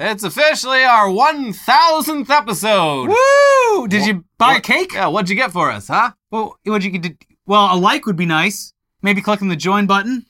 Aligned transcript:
It's 0.00 0.22
officially 0.22 0.84
our 0.84 1.08
1000th 1.08 2.30
episode. 2.30 3.08
Woo! 3.08 3.88
Did 3.88 4.06
you 4.06 4.24
buy 4.38 4.54
a 4.54 4.60
cake? 4.60 4.92
Yeah, 4.94 5.08
what'd 5.08 5.28
you 5.28 5.34
get 5.34 5.50
for 5.50 5.70
us, 5.72 5.88
huh? 5.88 6.12
Well, 6.30 6.56
what 6.64 6.82
you 6.84 6.92
could? 6.92 7.16
Well, 7.46 7.74
a 7.74 7.76
like 7.76 8.06
would 8.06 8.16
be 8.16 8.26
nice. 8.26 8.72
Maybe 9.02 9.20
clicking 9.20 9.48
the 9.48 9.56
join 9.56 9.86
button. 9.86 10.24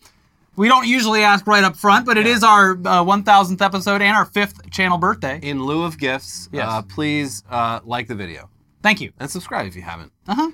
We 0.56 0.68
don't 0.68 0.86
usually 0.86 1.22
ask 1.22 1.46
right 1.46 1.62
up 1.62 1.76
front, 1.76 2.06
but 2.06 2.16
it 2.16 2.26
is 2.26 2.42
our 2.42 2.72
uh, 2.72 3.04
1000th 3.04 3.60
episode 3.60 4.00
and 4.02 4.16
our 4.16 4.24
fifth 4.24 4.70
channel 4.70 4.96
birthday. 4.98 5.38
In 5.42 5.62
lieu 5.62 5.82
of 5.84 5.98
gifts, 5.98 6.48
Yes. 6.50 6.66
uh, 6.68 6.82
please 6.82 7.42
uh, 7.50 7.80
like 7.84 8.08
the 8.08 8.14
video 8.14 8.48
Thank 8.82 9.00
you. 9.00 9.12
and 9.20 9.30
subscribe 9.30 9.66
if 9.66 9.76
you 9.76 9.82
haven't. 9.82 10.12
Uh 10.26 10.34
huh. 10.34 10.50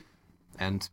And 0.59 0.89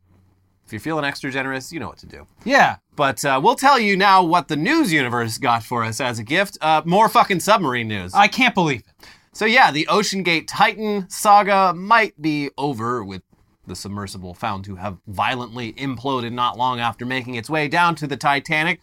if 0.65 0.71
you're 0.71 0.79
feeling 0.79 1.05
extra 1.05 1.31
generous, 1.31 1.73
you 1.73 1.79
know 1.79 1.87
what 1.87 1.97
to 1.99 2.05
do. 2.07 2.25
Yeah. 2.45 2.77
But 3.01 3.25
uh, 3.25 3.41
we'll 3.43 3.55
tell 3.55 3.79
you 3.79 3.97
now 3.97 4.21
what 4.21 4.47
the 4.47 4.55
news 4.55 4.93
universe 4.93 5.39
got 5.39 5.63
for 5.63 5.83
us 5.83 5.99
as 5.99 6.19
a 6.19 6.23
gift. 6.23 6.59
Uh, 6.61 6.83
more 6.85 7.09
fucking 7.09 7.39
submarine 7.39 7.87
news. 7.87 8.13
I 8.13 8.27
can't 8.27 8.53
believe 8.53 8.81
it. 8.81 9.07
So 9.33 9.45
yeah, 9.45 9.71
the 9.71 9.87
OceanGate 9.89 10.45
Titan 10.47 11.09
saga 11.09 11.73
might 11.73 12.21
be 12.21 12.51
over 12.59 13.03
with 13.03 13.23
the 13.65 13.75
submersible 13.75 14.35
found 14.35 14.65
to 14.65 14.75
have 14.75 14.99
violently 15.07 15.73
imploded 15.73 16.31
not 16.31 16.59
long 16.59 16.79
after 16.79 17.03
making 17.03 17.33
its 17.33 17.49
way 17.49 17.67
down 17.67 17.95
to 17.95 18.05
the 18.05 18.17
Titanic. 18.17 18.79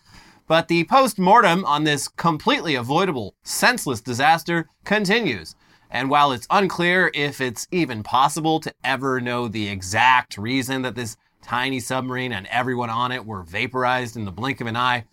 But 0.48 0.66
the 0.66 0.82
post-mortem 0.82 1.64
on 1.64 1.84
this 1.84 2.08
completely 2.08 2.74
avoidable, 2.74 3.36
senseless 3.44 4.00
disaster 4.00 4.68
continues. 4.84 5.54
And 5.92 6.10
while 6.10 6.32
it's 6.32 6.48
unclear 6.50 7.12
if 7.14 7.40
it's 7.40 7.68
even 7.70 8.02
possible 8.02 8.58
to 8.60 8.74
ever 8.82 9.20
know 9.20 9.46
the 9.46 9.68
exact 9.68 10.36
reason 10.36 10.82
that 10.82 10.96
this 10.96 11.16
tiny 11.48 11.80
submarine 11.80 12.30
and 12.30 12.46
everyone 12.48 12.90
on 12.90 13.10
it 13.10 13.24
were 13.24 13.42
vaporized 13.42 14.16
in 14.16 14.26
the 14.26 14.30
blink 14.30 14.60
of 14.60 14.66
an 14.66 14.76
eye, 14.76 15.04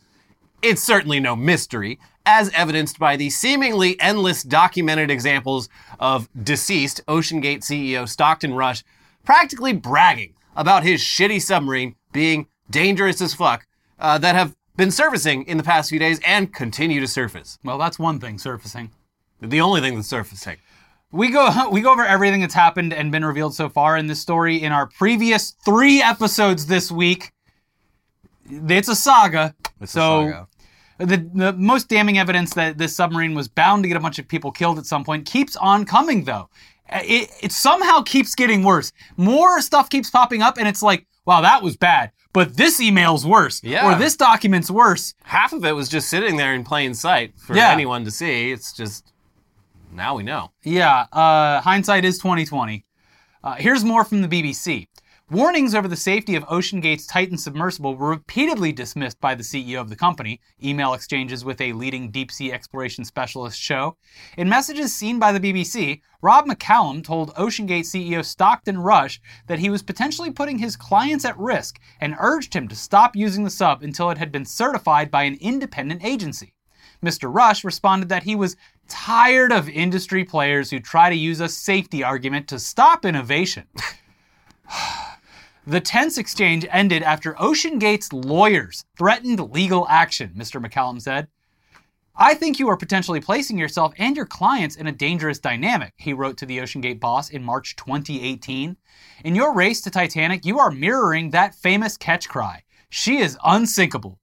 it's 0.62 0.84
certainly 0.84 1.18
no 1.18 1.34
mystery, 1.34 1.98
as 2.26 2.50
evidenced 2.54 3.00
by 3.00 3.16
the 3.16 3.30
seemingly 3.30 3.98
endless 4.02 4.44
documented 4.44 5.10
examples 5.10 5.70
of 5.98 6.28
deceased 6.44 7.00
OceanGate 7.08 7.60
CEO 7.60 8.08
Stockton 8.08 8.54
Rush 8.54 8.84
practically 9.24 9.72
bragging 9.72 10.34
about 10.58 10.84
his 10.84 11.00
shitty 11.00 11.42
submarine 11.42 11.96
being 12.12 12.48
dangerous 12.70 13.22
as 13.22 13.34
fuck 13.34 13.66
uh, 14.00 14.18
that 14.18 14.36
have 14.36 14.58
been 14.76 14.92
surfacing 14.92 15.44
in 15.44 15.56
the 15.56 15.64
past 15.64 15.90
few 15.90 16.00
days 16.00 16.20
and 16.26 16.54
continue 16.54 17.00
to 17.00 17.08
surface. 17.08 17.60
Well, 17.64 17.78
that's 17.78 17.98
one 17.98 18.20
thing 18.20 18.40
surfacing. 18.40 18.92
The 19.42 19.62
only 19.62 19.80
thing 19.80 19.96
that's 19.96 20.10
surfacing. 20.10 20.58
We 21.12 21.30
go 21.30 21.70
we 21.72 21.82
go 21.82 21.92
over 21.92 22.06
everything 22.06 22.42
that's 22.42 22.54
happened 22.54 22.94
and 22.94 23.12
been 23.12 23.26
revealed 23.26 23.56
so 23.56 23.70
far 23.70 23.98
in 23.98 24.08
this 24.08 24.20
story 24.20 24.62
in 24.62 24.72
our 24.72 24.88
previous 24.88 25.52
three 25.64 26.02
episodes 26.02 26.66
this 26.68 26.92
week. 26.92 27.32
It's 28.50 28.90
a 28.90 28.96
saga. 28.96 29.56
It's 29.82 29.92
a 29.94 29.94
so 29.94 30.32
saga. 30.32 30.48
The, 30.98 31.30
the 31.34 31.54
most 31.54 31.90
damning 31.90 32.18
evidence 32.18 32.54
that 32.54 32.78
this 32.78 32.96
submarine 32.96 33.36
was 33.36 33.50
bound 33.50 33.84
to 33.84 33.90
get 33.90 33.98
a 33.98 34.00
bunch 34.00 34.18
of 34.18 34.28
people 34.30 34.52
killed 34.52 34.78
at 34.78 34.86
some 34.86 35.04
point 35.04 35.26
keeps 35.26 35.58
on 35.58 35.84
coming, 35.84 36.24
though. 36.24 36.50
It, 36.90 37.30
it 37.42 37.52
somehow 37.52 38.02
keeps 38.02 38.34
getting 38.34 38.64
worse. 38.64 38.94
More 39.18 39.60
stuff 39.62 39.90
keeps 39.90 40.10
popping 40.10 40.42
up, 40.42 40.58
and 40.58 40.70
it's 40.70 40.82
like, 40.82 41.06
wow, 41.26 41.42
that 41.42 41.62
was 41.62 41.76
bad. 41.76 42.12
But 42.32 42.56
this 42.56 42.80
email's 42.80 43.26
worse. 43.26 43.62
Yeah. 43.62 43.92
Or 43.92 43.98
this 44.00 44.16
document's 44.16 44.72
worse. 44.72 45.14
Half 45.24 45.52
of 45.52 45.66
it 45.66 45.74
was 45.74 45.90
just 45.90 46.08
sitting 46.10 46.38
there 46.38 46.54
in 46.54 46.64
plain 46.64 46.94
sight 46.94 47.34
for 47.38 47.58
Yeah. 47.58 47.72
anyone 47.72 48.06
to 48.06 48.12
see. 48.12 48.52
It's 48.52 48.72
just 48.72 49.12
now 49.96 50.16
we 50.16 50.24
know. 50.24 50.52
Yeah, 50.64 51.06
uh, 51.12 51.62
hindsight 51.62 52.06
is 52.06 52.18
2020. 52.18 52.86
Uh, 53.44 53.54
here's 53.56 53.84
more 53.84 54.04
from 54.04 54.22
the 54.22 54.28
BBC. 54.28 54.88
Warnings 55.32 55.74
over 55.74 55.88
the 55.88 55.96
safety 55.96 56.36
of 56.36 56.46
Ocean 56.48 56.84
OceanGate's 56.84 57.08
Titan 57.08 57.40
submersible 57.40 57.96
were 57.96 58.10
repeatedly 58.10 58.72
dismissed 58.72 59.20
by 59.20 59.34
the 59.34 59.42
CEO 59.42 59.82
of 59.82 59.90
the 59.90 59.96
company, 59.96 60.40
email 60.64 60.94
exchanges 60.94 61.44
with 61.44 61.60
a 61.62 61.74
leading 61.74 62.12
deep 62.12 62.32
sea 62.32 62.52
exploration 62.52 63.04
specialist 63.04 63.60
show. 63.60 63.98
In 64.38 64.48
messages 64.48 64.94
seen 64.94 65.18
by 65.18 65.32
the 65.32 65.40
BBC, 65.40 66.02
Rob 66.22 66.46
McCallum 66.46 67.04
told 67.04 67.34
OceanGate 67.34 67.86
CEO 67.86 68.24
Stockton 68.24 68.78
Rush 68.78 69.20
that 69.48 69.58
he 69.58 69.72
was 69.72 69.82
potentially 69.82 70.30
putting 70.30 70.60
his 70.60 70.76
clients 70.76 71.26
at 71.26 71.40
risk 71.40 71.80
and 72.00 72.16
urged 72.20 72.54
him 72.54 72.68
to 72.68 72.76
stop 72.76 73.16
using 73.16 73.44
the 73.44 73.50
sub 73.50 73.82
until 73.82 74.12
it 74.12 74.20
had 74.20 74.32
been 74.32 74.46
certified 74.46 75.10
by 75.10 75.24
an 75.24 75.40
independent 75.42 76.06
agency. 76.06 76.54
Mr. 77.04 77.34
Rush 77.34 77.64
responded 77.64 78.10
that 78.10 78.24
he 78.24 78.36
was 78.36 78.56
tired 78.88 79.52
of 79.52 79.70
industry 79.70 80.24
players 80.24 80.70
who 80.70 80.80
try 80.80 81.10
to 81.10 81.16
use 81.16 81.40
a 81.40 81.50
safety 81.50 82.04
argument 82.04 82.48
to 82.50 82.60
stop 82.60 83.06
innovation. 83.06 83.66
the 85.68 85.80
tense 85.80 86.18
exchange 86.18 86.66
ended 86.70 87.04
after 87.04 87.34
OceanGate's 87.34 88.14
lawyers 88.14 88.86
threatened 88.98 89.52
legal 89.52 89.88
action, 89.90 90.34
Mr. 90.36 90.64
McCallum 90.64 91.02
said. 91.02 91.28
I 92.18 92.34
think 92.34 92.60
you 92.60 92.70
are 92.70 92.78
potentially 92.78 93.20
placing 93.20 93.58
yourself 93.58 93.94
and 93.98 94.16
your 94.16 94.26
clients 94.26 94.78
in 94.78 94.88
a 94.88 94.92
dangerous 94.92 95.38
dynamic, 95.38 95.94
he 95.98 96.14
wrote 96.14 96.38
to 96.38 96.46
the 96.46 96.60
OceanGate 96.60 97.02
boss 97.02 97.30
in 97.30 97.44
March 97.44 97.76
2018. 97.76 98.78
In 99.26 99.36
your 99.36 99.54
race 99.54 99.82
to 99.82 99.92
Titanic, 99.92 100.46
you 100.46 100.58
are 100.58 100.72
mirroring 100.72 101.32
that 101.32 101.56
famous 101.56 101.98
catch 101.98 102.30
cry 102.30 102.64
She 102.90 103.18
is 103.18 103.38
unsinkable. 103.44 104.20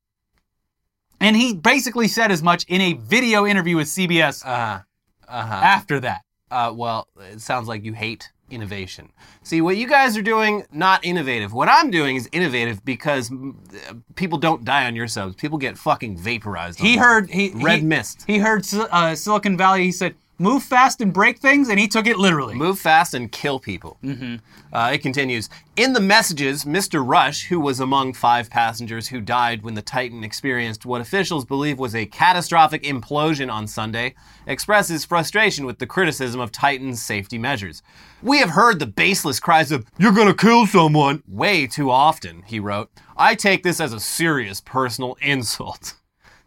And 1.22 1.36
he 1.36 1.54
basically 1.54 2.08
said 2.08 2.30
as 2.30 2.42
much 2.42 2.64
in 2.68 2.80
a 2.80 2.94
video 2.94 3.46
interview 3.46 3.76
with 3.76 3.88
CBS 3.88 4.44
Uh, 4.44 4.80
uh-huh. 5.28 5.54
after 5.54 6.00
that. 6.00 6.22
Uh, 6.50 6.72
well, 6.74 7.08
it 7.32 7.40
sounds 7.40 7.68
like 7.68 7.84
you 7.84 7.94
hate 7.94 8.30
innovation. 8.50 9.10
See, 9.42 9.62
what 9.62 9.76
you 9.78 9.88
guys 9.88 10.16
are 10.16 10.22
doing, 10.22 10.66
not 10.70 11.04
innovative. 11.04 11.52
What 11.54 11.68
I'm 11.68 11.90
doing 11.90 12.16
is 12.16 12.28
innovative 12.32 12.84
because 12.84 13.32
uh, 13.32 13.94
people 14.14 14.36
don't 14.36 14.64
die 14.64 14.86
on 14.86 14.94
your 14.94 15.08
subs. 15.08 15.34
People 15.36 15.56
get 15.56 15.78
fucking 15.78 16.18
vaporized. 16.18 16.78
He 16.78 16.96
heard 16.98 17.30
he 17.30 17.50
Red 17.54 17.80
he, 17.80 17.84
mist. 17.86 18.24
He 18.26 18.38
heard 18.38 18.66
uh, 18.74 19.14
Silicon 19.14 19.56
Valley. 19.56 19.84
He 19.84 19.92
said, 19.92 20.14
"Move 20.42 20.62
fast 20.62 21.00
and 21.00 21.12
break 21.12 21.38
things," 21.38 21.68
and 21.68 21.78
he 21.78 21.86
took 21.86 22.06
it 22.06 22.18
literally. 22.18 22.54
Move 22.54 22.78
fast 22.78 23.14
and 23.14 23.30
kill 23.30 23.58
people. 23.60 23.98
Mm-hmm. 24.02 24.36
Uh, 24.74 24.90
it 24.92 24.98
continues. 24.98 25.48
In 25.76 25.92
the 25.92 26.00
messages, 26.00 26.64
Mr. 26.64 27.02
Rush, 27.06 27.44
who 27.46 27.60
was 27.60 27.80
among 27.80 28.12
five 28.14 28.50
passengers 28.50 29.08
who 29.08 29.20
died 29.20 29.62
when 29.62 29.74
the 29.74 29.82
Titan 29.82 30.24
experienced 30.24 30.84
what 30.84 31.00
officials 31.00 31.44
believe 31.44 31.78
was 31.78 31.94
a 31.94 32.06
catastrophic 32.06 32.82
implosion 32.82 33.50
on 33.50 33.66
Sunday, 33.66 34.14
expresses 34.46 35.04
frustration 35.04 35.64
with 35.64 35.78
the 35.78 35.86
criticism 35.86 36.40
of 36.40 36.52
Titan's 36.52 37.00
safety 37.00 37.38
measures. 37.38 37.82
We 38.22 38.38
have 38.38 38.50
heard 38.50 38.78
the 38.78 38.86
baseless 38.86 39.40
cries 39.40 39.72
of, 39.72 39.86
You're 39.98 40.12
gonna 40.12 40.34
kill 40.34 40.66
someone, 40.66 41.22
way 41.26 41.66
too 41.66 41.90
often, 41.90 42.42
he 42.46 42.60
wrote. 42.60 42.90
I 43.16 43.34
take 43.34 43.62
this 43.62 43.80
as 43.80 43.92
a 43.92 44.00
serious 44.00 44.60
personal 44.60 45.16
insult. 45.22 45.94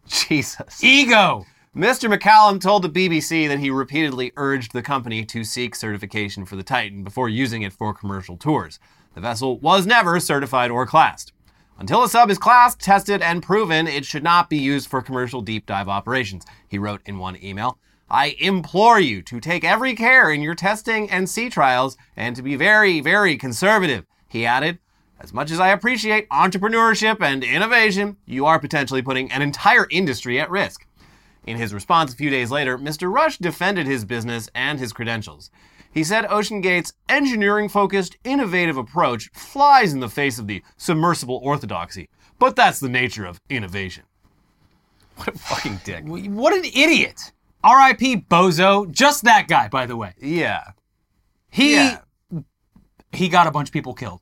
Jesus. 0.08 0.84
Ego. 0.84 1.46
Mr. 1.76 2.10
McCallum 2.10 2.62
told 2.62 2.84
the 2.84 2.90
BBC 2.90 3.50
that 3.50 3.60
he 3.60 3.70
repeatedly 3.70 4.32
urged 4.38 4.72
the 4.72 4.82
company 4.82 5.26
to 5.26 5.44
seek 5.44 5.76
certification 5.76 6.46
for 6.46 6.56
the 6.56 6.64
Titan 6.64 7.04
before 7.04 7.28
using 7.28 7.64
it 7.64 7.74
for 7.74 7.94
commercial 7.94 8.38
tours. 8.38 8.80
The 9.14 9.20
vessel 9.20 9.60
was 9.60 9.86
never 9.86 10.18
certified 10.22 10.72
or 10.72 10.86
classed. 10.86 11.34
Until 11.78 12.02
a 12.02 12.08
sub 12.08 12.30
is 12.30 12.38
classed, 12.38 12.80
tested, 12.80 13.22
and 13.22 13.44
proven, 13.44 13.88
it 13.88 14.06
should 14.06 14.24
not 14.24 14.50
be 14.50 14.58
used 14.58 14.88
for 14.88 15.02
commercial 15.02 15.42
deep 15.42 15.66
dive 15.66 15.90
operations, 15.90 16.46
he 16.66 16.80
wrote 16.80 17.02
in 17.06 17.20
one 17.20 17.38
email. 17.44 17.78
I 18.10 18.38
implore 18.40 19.02
you 19.02 19.22
to 19.24 19.42
take 19.42 19.66
every 19.66 19.96
care 19.96 20.32
in 20.32 20.42
your 20.42 20.56
testing 20.56 21.10
and 21.10 21.30
sea 21.30 21.50
trials 21.50 21.98
and 22.16 22.38
to 22.38 22.42
be 22.42 22.56
very, 22.56 23.02
very 23.02 23.36
conservative, 23.36 24.06
he 24.30 24.46
added. 24.46 24.80
As 25.20 25.34
much 25.34 25.52
as 25.52 25.60
I 25.60 25.70
appreciate 25.70 26.30
entrepreneurship 26.30 27.20
and 27.20 27.44
innovation, 27.44 28.16
you 28.26 28.46
are 28.46 28.60
potentially 28.60 29.02
putting 29.02 29.30
an 29.30 29.42
entire 29.42 29.88
industry 29.92 30.40
at 30.40 30.50
risk. 30.50 30.86
In 31.46 31.58
his 31.58 31.74
response 31.74 32.12
a 32.14 32.16
few 32.18 32.30
days 32.30 32.50
later, 32.52 32.78
Mr. 32.78 33.12
Rush 33.12 33.38
defended 33.38 33.86
his 33.86 34.04
business 34.04 34.50
and 34.56 34.80
his 34.80 34.92
credentials. 34.94 35.52
He 35.94 36.04
said 36.04 36.26
OceanGate's 36.26 36.94
engineering 37.08 37.70
focused, 37.70 38.18
innovative 38.24 38.78
approach 38.78 39.30
flies 39.34 39.94
in 39.94 40.00
the 40.00 40.10
face 40.10 40.40
of 40.40 40.48
the 40.48 40.62
submersible 40.76 41.40
orthodoxy, 41.44 42.10
but 42.40 42.56
that's 42.56 42.80
the 42.80 42.90
nature 42.90 43.26
of 43.26 43.40
innovation. 43.50 44.04
What 45.16 45.30
a 45.30 45.32
fucking 45.38 45.80
dick. 45.86 46.04
What 46.06 46.54
an 46.54 46.66
idiot. 46.66 47.32
R.I.P. 47.64 48.26
Bozo. 48.30 48.92
Just 48.92 49.24
that 49.24 49.48
guy, 49.48 49.70
by 49.70 49.86
the 49.86 49.96
way. 49.96 50.14
Yeah. 50.20 50.72
He 51.50 51.76
Yeah. 51.76 52.00
he 53.14 53.30
got 53.30 53.48
a 53.48 53.52
bunch 53.52 53.70
of 53.70 53.74
people 53.74 53.94
killed 53.94 54.20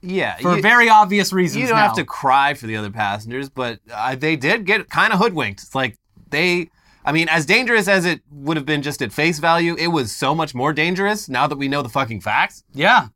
Yeah. 0.00 0.36
for 0.38 0.56
you, 0.56 0.62
very 0.62 0.88
obvious 0.88 1.32
reasons. 1.34 1.60
you 1.60 1.66
don't 1.68 1.76
now. 1.76 1.88
have 1.88 1.96
to 1.96 2.04
cry 2.04 2.54
for 2.54 2.66
the 2.66 2.76
other 2.76 2.90
passengers, 2.90 3.50
but 3.50 3.80
uh, 3.92 4.14
they 4.14 4.36
did 4.36 4.64
get 4.64 4.88
kind 4.88 5.12
of 5.12 5.18
hoodwinked. 5.18 5.60
It's 5.62 5.74
like 5.74 5.98
they. 6.32 6.70
I 7.04 7.12
mean, 7.12 7.28
as 7.28 7.46
dangerous 7.46 7.88
as 7.88 8.04
it 8.04 8.20
would 8.30 8.56
have 8.56 8.66
been 8.66 8.82
just 8.82 9.02
at 9.02 9.12
face 9.12 9.40
value, 9.40 9.74
it 9.76 9.88
was 9.88 10.14
so 10.14 10.34
much 10.34 10.54
more 10.54 10.72
dangerous 10.72 11.28
now 11.28 11.48
that 11.48 11.56
we 11.56 11.66
know 11.66 11.82
the 11.82 11.88
fucking 11.88 12.20
facts. 12.20 12.62
Yeah. 12.72 13.08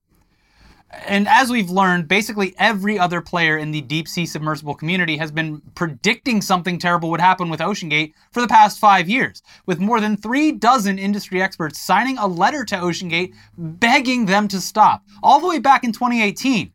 And 1.07 1.29
as 1.29 1.51
we've 1.51 1.71
learned, 1.71 2.09
basically 2.09 2.55
every 2.59 2.99
other 2.99 3.21
player 3.21 3.59
in 3.59 3.71
the 3.71 3.81
deep 3.81 4.09
sea 4.09 4.25
submersible 4.25 4.75
community 4.75 5.17
has 5.17 5.31
been 5.31 5.61
predicting 5.75 6.41
something 6.41 6.79
terrible 6.79 7.11
would 7.11 7.21
happen 7.21 7.49
with 7.49 7.61
OceanGate 7.61 8.13
for 8.33 8.41
the 8.41 8.49
past 8.49 8.79
five 8.79 9.09
years, 9.09 9.43
with 9.67 9.81
more 9.81 10.01
than 10.01 10.17
three 10.17 10.53
dozen 10.53 10.99
industry 10.99 11.43
experts 11.43 11.81
signing 11.81 12.19
a 12.19 12.27
letter 12.27 12.65
to 12.65 12.77
OceanGate 12.77 13.35
begging 13.59 14.27
them 14.27 14.49
to 14.49 14.61
stop, 14.61 15.03
all 15.23 15.41
the 15.41 15.49
way 15.49 15.59
back 15.59 15.85
in 15.85 15.93
2018. 15.93 16.73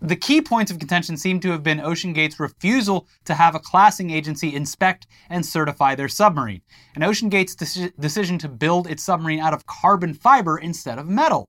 The 0.00 0.16
key 0.16 0.42
points 0.42 0.70
of 0.70 0.78
contention 0.78 1.16
seem 1.16 1.40
to 1.40 1.50
have 1.50 1.62
been 1.62 1.78
OceanGate's 1.78 2.38
refusal 2.38 3.08
to 3.24 3.34
have 3.34 3.54
a 3.54 3.60
classing 3.60 4.10
agency 4.10 4.54
inspect 4.54 5.06
and 5.30 5.44
certify 5.44 5.94
their 5.94 6.08
submarine, 6.08 6.60
and 6.94 7.02
OceanGate's 7.02 7.56
deci- 7.56 7.92
decision 7.98 8.38
to 8.38 8.48
build 8.48 8.86
its 8.88 9.02
submarine 9.02 9.40
out 9.40 9.54
of 9.54 9.66
carbon 9.66 10.12
fiber 10.12 10.58
instead 10.58 10.98
of 10.98 11.08
metal. 11.08 11.48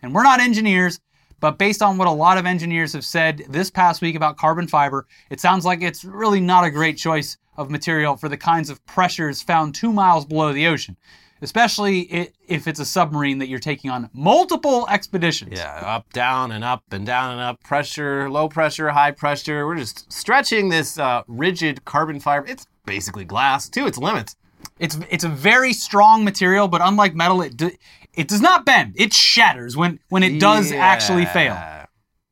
And 0.00 0.14
we're 0.14 0.22
not 0.22 0.40
engineers, 0.40 0.98
but 1.40 1.58
based 1.58 1.82
on 1.82 1.98
what 1.98 2.08
a 2.08 2.12
lot 2.12 2.38
of 2.38 2.46
engineers 2.46 2.94
have 2.94 3.04
said 3.04 3.44
this 3.48 3.70
past 3.70 4.00
week 4.00 4.16
about 4.16 4.38
carbon 4.38 4.66
fiber, 4.66 5.06
it 5.30 5.40
sounds 5.40 5.64
like 5.64 5.82
it's 5.82 6.04
really 6.04 6.40
not 6.40 6.64
a 6.64 6.70
great 6.70 6.96
choice 6.96 7.36
of 7.56 7.70
material 7.70 8.16
for 8.16 8.28
the 8.28 8.36
kinds 8.36 8.70
of 8.70 8.84
pressures 8.86 9.42
found 9.42 9.74
two 9.74 9.92
miles 9.92 10.24
below 10.24 10.52
the 10.52 10.66
ocean, 10.66 10.96
especially 11.40 12.32
if 12.46 12.66
it's 12.66 12.80
a 12.80 12.84
submarine 12.84 13.38
that 13.38 13.48
you're 13.48 13.58
taking 13.58 13.90
on 13.90 14.10
multiple 14.12 14.86
expeditions. 14.88 15.58
Yeah, 15.58 15.80
up, 15.84 16.12
down, 16.12 16.52
and 16.52 16.64
up, 16.64 16.82
and 16.90 17.06
down, 17.06 17.32
and 17.32 17.40
up. 17.40 17.62
Pressure, 17.62 18.30
low 18.30 18.48
pressure, 18.48 18.90
high 18.90 19.10
pressure. 19.10 19.66
We're 19.66 19.76
just 19.76 20.10
stretching 20.12 20.68
this 20.68 20.98
uh, 20.98 21.22
rigid 21.26 21.84
carbon 21.84 22.20
fiber. 22.20 22.46
It's 22.46 22.66
basically 22.86 23.24
glass 23.24 23.68
to 23.70 23.86
its 23.86 23.98
limits. 23.98 24.36
It's 24.78 24.98
it's 25.10 25.24
a 25.24 25.28
very 25.28 25.72
strong 25.72 26.24
material, 26.24 26.68
but 26.68 26.80
unlike 26.82 27.14
metal, 27.14 27.42
it 27.42 27.56
do, 27.56 27.70
it 28.14 28.28
does 28.28 28.40
not 28.40 28.64
bend. 28.64 28.94
It 28.96 29.12
shatters 29.12 29.76
when 29.76 30.00
when 30.08 30.22
it 30.22 30.40
does 30.40 30.72
actually 30.72 31.26
fail. 31.26 31.56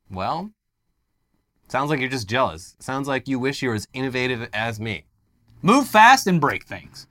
Well, 0.09 0.51
sounds 1.67 1.89
like 1.89 1.99
you're 1.99 2.09
just 2.09 2.27
jealous. 2.27 2.75
Sounds 2.79 3.07
like 3.07 3.27
you 3.27 3.39
wish 3.39 3.61
you 3.61 3.69
were 3.69 3.75
as 3.75 3.87
innovative 3.93 4.49
as 4.53 4.79
me. 4.79 5.05
Move 5.61 5.87
fast 5.87 6.27
and 6.27 6.39
break 6.39 6.65
things. 6.65 7.07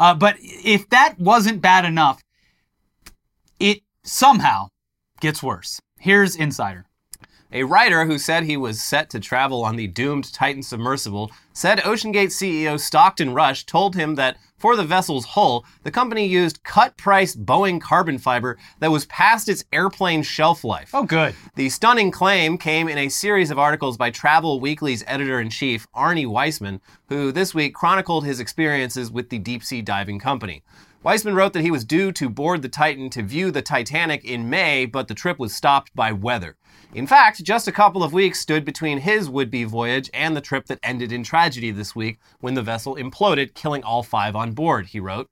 Uh, 0.00 0.14
but 0.14 0.36
if 0.40 0.88
that 0.88 1.20
wasn't 1.20 1.60
bad 1.60 1.84
enough, 1.84 2.24
it 3.60 3.82
somehow 4.02 4.68
gets 5.20 5.42
worse. 5.42 5.78
Here's 5.98 6.34
Insider. 6.34 6.86
A 7.52 7.64
writer 7.64 8.06
who 8.06 8.16
said 8.16 8.44
he 8.44 8.56
was 8.56 8.80
set 8.80 9.10
to 9.10 9.20
travel 9.20 9.62
on 9.62 9.76
the 9.76 9.88
doomed 9.88 10.32
Titan 10.32 10.62
submersible 10.62 11.30
said 11.52 11.80
OceanGate 11.80 12.28
CEO 12.28 12.80
Stockton 12.80 13.34
Rush 13.34 13.66
told 13.66 13.94
him 13.94 14.14
that 14.14 14.38
for 14.60 14.76
the 14.76 14.84
vessel's 14.84 15.24
hull, 15.24 15.64
the 15.82 15.90
company 15.90 16.26
used 16.26 16.62
cut 16.62 16.96
price 16.98 17.34
Boeing 17.34 17.80
carbon 17.80 18.18
fiber 18.18 18.58
that 18.78 18.90
was 18.90 19.06
past 19.06 19.48
its 19.48 19.64
airplane 19.72 20.22
shelf 20.22 20.62
life. 20.62 20.90
Oh, 20.92 21.04
good. 21.04 21.34
The 21.56 21.70
stunning 21.70 22.10
claim 22.10 22.58
came 22.58 22.86
in 22.86 22.98
a 22.98 23.08
series 23.08 23.50
of 23.50 23.58
articles 23.58 23.96
by 23.96 24.10
Travel 24.10 24.60
Weekly's 24.60 25.02
editor 25.06 25.40
in 25.40 25.48
chief, 25.48 25.88
Arnie 25.96 26.26
Weissman, 26.26 26.82
who 27.08 27.32
this 27.32 27.54
week 27.54 27.74
chronicled 27.74 28.26
his 28.26 28.38
experiences 28.38 29.10
with 29.10 29.30
the 29.30 29.38
deep 29.38 29.64
sea 29.64 29.80
diving 29.80 30.18
company. 30.18 30.62
Weissman 31.02 31.34
wrote 31.34 31.54
that 31.54 31.62
he 31.62 31.70
was 31.70 31.86
due 31.86 32.12
to 32.12 32.28
board 32.28 32.60
the 32.60 32.68
Titan 32.68 33.08
to 33.10 33.22
view 33.22 33.50
the 33.50 33.62
Titanic 33.62 34.22
in 34.22 34.50
May, 34.50 34.84
but 34.84 35.08
the 35.08 35.14
trip 35.14 35.38
was 35.38 35.54
stopped 35.54 35.96
by 35.96 36.12
weather. 36.12 36.56
In 36.92 37.06
fact, 37.06 37.44
just 37.44 37.68
a 37.68 37.72
couple 37.72 38.02
of 38.02 38.12
weeks 38.12 38.40
stood 38.40 38.64
between 38.64 38.98
his 38.98 39.30
would 39.30 39.48
be 39.48 39.62
voyage 39.62 40.10
and 40.12 40.36
the 40.36 40.40
trip 40.40 40.66
that 40.66 40.80
ended 40.82 41.12
in 41.12 41.22
tragedy 41.22 41.70
this 41.70 41.94
week 41.94 42.18
when 42.40 42.54
the 42.54 42.62
vessel 42.62 42.96
imploded, 42.96 43.54
killing 43.54 43.84
all 43.84 44.02
five 44.02 44.34
on 44.34 44.52
board, 44.52 44.86
he 44.86 44.98
wrote. 44.98 45.28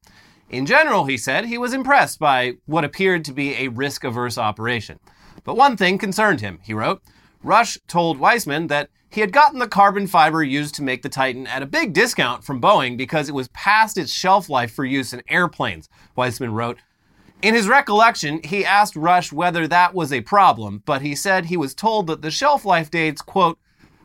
In 0.48 0.66
general, 0.66 1.06
he 1.06 1.18
said, 1.18 1.46
he 1.46 1.58
was 1.58 1.72
impressed 1.72 2.20
by 2.20 2.58
what 2.66 2.84
appeared 2.84 3.24
to 3.24 3.32
be 3.32 3.56
a 3.56 3.68
risk 3.68 4.04
averse 4.04 4.38
operation. 4.38 5.00
But 5.42 5.56
one 5.56 5.76
thing 5.76 5.98
concerned 5.98 6.40
him, 6.40 6.60
he 6.62 6.74
wrote. 6.74 7.02
Rush 7.42 7.76
told 7.88 8.18
Weissman 8.18 8.68
that 8.68 8.88
he 9.10 9.20
had 9.20 9.32
gotten 9.32 9.58
the 9.58 9.66
carbon 9.66 10.06
fiber 10.06 10.44
used 10.44 10.76
to 10.76 10.82
make 10.82 11.02
the 11.02 11.08
Titan 11.08 11.48
at 11.48 11.62
a 11.62 11.66
big 11.66 11.92
discount 11.92 12.44
from 12.44 12.60
Boeing 12.60 12.96
because 12.96 13.28
it 13.28 13.34
was 13.34 13.48
past 13.48 13.98
its 13.98 14.12
shelf 14.12 14.48
life 14.48 14.72
for 14.72 14.84
use 14.84 15.12
in 15.12 15.22
airplanes, 15.28 15.88
Weissman 16.14 16.52
wrote. 16.52 16.78
In 17.40 17.54
his 17.54 17.68
recollection, 17.68 18.40
he 18.42 18.64
asked 18.64 18.96
Rush 18.96 19.32
whether 19.32 19.68
that 19.68 19.94
was 19.94 20.12
a 20.12 20.22
problem, 20.22 20.82
but 20.84 21.02
he 21.02 21.14
said 21.14 21.46
he 21.46 21.56
was 21.56 21.74
told 21.74 22.08
that 22.08 22.22
the 22.22 22.30
shelf 22.30 22.64
life 22.64 22.90
dates, 22.90 23.22
quote, 23.22 23.58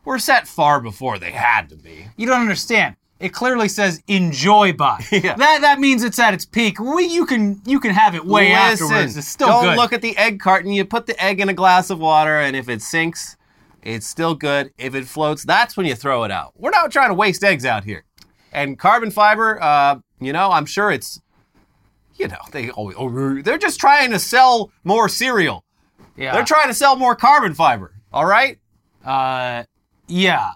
were 0.06 0.20
set 0.20 0.48
far 0.48 0.80
before 0.80 1.18
they 1.18 1.32
had 1.32 1.70
to 1.70 1.76
be. 1.76 2.08
You 2.16 2.28
don't 2.28 2.42
understand. 2.42 2.96
It 3.20 3.30
clearly 3.30 3.70
says 3.70 4.04
enjoy 4.08 4.74
by. 4.74 5.04
Yeah. 5.12 5.36
That 5.36 5.62
that 5.62 5.80
means 5.80 6.04
it's 6.04 6.20
at 6.20 6.34
its 6.34 6.46
peak. 6.46 6.80
We, 6.80 7.06
you 7.06 7.26
can 7.26 7.62
you 7.66 7.80
can 7.80 7.92
have 7.92 8.16
it 8.16 8.26
way 8.26 8.52
afterwards. 8.52 9.16
It's 9.16 9.28
still 9.28 9.48
good. 9.48 9.54
don't 9.54 9.64
good. 9.64 9.78
look 9.78 9.94
at 9.94 10.02
the 10.02 10.18
egg 10.18 10.40
carton. 10.40 10.72
You 10.72 10.84
put 10.84 11.06
the 11.06 11.24
egg 11.24 11.40
in 11.40 11.48
a 11.48 11.54
glass 11.54 11.90
of 11.90 12.00
water, 12.00 12.38
and 12.40 12.56
if 12.56 12.68
it 12.68 12.82
sinks, 12.82 13.38
it's 13.82 14.08
still 14.08 14.36
good. 14.36 14.72
If 14.78 14.94
it 14.94 15.06
floats, 15.06 15.44
that's 15.44 15.78
when 15.78 15.86
you 15.86 15.96
throw 15.96 16.24
it 16.24 16.32
out. 16.32 16.54
We're 16.58 16.72
not 16.72 16.92
trying 16.92 17.10
to 17.10 17.14
waste 17.14 17.44
eggs 17.44 17.66
out 17.66 17.84
here. 17.86 18.04
And 18.52 18.78
carbon 18.78 19.10
fiber, 19.12 19.62
uh, 19.62 20.00
you 20.20 20.34
know, 20.34 20.52
I'm 20.52 20.66
sure 20.66 20.92
it's, 20.92 21.22
you 22.16 22.28
know, 22.28 22.38
they 22.52 22.70
always, 22.70 22.96
oh, 23.00 23.42
they're 23.42 23.58
just 23.58 23.80
trying 23.80 24.12
to 24.12 24.20
sell 24.20 24.72
more 24.84 25.10
cereal. 25.10 25.64
yeah. 26.16 26.34
They're 26.34 26.46
trying 26.46 26.68
to 26.68 26.74
sell 26.74 26.96
more 26.96 27.16
carbon 27.16 27.54
fiber. 27.54 27.94
All 28.12 28.26
right. 28.26 28.60
Uh, 29.04 29.64
yeah. 30.08 30.52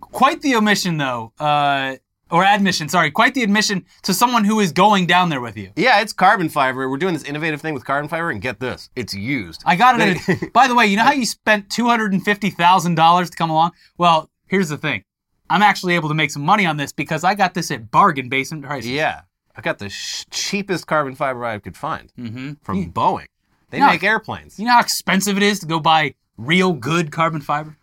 Quite 0.00 0.42
the 0.42 0.54
omission, 0.54 0.96
though. 0.96 1.32
Uh, 1.38 1.96
or 2.30 2.44
admission, 2.44 2.88
sorry. 2.88 3.10
Quite 3.10 3.34
the 3.34 3.42
admission 3.42 3.84
to 4.02 4.14
someone 4.14 4.44
who 4.44 4.58
is 4.58 4.72
going 4.72 5.06
down 5.06 5.28
there 5.28 5.40
with 5.40 5.56
you. 5.56 5.70
Yeah, 5.76 6.00
it's 6.00 6.14
carbon 6.14 6.48
fiber. 6.48 6.88
We're 6.88 6.96
doing 6.96 7.12
this 7.12 7.24
innovative 7.24 7.60
thing 7.60 7.74
with 7.74 7.84
carbon 7.84 8.08
fiber, 8.08 8.30
and 8.30 8.40
get 8.40 8.58
this, 8.58 8.88
it's 8.96 9.12
used. 9.12 9.62
I 9.66 9.76
got 9.76 10.00
it. 10.00 10.16
At, 10.28 10.52
by 10.54 10.66
the 10.66 10.74
way, 10.74 10.86
you 10.86 10.96
know 10.96 11.04
how 11.04 11.12
you 11.12 11.26
spent 11.26 11.68
two 11.68 11.86
hundred 11.86 12.12
and 12.14 12.24
fifty 12.24 12.48
thousand 12.48 12.94
dollars 12.94 13.28
to 13.28 13.36
come 13.36 13.50
along? 13.50 13.72
Well, 13.98 14.30
here's 14.46 14.70
the 14.70 14.78
thing. 14.78 15.04
I'm 15.50 15.60
actually 15.60 15.94
able 15.94 16.08
to 16.08 16.14
make 16.14 16.30
some 16.30 16.42
money 16.42 16.64
on 16.64 16.78
this 16.78 16.90
because 16.90 17.22
I 17.22 17.34
got 17.34 17.52
this 17.52 17.70
at 17.70 17.90
bargain 17.90 18.30
basement 18.30 18.64
prices. 18.64 18.90
Yeah, 18.90 19.22
I 19.56 19.60
got 19.60 19.78
the 19.78 19.88
sh- 19.88 20.24
cheapest 20.30 20.86
carbon 20.86 21.14
fiber 21.14 21.44
I 21.44 21.58
could 21.58 21.76
find 21.76 22.12
Mm-hmm. 22.18 22.52
from 22.62 22.92
Boeing. 22.92 23.26
They 23.70 23.78
No. 23.80 23.86
make 23.88 24.02
airplanes. 24.02 24.58
You 24.58 24.66
know 24.66 24.72
how 24.72 24.80
expensive 24.80 25.36
it 25.36 25.42
is 25.42 25.60
to 25.60 25.66
go 25.66 25.80
buy 25.80 26.14
real 26.36 26.72
good 26.72 27.10
carbon 27.12 27.40
fiber? 27.40 27.76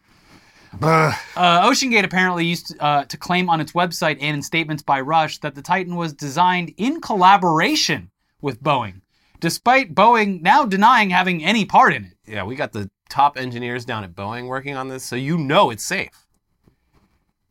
Uh, 0.82 1.12
OceanGate 1.36 2.04
apparently 2.04 2.46
used 2.46 2.76
uh, 2.80 3.04
to 3.06 3.18
claim 3.18 3.50
on 3.50 3.60
its 3.60 3.72
website 3.72 4.18
and 4.22 4.36
in 4.38 4.42
statements 4.44 4.84
by 4.84 5.02
Rush 5.02 5.40
that 5.40 5.56
the 5.56 5.62
Titan 5.64 5.96
was 5.96 6.14
designed 6.14 6.74
in 6.78 7.02
collaboration 7.02 8.12
with 8.42 8.62
Boeing, 8.62 9.02
despite 9.40 9.96
Boeing 9.96 10.42
now 10.42 10.66
denying 10.66 11.10
having 11.10 11.44
any 11.44 11.66
part 11.66 11.94
in 11.94 12.06
it. 12.06 12.14
Yeah, 12.28 12.44
we 12.44 12.56
got 12.56 12.72
the 12.72 12.90
top 13.10 13.36
engineers 13.38 13.84
down 13.84 14.04
at 14.04 14.14
Boeing 14.14 14.48
working 14.48 14.76
on 14.76 14.90
this, 14.90 15.04
so 15.04 15.16
you 15.16 15.38
know 15.40 15.72
it's 15.72 15.84
safe. 15.84 16.28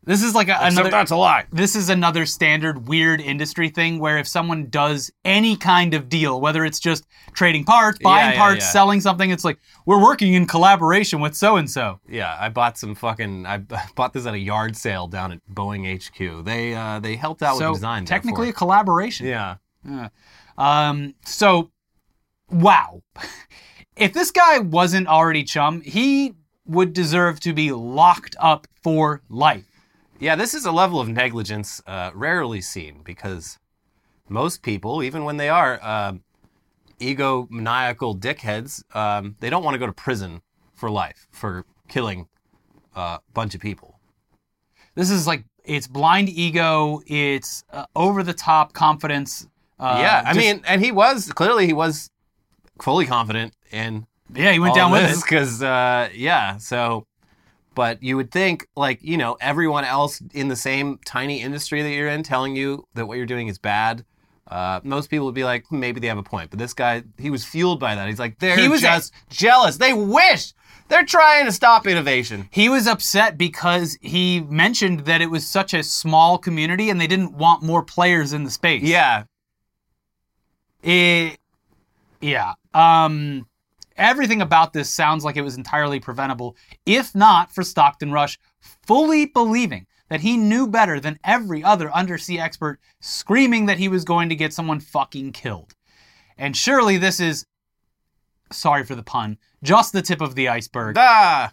This 0.05 0.23
is 0.23 0.33
like 0.33 0.47
a, 0.47 0.53
Except 0.53 0.71
another. 0.73 0.89
that's 0.91 1.11
a 1.11 1.15
lie. 1.15 1.45
this 1.51 1.75
is 1.75 1.89
another 1.89 2.25
standard 2.25 2.87
weird 2.87 3.19
industry 3.21 3.69
thing 3.69 3.99
where 3.99 4.17
if 4.17 4.27
someone 4.27 4.67
does 4.69 5.11
any 5.25 5.55
kind 5.57 5.93
of 5.93 6.09
deal, 6.09 6.39
whether 6.41 6.63
it's 6.65 6.79
just 6.79 7.05
trading 7.33 7.63
parts, 7.65 7.99
buying 8.01 8.31
yeah, 8.31 8.37
parts, 8.37 8.61
yeah. 8.65 8.71
selling 8.71 9.01
something, 9.01 9.29
it's 9.29 9.43
like 9.43 9.59
we're 9.85 10.01
working 10.01 10.33
in 10.33 10.47
collaboration 10.47 11.19
with 11.19 11.35
so 11.35 11.57
and 11.57 11.69
so. 11.69 11.99
Yeah, 12.09 12.35
I 12.39 12.49
bought 12.49 12.77
some 12.77 12.95
fucking. 12.95 13.45
I 13.45 13.57
bought 13.95 14.13
this 14.13 14.25
at 14.25 14.33
a 14.33 14.39
yard 14.39 14.75
sale 14.77 15.07
down 15.07 15.31
at 15.33 15.41
Boeing 15.53 15.85
HQ. 15.85 16.43
They 16.45 16.73
uh, 16.73 16.99
they 16.99 17.15
helped 17.15 17.43
out 17.43 17.57
So 17.57 17.71
with 17.71 17.79
design. 17.79 18.05
technically 18.05 18.43
a 18.43 18.45
therefore. 18.47 18.57
collaboration. 18.57 19.27
yeah. 19.27 19.57
Um, 20.57 21.13
so, 21.25 21.71
wow. 22.49 23.01
if 23.95 24.13
this 24.13 24.31
guy 24.31 24.59
wasn't 24.59 25.07
already 25.07 25.43
chum, 25.43 25.81
he 25.81 26.33
would 26.65 26.93
deserve 26.93 27.39
to 27.41 27.53
be 27.53 27.71
locked 27.71 28.35
up 28.39 28.67
for 28.83 29.21
life. 29.29 29.65
Yeah, 30.19 30.35
this 30.35 30.53
is 30.53 30.65
a 30.65 30.71
level 30.71 30.99
of 30.99 31.07
negligence 31.07 31.81
uh, 31.87 32.11
rarely 32.13 32.59
seen 32.61 33.01
because 33.03 33.57
most 34.27 34.61
people, 34.61 35.01
even 35.01 35.23
when 35.23 35.37
they 35.37 35.47
are 35.49 35.79
uh, 35.81 36.13
egomaniacal 36.99 38.19
dickheads, 38.19 38.83
um, 38.95 39.35
they 39.39 39.49
don't 39.49 39.63
want 39.63 39.75
to 39.75 39.79
go 39.79 39.85
to 39.85 39.93
prison 39.93 40.41
for 40.73 40.89
life 40.89 41.27
for 41.31 41.65
killing 41.87 42.27
uh, 42.95 43.17
a 43.27 43.31
bunch 43.33 43.55
of 43.55 43.61
people. 43.61 43.99
This 44.95 45.09
is 45.09 45.25
like 45.25 45.45
it's 45.63 45.87
blind 45.87 46.29
ego, 46.29 47.01
it's 47.07 47.63
uh, 47.71 47.85
over 47.95 48.21
the 48.21 48.33
top 48.33 48.73
confidence. 48.73 49.47
Uh, 49.79 49.99
yeah, 50.01 50.23
I 50.25 50.33
just- 50.33 50.45
mean, 50.45 50.61
and 50.67 50.83
he 50.83 50.91
was 50.91 51.31
clearly 51.31 51.65
he 51.65 51.73
was 51.73 52.09
fully 52.81 53.05
confident 53.05 53.53
in 53.71 54.05
yeah, 54.33 54.51
he 54.51 54.59
went 54.59 54.75
down 54.75 54.91
with 54.91 55.07
this 55.07 55.19
it. 55.19 55.23
because 55.23 55.63
uh, 55.63 56.09
yeah. 56.13 56.57
So, 56.57 57.05
but 57.75 58.01
you 58.03 58.15
would 58.17 58.31
think 58.31 58.67
like 58.75 58.99
you 59.01 59.17
know 59.17 59.37
everyone 59.41 59.85
else 59.85 60.21
in 60.33 60.47
the 60.47 60.55
same 60.55 60.99
tiny 61.05 61.41
industry 61.41 61.81
that 61.81 61.91
you're 61.91 62.07
in 62.09 62.23
telling 62.23 62.55
you 62.55 62.87
that 62.95 63.05
what 63.07 63.17
you're 63.17 63.25
doing 63.25 63.47
is 63.47 63.57
bad. 63.57 64.05
Uh, 64.47 64.79
most 64.83 65.09
people 65.11 65.25
would 65.27 65.35
be 65.35 65.43
like, 65.43 65.65
"Hmm, 65.67 65.79
maybe 65.79 65.99
they 65.99 66.07
have 66.07 66.17
a 66.17 66.23
point. 66.23 66.49
But 66.49 66.57
this 66.57 66.73
guy, 66.73 67.03
he 67.19 67.29
was 67.29 67.45
fueled 67.45 67.79
by 67.79 67.93
that. 67.93 68.07
He's 68.07 68.17
like, 68.17 68.39
they're 68.39 68.57
He 68.57 68.67
was 68.67 68.81
a- 68.81 68.87
just 68.87 69.13
jealous. 69.29 69.77
They 69.77 69.93
wish 69.93 70.53
they're 70.87 71.05
trying 71.05 71.45
to 71.45 71.51
stop 71.51 71.85
innovation. 71.85 72.47
He 72.49 72.67
was 72.67 72.87
upset 72.87 73.37
because 73.37 73.95
he 74.01 74.39
mentioned 74.39 75.01
that 75.01 75.21
it 75.21 75.29
was 75.29 75.45
such 75.47 75.75
a 75.75 75.83
small 75.83 76.39
community 76.39 76.89
and 76.89 76.99
they 76.99 77.05
didn't 77.05 77.33
want 77.33 77.61
more 77.61 77.83
players 77.83 78.33
in 78.33 78.43
the 78.43 78.49
space. 78.49 78.81
Yeah, 78.81 79.25
It, 80.81 81.37
yeah. 82.21 82.53
Um, 82.73 83.45
everything 83.99 84.41
about 84.41 84.73
this 84.73 84.89
sounds 84.89 85.23
like 85.23 85.37
it 85.37 85.43
was 85.43 85.57
entirely 85.57 85.99
preventable, 85.99 86.55
if 86.85 87.13
not 87.13 87.53
for 87.53 87.63
Stockton 87.63 88.11
Rush 88.11 88.39
fully 88.87 89.25
believing 89.27 89.85
that 90.09 90.21
he 90.21 90.37
knew 90.37 90.67
better 90.67 90.99
than 90.99 91.19
every 91.23 91.63
other 91.63 91.93
undersea 91.93 92.39
expert, 92.39 92.79
screaming 92.99 93.67
that 93.67 93.77
he 93.77 93.87
was 93.87 94.03
going 94.03 94.29
to 94.29 94.35
get 94.35 94.53
someone 94.53 94.79
fucking 94.79 95.31
killed. 95.33 95.75
And 96.37 96.55
surely 96.55 96.97
this 96.97 97.19
is, 97.19 97.45
sorry 98.51 98.83
for 98.83 98.95
the 98.95 99.03
pun, 99.03 99.37
just 99.61 99.93
the 99.93 100.01
tip 100.01 100.21
of 100.21 100.35
the 100.35 100.47
iceberg. 100.47 100.97
ah, 100.97 101.51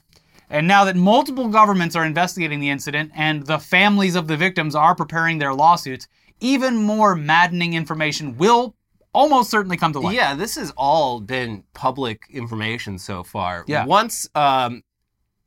And 0.48 0.66
now 0.66 0.84
that 0.84 0.96
multiple 0.96 1.48
governments 1.48 1.96
are 1.96 2.04
investigating 2.04 2.60
the 2.60 2.70
incident 2.70 3.10
and 3.14 3.44
the 3.46 3.58
families 3.58 4.14
of 4.14 4.28
the 4.28 4.36
victims 4.36 4.74
are 4.74 4.94
preparing 4.94 5.38
their 5.38 5.52
lawsuits, 5.52 6.08
even 6.40 6.76
more 6.76 7.14
maddening 7.14 7.74
information 7.74 8.36
will 8.36 8.75
almost 9.16 9.50
certainly 9.50 9.76
come 9.76 9.92
to 9.94 10.00
light. 10.00 10.14
Yeah, 10.14 10.34
this 10.34 10.56
has 10.56 10.72
all 10.76 11.20
been 11.20 11.64
public 11.72 12.26
information 12.30 12.98
so 12.98 13.22
far. 13.22 13.64
Yeah. 13.66 13.86
Once 13.86 14.28
um, 14.34 14.82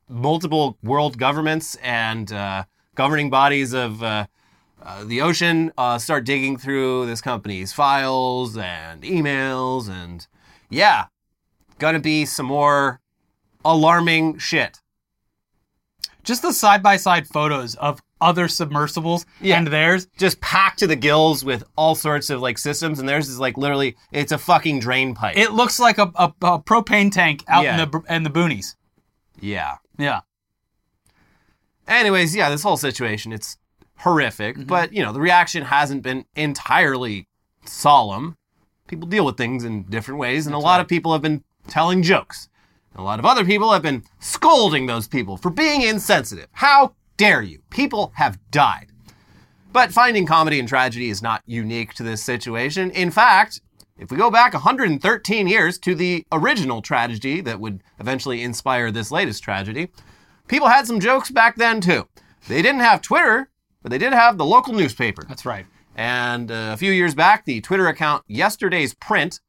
multiple 0.08 0.76
world 0.82 1.16
governments 1.16 1.76
and 1.76 2.30
uh, 2.32 2.64
governing 2.96 3.30
bodies 3.30 3.72
of 3.72 4.02
uh, 4.02 4.26
uh, 4.82 5.04
the 5.04 5.20
ocean 5.20 5.72
uh, 5.78 5.98
start 5.98 6.24
digging 6.24 6.56
through 6.56 7.06
this 7.06 7.20
company's 7.20 7.72
files 7.72 8.56
and 8.56 9.02
emails, 9.02 9.88
and 9.88 10.26
yeah, 10.68 11.06
gonna 11.78 12.00
be 12.00 12.26
some 12.26 12.46
more 12.46 13.00
alarming 13.64 14.38
shit. 14.38 14.80
Just 16.24 16.42
the 16.42 16.52
side 16.52 16.82
by 16.82 16.96
side 16.96 17.26
photos 17.26 17.74
of 17.76 18.02
other 18.20 18.48
submersibles 18.48 19.26
Yeah. 19.40 19.58
and 19.58 19.66
theirs. 19.68 20.06
Just 20.18 20.40
packed 20.40 20.78
to 20.80 20.86
the 20.86 20.96
gills 20.96 21.44
with 21.44 21.64
all 21.76 21.94
sorts 21.94 22.30
of 22.30 22.40
like 22.40 22.58
systems, 22.58 22.98
and 22.98 23.08
theirs 23.08 23.28
is 23.28 23.38
like 23.38 23.56
literally, 23.56 23.96
it's 24.12 24.32
a 24.32 24.38
fucking 24.38 24.80
drain 24.80 25.14
pipe. 25.14 25.36
It 25.36 25.52
looks 25.52 25.78
like 25.80 25.98
a, 25.98 26.10
a, 26.14 26.32
a 26.42 26.58
propane 26.58 27.10
tank 27.12 27.44
out 27.48 27.64
Yeah. 27.64 27.82
in 27.82 27.90
the 27.90 28.02
in 28.14 28.22
the 28.22 28.30
boonies. 28.30 28.74
yeah. 29.40 29.76
Yeah. 29.98 30.20
Anyways, 31.88 32.34
yeah, 32.36 32.50
this 32.50 32.62
whole 32.62 32.76
situation, 32.76 33.32
it's 33.32 33.58
horrific, 33.98 34.56
Mm-hmm. 34.56 34.66
but 34.66 34.92
you 34.92 35.02
know, 35.02 35.12
the 35.12 35.20
reaction 35.20 35.64
hasn't 35.64 36.02
been 36.02 36.24
entirely 36.36 37.26
solemn. 37.64 38.36
People 38.86 39.08
deal 39.08 39.24
with 39.24 39.36
things 39.36 39.64
in 39.64 39.82
different 39.84 40.18
ways, 40.20 40.46
and 40.46 40.54
a 40.54 40.58
lot 40.58 40.80
of 40.80 40.88
people 40.88 41.12
have 41.12 41.22
been 41.22 41.44
telling 41.68 42.02
jokes. 42.02 42.48
A 42.96 43.02
lot 43.02 43.18
of 43.18 43.24
other 43.26 43.44
people 43.44 43.72
have 43.72 43.82
been 43.82 44.02
scolding 44.18 44.86
those 44.86 45.06
people 45.06 45.36
for 45.36 45.50
being 45.50 45.82
insensitive. 45.82 46.48
How 46.52 46.94
dare 47.20 47.42
you? 47.42 47.60
People 47.68 48.12
have 48.14 48.38
died. 48.50 48.86
But 49.74 49.92
finding 49.92 50.24
comedy 50.24 50.58
and 50.58 50.66
tragedy 50.66 51.10
is 51.10 51.20
not 51.20 51.42
unique 51.44 51.92
to 51.94 52.02
this 52.02 52.22
situation. 52.22 52.90
In 52.92 53.10
fact, 53.10 53.60
if 53.98 54.10
we 54.10 54.16
go 54.16 54.30
back 54.30 54.54
113 54.54 55.46
years 55.46 55.78
to 55.80 55.94
the 55.94 56.24
original 56.32 56.80
tragedy 56.80 57.42
that 57.42 57.60
would 57.60 57.82
eventually 57.98 58.42
inspire 58.42 58.90
this 58.90 59.10
latest 59.10 59.44
tragedy, 59.44 59.90
people 60.48 60.68
had 60.68 60.86
some 60.86 60.98
jokes 60.98 61.30
back 61.30 61.56
then 61.56 61.82
too. 61.82 62.08
They 62.48 62.62
didn't 62.62 62.80
have 62.80 63.02
Twitter, 63.02 63.50
but 63.82 63.90
they 63.90 63.98
did 63.98 64.14
have 64.14 64.38
the 64.38 64.46
local 64.46 64.72
newspaper. 64.72 65.26
That's 65.28 65.44
right. 65.44 65.66
And 65.94 66.50
uh, 66.50 66.70
a 66.72 66.78
few 66.78 66.90
years 66.90 67.14
back, 67.14 67.44
the 67.44 67.60
Twitter 67.60 67.86
account 67.86 68.24
Yesterday's 68.28 68.94
Print 68.94 69.40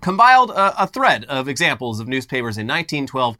compiled 0.00 0.52
a, 0.52 0.84
a 0.84 0.86
thread 0.86 1.24
of 1.24 1.48
examples 1.48 1.98
of 1.98 2.06
newspapers 2.06 2.58
in 2.58 2.68
1912 2.68 3.36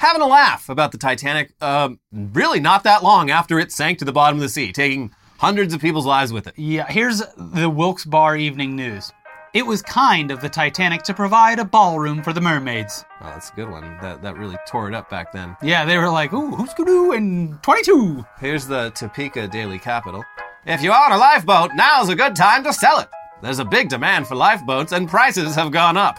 having 0.00 0.22
a 0.22 0.26
laugh 0.26 0.70
about 0.70 0.92
the 0.92 0.98
Titanic, 0.98 1.52
um, 1.62 2.00
really 2.10 2.58
not 2.58 2.84
that 2.84 3.02
long 3.02 3.30
after 3.30 3.58
it 3.58 3.70
sank 3.70 3.98
to 3.98 4.04
the 4.06 4.12
bottom 4.12 4.38
of 4.38 4.42
the 4.42 4.48
sea, 4.48 4.72
taking 4.72 5.12
hundreds 5.38 5.74
of 5.74 5.80
people's 5.80 6.06
lives 6.06 6.32
with 6.32 6.46
it. 6.46 6.54
Yeah, 6.56 6.86
here's 6.88 7.22
the 7.36 7.68
Wilkes-Barre 7.68 8.38
Evening 8.38 8.74
News. 8.74 9.12
It 9.52 9.66
was 9.66 9.82
kind 9.82 10.30
of 10.30 10.40
the 10.40 10.48
Titanic 10.48 11.02
to 11.02 11.12
provide 11.12 11.58
a 11.58 11.66
ballroom 11.66 12.22
for 12.22 12.32
the 12.32 12.40
mermaids. 12.40 13.04
Oh, 13.20 13.26
that's 13.26 13.50
a 13.50 13.54
good 13.54 13.68
one. 13.68 13.98
That, 14.00 14.22
that 14.22 14.38
really 14.38 14.56
tore 14.66 14.88
it 14.88 14.94
up 14.94 15.10
back 15.10 15.32
then. 15.32 15.54
Yeah, 15.62 15.84
they 15.84 15.98
were 15.98 16.08
like, 16.08 16.32
ooh, 16.32 16.52
who's 16.52 16.72
gonna 16.72 16.90
do 16.90 17.12
in 17.12 17.58
22? 17.60 18.24
Here's 18.38 18.66
the 18.66 18.90
Topeka 18.94 19.48
Daily 19.48 19.78
Capital. 19.78 20.24
If 20.64 20.82
you 20.82 20.92
own 20.92 21.12
a 21.12 21.18
lifeboat, 21.18 21.72
now's 21.74 22.08
a 22.08 22.16
good 22.16 22.34
time 22.34 22.64
to 22.64 22.72
sell 22.72 23.00
it. 23.00 23.08
There's 23.42 23.58
a 23.58 23.64
big 23.66 23.90
demand 23.90 24.28
for 24.28 24.34
lifeboats 24.34 24.92
and 24.92 25.08
prices 25.08 25.54
have 25.56 25.72
gone 25.72 25.98
up. 25.98 26.18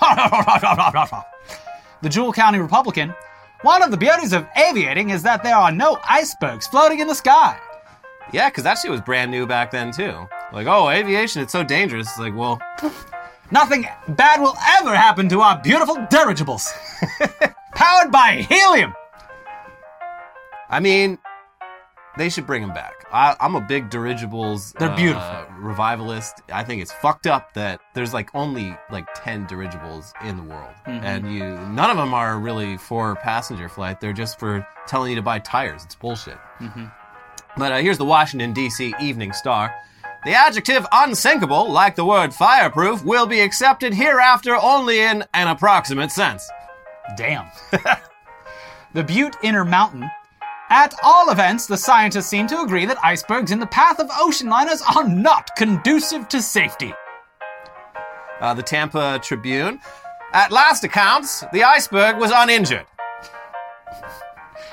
the 2.04 2.08
Jewell 2.08 2.32
County 2.32 2.60
Republican. 2.60 3.12
One 3.62 3.82
of 3.82 3.90
the 3.90 3.96
beauties 3.96 4.32
of 4.32 4.46
aviating 4.56 5.10
is 5.10 5.24
that 5.24 5.42
there 5.42 5.56
are 5.56 5.72
no 5.72 5.98
icebergs 6.08 6.68
floating 6.68 7.00
in 7.00 7.08
the 7.08 7.14
sky. 7.14 7.58
Yeah, 8.32 8.48
because 8.48 8.62
that 8.62 8.78
shit 8.78 8.92
was 8.92 9.00
brand 9.00 9.32
new 9.32 9.46
back 9.46 9.72
then 9.72 9.90
too. 9.90 10.28
Like, 10.52 10.68
oh, 10.68 10.90
aviation, 10.90 11.42
it's 11.42 11.52
so 11.52 11.64
dangerous. 11.64 12.06
It's 12.06 12.18
like, 12.18 12.36
well, 12.36 12.60
Nothing 13.50 13.86
bad 14.08 14.40
will 14.40 14.56
ever 14.80 14.96
happen 14.96 15.28
to 15.28 15.40
our 15.40 15.60
beautiful 15.62 15.96
dirigibles. 16.10 16.72
Powered 17.74 18.10
by 18.10 18.46
helium. 18.48 18.94
I 20.70 20.80
mean, 20.80 21.18
they 22.16 22.30
should 22.30 22.46
bring 22.46 22.62
them 22.62 22.72
back. 22.72 22.93
I, 23.14 23.36
I'm 23.40 23.54
a 23.54 23.60
big 23.60 23.90
dirigibles. 23.90 24.72
They're 24.72 24.90
uh, 24.90 24.96
beautiful. 24.96 25.46
revivalist. 25.58 26.42
I 26.52 26.64
think 26.64 26.82
it's 26.82 26.92
fucked 26.92 27.26
up 27.28 27.54
that 27.54 27.80
there's 27.94 28.12
like 28.12 28.28
only 28.34 28.76
like 28.90 29.06
ten 29.14 29.46
dirigibles 29.46 30.12
in 30.24 30.36
the 30.36 30.42
world, 30.42 30.74
Mm-hmm. 30.86 31.04
and 31.04 31.32
you 31.32 31.44
none 31.68 31.90
of 31.90 31.96
them 31.96 32.12
are 32.12 32.38
really 32.38 32.76
for 32.76 33.14
passenger 33.16 33.68
flight. 33.68 34.00
They're 34.00 34.12
just 34.12 34.38
for 34.40 34.66
telling 34.86 35.10
you 35.10 35.16
to 35.16 35.22
buy 35.22 35.38
tires. 35.38 35.84
It's 35.84 35.94
bullshit. 35.94 36.36
Mm-hmm. 36.60 36.86
But 37.56 37.72
uh, 37.72 37.76
here's 37.78 37.98
the 37.98 38.04
Washington 38.04 38.52
D.C. 38.52 38.92
Evening 39.00 39.32
Star. 39.32 39.72
The 40.24 40.32
adjective 40.32 40.86
unsinkable, 40.90 41.70
like 41.70 41.94
the 41.96 42.04
word 42.04 42.34
fireproof, 42.34 43.04
will 43.04 43.26
be 43.26 43.40
accepted 43.40 43.94
hereafter 43.94 44.56
only 44.56 45.00
in 45.00 45.22
an 45.34 45.48
approximate 45.48 46.10
sense. 46.10 46.48
Damn. 47.16 47.46
the 48.94 49.04
Butte 49.04 49.36
Intermountain. 49.42 50.10
At 50.74 50.92
all 51.04 51.30
events, 51.30 51.66
the 51.66 51.76
scientists 51.76 52.26
seem 52.26 52.48
to 52.48 52.60
agree 52.62 52.84
that 52.84 52.98
icebergs 53.00 53.52
in 53.52 53.60
the 53.60 53.66
path 53.66 54.00
of 54.00 54.08
ocean 54.18 54.48
liners 54.48 54.82
are 54.96 55.08
not 55.08 55.54
conducive 55.54 56.28
to 56.30 56.42
safety. 56.42 56.92
Uh, 58.40 58.54
the 58.54 58.62
Tampa 58.64 59.20
Tribune. 59.22 59.78
At 60.32 60.50
last 60.50 60.82
accounts, 60.82 61.44
the 61.52 61.62
iceberg 61.62 62.16
was 62.16 62.32
uninjured. 62.34 62.86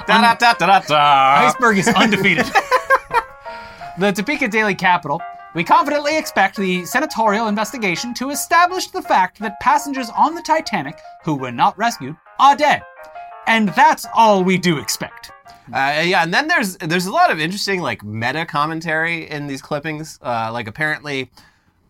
Da 0.08 0.22
da 0.22 0.34
da 0.34 0.54
da 0.56 0.66
da 0.66 0.80
da. 0.80 1.48
Iceberg 1.48 1.78
is 1.78 1.88
undefeated. 1.90 2.48
the 4.00 4.12
Topeka 4.12 4.48
Daily 4.48 4.74
Capital. 4.74 5.22
We 5.54 5.64
confidently 5.64 6.18
expect 6.18 6.58
the 6.58 6.84
senatorial 6.84 7.48
investigation 7.48 8.16
to 8.16 8.32
establish 8.32 8.88
the 8.88 9.04
fact 9.04 9.38
that 9.38 9.60
passengers 9.60 10.10
on 10.18 10.34
the 10.34 10.42
Titanic 10.42 11.00
who 11.24 11.36
were 11.36 11.52
not 11.52 11.78
rescued 11.78 12.16
are 12.40 12.56
dead. 12.56 12.82
And 13.46 13.70
that's 13.70 14.08
all 14.16 14.44
we 14.44 14.58
do 14.58 14.80
expect. 14.80 15.32
Uh, 15.74 16.02
yeah, 16.06 16.24
and 16.24 16.34
then 16.34 16.48
there's 16.48 16.78
there's 16.78 17.06
a 17.06 17.12
lot 17.12 17.32
of 17.32 17.40
interesting 17.40 17.82
like 17.82 18.04
meta 18.04 18.46
commentary 18.46 19.30
in 19.30 19.48
these 19.48 19.62
clippings. 19.62 20.20
Uh, 20.22 20.50
like 20.52 20.68
apparently, 20.68 21.30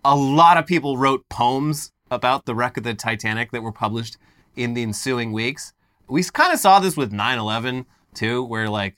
a 0.05 0.15
lot 0.15 0.57
of 0.57 0.65
people 0.65 0.97
wrote 0.97 1.27
poems 1.29 1.91
about 2.09 2.45
the 2.45 2.53
wreck 2.55 2.77
of 2.77 2.83
the 2.83 2.93
Titanic 2.93 3.51
that 3.51 3.63
were 3.63 3.71
published 3.71 4.17
in 4.55 4.73
the 4.73 4.81
ensuing 4.83 5.31
weeks. 5.31 5.73
We 6.07 6.23
kind 6.23 6.51
of 6.53 6.59
saw 6.59 6.79
this 6.79 6.97
with 6.97 7.11
9/11 7.11 7.85
too, 8.13 8.43
where 8.43 8.69
like 8.69 8.95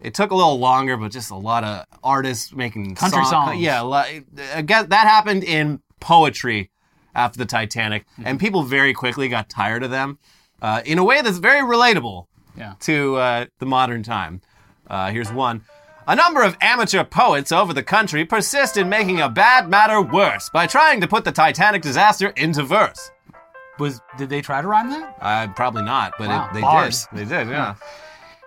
it 0.00 0.14
took 0.14 0.30
a 0.30 0.34
little 0.34 0.58
longer, 0.58 0.96
but 0.96 1.12
just 1.12 1.30
a 1.30 1.36
lot 1.36 1.64
of 1.64 1.84
artists 2.02 2.52
making 2.52 2.94
Country 2.96 3.24
song- 3.24 3.48
songs. 3.48 3.60
Yeah, 3.60 3.80
a 3.80 3.84
lot- 3.84 4.06
I 4.06 4.62
that 4.62 4.90
happened 5.06 5.44
in 5.44 5.80
poetry 6.00 6.70
after 7.14 7.38
the 7.38 7.46
Titanic, 7.46 8.04
Mm-hmm. 8.12 8.26
and 8.26 8.40
people 8.40 8.62
very 8.64 8.92
quickly 8.92 9.28
got 9.28 9.48
tired 9.48 9.82
of 9.84 9.90
them 9.90 10.18
uh, 10.60 10.82
in 10.84 10.98
a 10.98 11.04
way 11.04 11.22
that's 11.22 11.38
very 11.38 11.60
relatable 11.60 12.26
Yeah. 12.56 12.74
to 12.80 13.16
uh, 13.16 13.46
the 13.58 13.66
modern 13.66 14.02
time. 14.02 14.40
Uh, 14.88 15.10
here's 15.10 15.32
one. 15.32 15.64
A 16.06 16.14
number 16.14 16.42
of 16.42 16.56
amateur 16.60 17.02
poets 17.02 17.50
over 17.50 17.72
the 17.72 17.82
country 17.82 18.24
persist 18.24 18.76
in 18.76 18.88
making 18.88 19.20
a 19.20 19.28
bad 19.28 19.68
matter 19.70 20.00
worse 20.02 20.50
by 20.50 20.66
trying 20.66 21.00
to 21.00 21.08
put 21.08 21.24
the 21.24 21.32
Titanic 21.32 21.80
disaster 21.82 22.28
into 22.36 22.62
verse. 22.62 23.10
Was 23.78 24.00
did 24.18 24.28
they 24.28 24.40
try 24.42 24.60
to 24.62 24.68
rhyme 24.68 24.90
that? 24.90 25.16
Uh, 25.20 25.48
probably 25.54 25.82
not, 25.82 26.12
but 26.18 26.28
Wow, 26.28 26.48
it, 26.50 26.54
they 26.54 26.60
bars. 26.60 27.06
did. 27.06 27.26
They 27.28 27.36
did, 27.38 27.48
yeah. 27.48 27.74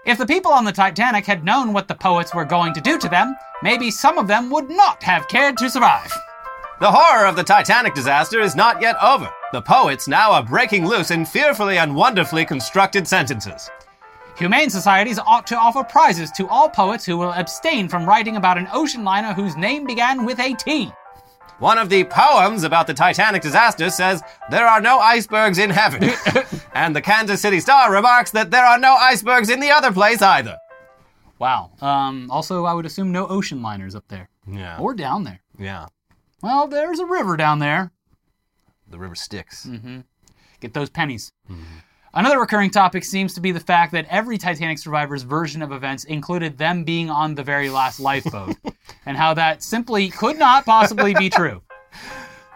If 0.06 0.18
the 0.20 0.26
people 0.26 0.52
on 0.54 0.64
the 0.64 0.72
Titanic 0.72 1.26
had 1.26 1.44
known 1.44 1.74
what 1.74 1.88
the 1.90 1.96
poets 1.96 2.34
were 2.34 2.46
going 2.46 2.74
to 2.76 2.80
do 2.82 2.98
to 2.98 3.10
them, 3.10 3.36
maybe 3.62 3.92
some 3.92 4.18
of 4.18 4.28
them 4.28 4.50
would 4.52 4.70
not 4.70 5.04
have 5.04 5.28
cared 5.28 5.58
to 5.58 5.70
survive. 5.70 6.14
The 6.80 6.92
horror 6.92 7.26
of 7.26 7.36
the 7.36 7.44
Titanic 7.44 7.94
disaster 7.96 8.40
is 8.40 8.56
not 8.56 8.82
yet 8.82 8.96
over. 9.04 9.30
The 9.52 9.62
poets 9.64 10.08
now 10.08 10.32
are 10.32 10.44
breaking 10.44 10.86
loose 10.86 11.10
in 11.12 11.26
fearfully 11.26 11.78
and 11.80 11.96
wonderfully 11.96 12.46
constructed 12.46 13.06
sentences. 13.08 13.70
Humane 14.38 14.70
societies 14.70 15.20
ought 15.20 15.48
to 15.48 15.58
offer 15.58 15.84
prizes 15.84 16.32
to 16.32 16.48
all 16.48 16.70
poets 16.70 17.06
who 17.06 17.18
will 17.18 17.34
abstain 17.34 17.88
from 17.90 18.06
writing 18.06 18.36
about 18.38 18.58
an 18.58 18.68
ocean 18.72 19.04
liner 19.04 19.34
whose 19.34 19.56
name 19.58 19.86
began 19.86 20.26
with 20.26 20.40
a 20.40 20.54
T. 20.54 20.92
One 21.60 21.80
of 21.80 21.90
the 21.90 22.04
poems 22.04 22.64
about 22.64 22.86
the 22.86 22.94
Titanic 22.94 23.42
disaster 23.42 23.90
says, 23.90 24.22
There 24.52 24.68
are 24.68 24.80
no 24.80 25.00
icebergs 25.00 25.58
in 25.58 25.72
heaven. 25.72 26.12
and 26.76 26.96
the 26.96 27.02
Kansas 27.02 27.42
City 27.42 27.60
Star 27.60 27.92
remarks 27.92 28.30
that 28.32 28.52
there 28.52 28.64
are 28.64 28.78
no 28.78 28.96
icebergs 28.96 29.50
in 29.50 29.60
the 29.60 29.72
other 29.72 29.92
place 29.92 30.22
either. 30.22 30.58
Wow. 31.40 31.72
Um, 31.82 32.30
also, 32.30 32.66
I 32.66 32.74
would 32.76 32.86
assume 32.86 33.12
no 33.12 33.26
ocean 33.28 33.64
liners 33.64 33.96
up 33.96 34.08
there 34.08 34.30
Yeah. 34.48 34.78
or 34.80 34.94
down 34.94 35.24
there. 35.24 35.42
yeah. 35.58 35.88
Well, 36.44 36.68
there's 36.68 37.00
a 37.00 37.06
river 37.06 37.36
down 37.38 37.58
there. 37.58 37.92
The 38.88 39.00
river 39.00 39.16
Styx. 39.16 39.66
Mm-hmm. 39.66 40.02
Get 40.60 40.76
those 40.76 40.92
pennies. 40.92 41.34
Another 42.18 42.40
recurring 42.40 42.72
topic 42.72 43.04
seems 43.04 43.36
to 43.36 43.42
be 43.42 43.52
the 43.52 43.60
fact 43.60 43.92
that 43.92 44.08
every 44.10 44.40
Titanic 44.40 44.80
survivor's 44.80 45.22
version 45.22 45.62
of 45.62 45.72
events 45.72 46.04
included 46.06 46.58
them 46.58 46.84
being 46.84 47.12
on 47.12 47.36
the 47.36 47.44
very 47.44 47.70
last 47.70 48.00
lifeboat, 48.00 48.56
and 49.06 49.16
how 49.16 49.36
that 49.36 49.62
simply 49.62 50.10
could 50.10 50.36
not 50.36 50.66
possibly 50.66 51.14
be 51.14 51.30
true. 51.30 51.62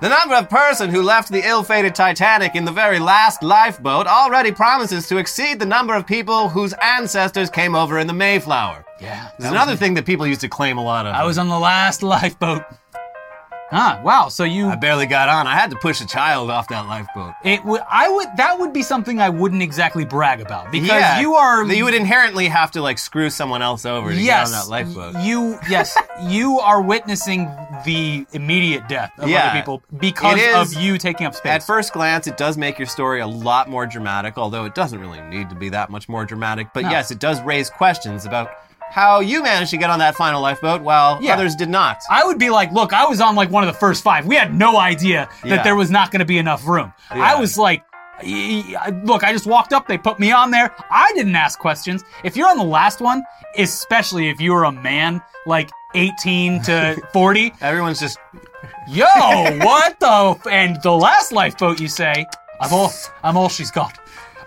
The 0.01 0.09
number 0.09 0.33
of 0.33 0.49
person 0.49 0.89
who 0.89 1.03
left 1.03 1.31
the 1.31 1.47
ill-fated 1.47 1.93
Titanic 1.93 2.55
in 2.55 2.65
the 2.65 2.71
very 2.71 2.97
last 2.97 3.43
lifeboat 3.43 4.07
already 4.07 4.51
promises 4.51 5.07
to 5.09 5.17
exceed 5.17 5.59
the 5.59 5.65
number 5.67 5.93
of 5.93 6.07
people 6.07 6.49
whose 6.49 6.73
ancestors 6.81 7.51
came 7.51 7.75
over 7.75 7.99
in 7.99 8.07
the 8.07 8.13
Mayflower. 8.13 8.83
Yeah. 8.99 9.29
This 9.37 9.45
is 9.45 9.51
another 9.51 9.75
thing 9.75 9.93
that 9.93 10.07
people 10.07 10.25
used 10.25 10.41
to 10.41 10.49
claim 10.49 10.79
a 10.79 10.83
lot 10.83 11.05
of. 11.05 11.13
I 11.13 11.23
was 11.23 11.37
on 11.37 11.49
the 11.49 11.59
last 11.59 12.01
lifeboat. 12.01 12.63
Huh. 13.71 13.99
Wow. 14.03 14.27
So 14.27 14.43
you 14.43 14.67
I 14.67 14.75
barely 14.75 15.05
got 15.05 15.29
on. 15.29 15.47
I 15.47 15.55
had 15.55 15.69
to 15.71 15.77
push 15.77 16.01
a 16.01 16.05
child 16.05 16.49
off 16.51 16.67
that 16.67 16.87
lifeboat. 16.87 17.33
it 17.43 17.63
would 17.63 17.81
I 17.89 18.09
would 18.09 18.27
that 18.37 18.59
would 18.59 18.73
be 18.73 18.83
something 18.83 19.21
I 19.21 19.29
wouldn't 19.29 19.61
exactly 19.61 20.03
brag 20.03 20.41
about 20.41 20.71
because 20.71 20.89
Yeah, 20.89 21.21
you 21.21 21.35
are 21.35 21.63
You 21.65 21.85
would 21.85 21.93
inherently 21.93 22.47
have 22.49 22.71
to 22.71 22.81
like 22.81 22.97
screw 22.99 23.29
someone 23.29 23.61
else 23.61 23.85
over 23.85 24.11
to 24.11 24.15
yes 24.21 24.51
get 24.51 24.57
on 24.57 24.61
that 24.65 24.69
lifeboat. 24.69 25.23
you 25.23 25.57
yes 25.69 25.97
you 26.21 26.59
are 26.59 26.81
witnessing 26.81 27.49
the 27.85 28.25
immediate 28.33 28.87
death 28.89 29.11
of 29.17 29.29
Yeah. 29.29 29.47
other 29.47 29.59
people 29.59 29.81
because 29.97 30.37
It 30.39 30.53
of 30.53 30.73
you 30.73 30.97
taking 30.97 31.25
up 31.25 31.33
space. 31.33 31.51
At 31.51 31.63
first 31.63 31.93
glance, 31.93 32.27
it 32.27 32.37
does 32.37 32.57
make 32.57 32.77
your 32.77 32.87
story 32.87 33.21
a 33.21 33.27
lot 33.27 33.69
more 33.69 33.85
dramatic, 33.87 34.37
although 34.37 34.65
it 34.65 34.75
doesn't 34.75 34.99
really 34.99 35.21
need 35.21 35.49
to 35.49 35.55
be 35.55 35.69
that 35.69 35.89
much 35.89 36.09
more 36.09 36.25
dramatic. 36.25 36.67
But 36.73 36.83
No. 36.83 36.89
yes, 36.91 37.09
it 37.09 37.19
does 37.19 37.41
raise 37.41 37.69
questions 37.69 38.25
about 38.25 38.51
how 38.91 39.19
you 39.21 39.41
managed 39.43 39.71
to 39.71 39.77
get 39.77 39.89
on 39.89 39.99
that 39.99 40.15
final 40.15 40.41
lifeboat 40.41 40.81
while 40.81 41.17
Yeah. 41.21 41.33
others 41.33 41.55
did 41.55 41.69
not. 41.69 41.99
I 42.09 42.23
would 42.25 42.37
be 42.37 42.49
like, 42.49 42.71
look, 42.71 42.93
I 42.93 43.05
was 43.05 43.21
on 43.21 43.35
like 43.35 43.49
one 43.49 43.63
of 43.63 43.73
the 43.73 43.79
first 43.79 44.03
five. 44.03 44.25
We 44.25 44.35
had 44.35 44.53
no 44.53 44.77
idea 44.77 45.29
that 45.43 45.47
Yeah. 45.49 45.63
there 45.63 45.75
was 45.75 45.89
not 45.89 46.11
going 46.11 46.19
to 46.19 46.25
be 46.25 46.37
enough 46.37 46.67
room. 46.67 46.93
Yeah. 47.15 47.21
I 47.23 47.39
was 47.39 47.57
like, 47.57 47.83
look, 49.03 49.23
I 49.23 49.31
just 49.31 49.45
walked 49.47 49.73
up, 49.73 49.87
they 49.87 49.97
put 49.97 50.19
me 50.19 50.31
on 50.31 50.51
there. 50.51 50.73
I 50.91 51.11
didn't 51.15 51.35
ask 51.35 51.57
questions. 51.59 52.03
If 52.23 52.35
you're 52.37 52.49
on 52.49 52.57
the 52.57 52.63
last 52.63 53.01
one, 53.01 53.23
especially 53.57 54.29
if 54.29 54.39
you're 54.39 54.63
a 54.65 54.71
man, 54.71 55.21
like 55.45 55.69
18 55.95 56.61
to 56.63 56.95
40, 57.13 57.53
Everyone's 57.61 57.99
just 57.99 58.17
yo, 58.87 59.05
what 59.59 59.99
the? 59.99 60.35
F-? 60.39 60.47
And 60.47 60.81
the 60.83 60.91
last 60.91 61.31
lifeboat, 61.31 61.79
you 61.79 61.87
say, 61.87 62.25
I'm 62.61 62.71
all, 62.73 62.91
I'm 63.23 63.37
all 63.37 63.49
she's 63.49 63.71
got. 63.71 63.97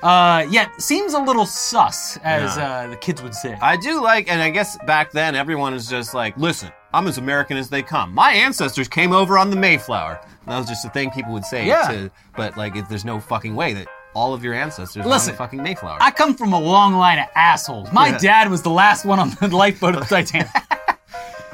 Uh, 0.04 0.46
yeah, 0.50 0.68
seems 0.78 1.14
a 1.14 1.18
little 1.18 1.46
sus, 1.46 2.18
as 2.18 2.56
Yeah. 2.58 2.70
uh, 2.70 2.87
the 2.88 2.96
kids 2.96 3.23
would 3.23 3.34
say. 3.34 3.56
I 3.62 3.76
do 3.76 4.02
like, 4.02 4.30
and 4.30 4.42
I 4.42 4.50
guess 4.50 4.76
back 4.87 5.11
then 5.12 5.34
everyone 5.34 5.73
was 5.73 5.88
just 5.88 6.12
like, 6.12 6.37
listen, 6.37 6.70
I'm 6.92 7.06
as 7.08 7.16
American 7.18 7.56
as 7.56 7.70
they 7.70 7.82
come. 7.82 8.12
My 8.14 8.32
ancestors 8.32 8.87
came 8.87 9.12
over 9.12 9.38
on 9.38 9.49
the 9.50 9.56
Mayflower. 9.56 10.20
And 10.42 10.52
that 10.52 10.58
was 10.58 10.68
just 10.68 10.84
a 10.84 10.90
thing 10.90 11.11
people 11.11 11.32
would 11.32 11.46
say. 11.46 11.66
Yeah. 11.66 11.88
To, 11.90 12.11
but 12.37 12.56
like, 12.56 12.76
if 12.76 12.87
there's 12.88 13.06
no 13.06 13.18
fucking 13.18 13.56
way 13.56 13.73
that 13.73 13.88
all 14.14 14.34
of 14.34 14.44
your 14.44 14.52
ancestors 14.52 14.96
were 14.96 15.02
on 15.04 15.08
Listen, 15.08 15.32
the 15.32 15.38
fucking 15.38 15.62
Mayflower. 15.62 15.96
I 16.02 16.11
come 16.11 16.34
from 16.34 16.52
a 16.52 16.61
long 16.61 16.92
line 16.94 17.18
of 17.18 17.26
assholes. 17.34 17.90
My 17.90 18.08
Yeah. 18.11 18.18
dad 18.18 18.50
was 18.50 18.61
the 18.62 18.70
last 18.70 19.06
one 19.06 19.18
on 19.18 19.30
the 19.40 19.49
lifeboat 19.56 19.94
of 19.94 20.00
the 20.06 20.06
Titanic. 20.06 20.49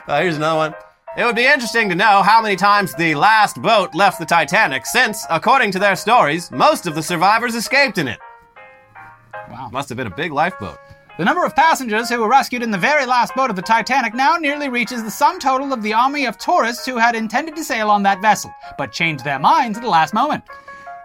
Uh, 0.09 0.23
here's 0.23 0.37
another 0.39 0.57
one. 0.59 0.75
It 1.17 1.25
would 1.25 1.37
be 1.37 1.45
interesting 1.47 1.89
to 1.89 1.95
know 1.95 2.23
how 2.23 2.43
many 2.43 2.57
times 2.57 2.93
the 2.95 3.15
last 3.15 3.63
boat 3.63 3.95
left 3.95 4.19
the 4.19 4.25
Titanic, 4.25 4.85
since, 4.85 5.25
according 5.31 5.71
to 5.73 5.79
their 5.79 5.95
stories, 5.95 6.51
most 6.51 6.89
of 6.89 6.97
the 6.97 7.03
survivors 7.03 7.55
escaped 7.55 7.97
in 7.97 8.09
it. 8.09 8.19
Wow. 9.51 9.69
Must 9.73 9.89
have 9.89 9.97
been 9.97 10.07
a 10.07 10.15
big 10.15 10.33
lifeboat. 10.33 10.79
The 11.19 11.25
number 11.25 11.45
of 11.45 11.55
passengers 11.55 12.09
who 12.09 12.21
were 12.21 12.29
rescued 12.29 12.63
in 12.63 12.71
the 12.71 12.79
very 12.79 13.05
last 13.05 13.35
boat 13.35 13.51
of 13.51 13.57
the 13.57 13.63
Titanic 13.63 14.15
now 14.15 14.37
nearly 14.37 14.69
reaches 14.71 15.03
the 15.03 15.11
sum 15.11 15.39
total 15.39 15.73
of 15.73 15.83
the 15.83 15.93
army 15.93 16.25
of 16.25 16.39
tourists 16.39 16.87
who 16.87 16.97
had 16.97 17.15
intended 17.15 17.57
to 17.57 17.65
sail 17.65 17.91
on 17.91 18.03
that 18.05 18.23
vessel, 18.23 18.55
but 18.79 18.91
changed 18.93 19.25
their 19.25 19.39
minds 19.39 19.77
at 19.77 19.83
the 19.85 19.91
last 19.91 20.15
moment. 20.15 20.45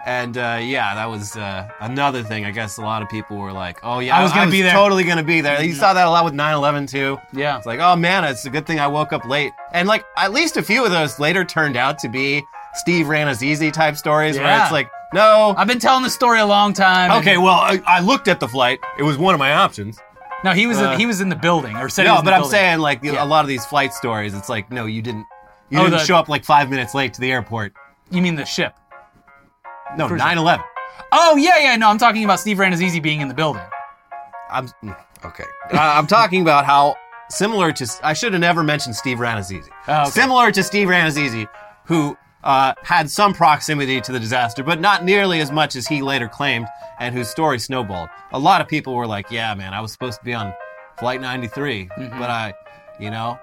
And 0.05 0.37
uh, 0.37 0.59
yeah, 0.61 0.93
that 0.93 1.09
was 1.09 1.35
uh, 1.35 1.67
another 1.81 2.21
thing. 2.21 2.45
I 2.45 2.51
guess 2.51 2.77
a 2.77 2.81
lot 2.81 3.01
of 3.01 3.09
people 3.09 3.37
were 3.37 3.51
like, 3.51 3.79
"Oh 3.83 3.99
yeah, 3.99 4.15
I 4.15 4.21
was 4.21 4.31
gonna 4.31 4.51
be 4.51 4.61
there." 4.61 4.71
Totally 4.71 5.03
gonna 5.03 5.23
be 5.23 5.41
there." 5.41 5.61
You 5.63 5.73
saw 5.73 5.93
that 5.93 6.05
a 6.05 6.09
lot 6.11 6.23
with 6.23 6.35
9/11 6.35 6.87
too. 6.87 7.17
Yeah. 7.33 7.57
It's 7.57 7.65
like, 7.65 7.79
oh 7.79 7.95
man, 7.95 8.23
it's 8.23 8.45
a 8.45 8.51
good 8.51 8.67
thing 8.67 8.79
I 8.79 8.85
woke 8.85 9.13
up 9.13 9.25
late. 9.25 9.51
And 9.73 9.87
like, 9.87 10.05
at 10.15 10.31
least 10.31 10.57
a 10.57 10.61
few 10.61 10.85
of 10.85 10.91
those 10.91 11.19
later 11.19 11.43
turned 11.43 11.75
out 11.75 11.97
to 11.99 12.07
be 12.07 12.43
Steve 12.75 13.07
Rannazzisi 13.07 13.73
type 13.73 13.97
stories, 13.97 14.37
where 14.37 14.61
it's 14.61 14.71
like, 14.71 14.89
no, 15.13 15.53
I've 15.57 15.67
been 15.67 15.79
telling 15.79 16.03
the 16.03 16.09
story 16.09 16.39
a 16.39 16.45
long 16.45 16.73
time. 16.73 17.11
and- 17.11 17.19
okay, 17.21 17.37
well, 17.37 17.53
I, 17.55 17.81
I 17.85 17.99
looked 18.01 18.27
at 18.27 18.39
the 18.39 18.47
flight. 18.47 18.79
It 18.99 19.03
was 19.03 19.17
one 19.17 19.33
of 19.33 19.39
my 19.39 19.53
options. 19.53 19.99
No, 20.43 20.51
he 20.51 20.67
was 20.67 20.77
Uh, 20.77 20.91
in, 20.91 20.99
he 20.99 21.05
was 21.05 21.21
in 21.21 21.29
the 21.29 21.35
building 21.35 21.75
or 21.77 21.89
said 21.89 22.03
he 22.03 22.07
No, 22.07 22.13
was 22.15 22.19
in 22.19 22.25
but 22.25 22.31
the 22.31 22.35
I'm 22.35 22.41
building. 22.41 22.51
saying 22.51 22.79
like 22.79 23.03
a 23.05 23.23
lot 23.25 23.43
of 23.45 23.47
these 23.47 23.65
flight 23.65 23.93
stories, 23.93 24.33
it's 24.33 24.49
like, 24.49 24.71
no, 24.71 24.85
you 24.85 25.01
didn't. 25.01 25.25
You 25.69 25.79
Oh, 25.79 25.83
didn't 25.83 25.99
the- 25.99 26.05
show 26.05 26.17
up 26.17 26.29
like 26.29 26.43
five 26.45 26.69
minutes 26.69 26.93
late 26.93 27.13
to 27.15 27.21
the 27.21 27.31
airport. 27.31 27.73
You 28.11 28.21
mean 28.21 28.35
the 28.35 28.45
ship? 28.45 28.75
No, 29.97 30.07
Cruise 30.07 30.21
9/11. 30.21 30.61
Oh 31.11 31.35
yeah, 31.37 31.57
yeah. 31.59 31.75
No, 31.77 31.89
I'm 31.89 31.97
talking 31.97 32.23
about 32.23 32.39
Steve 32.39 32.57
Rannazzisi 32.57 33.01
being 33.01 33.21
in 33.21 33.27
the 33.27 33.33
building. 33.33 33.61
I'm 34.51 34.67
mm, 34.83 34.95
okay. 35.23 35.43
Uh, 35.73 35.77
I'm 35.79 36.05
talking 36.07 36.41
about 36.41 36.65
how 36.65 36.95
similar 37.29 37.71
to 37.71 37.87
I 38.03 38.13
should 38.13 38.33
have 38.33 38.39
never 38.41 38.61
mentioned 38.63 38.95
Steve 38.95 39.17
Rannazzisi. 39.17 39.69
Oh, 39.87 40.01
okay. 40.03 40.11
Similar 40.11 40.51
to 40.51 40.61
Steve 40.63 40.87
Rannazzisi, 40.89 41.47
who 41.85 42.15
uh, 42.45 42.73
had 42.83 43.09
some 43.09 43.33
proximity 43.33 43.99
to 44.01 44.11
the 44.11 44.19
disaster, 44.19 44.63
but 44.63 44.79
not 44.79 45.03
nearly 45.03 45.41
as 45.41 45.51
much 45.51 45.75
as 45.75 45.87
he 45.87 46.01
later 46.01 46.27
claimed, 46.29 46.67
and 46.99 47.13
whose 47.15 47.27
story 47.27 47.59
snowballed. 47.59 48.07
A 48.31 48.39
lot 48.39 48.61
of 48.61 48.67
people 48.67 48.95
were 48.95 49.07
like, 49.07 49.29
"Yeah, 49.31 49.53
man, 49.55 49.73
I 49.73 49.81
was 49.81 49.91
supposed 49.91 50.19
to 50.19 50.25
be 50.25 50.33
on 50.33 50.53
flight 50.97 51.19
93, 51.21 51.89
Mm-hmm. 51.97 52.19
but 52.19 52.29
I, 52.29 52.53
you 52.99 53.09
know, 53.11 53.37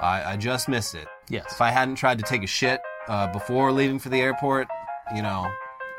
I, 0.00 0.32
I 0.32 0.36
just 0.36 0.68
missed 0.68 0.94
it. 0.94 1.08
Yes. 1.28 1.46
If 1.50 1.60
I 1.60 1.70
hadn't 1.70 1.96
tried 1.96 2.18
to 2.18 2.24
take 2.24 2.42
a 2.44 2.46
shit 2.46 2.80
uh, 3.08 3.26
before 3.32 3.72
leaving 3.72 3.98
for 3.98 4.08
the 4.10 4.20
airport, 4.20 4.68
you 5.16 5.22
know, 5.22 5.50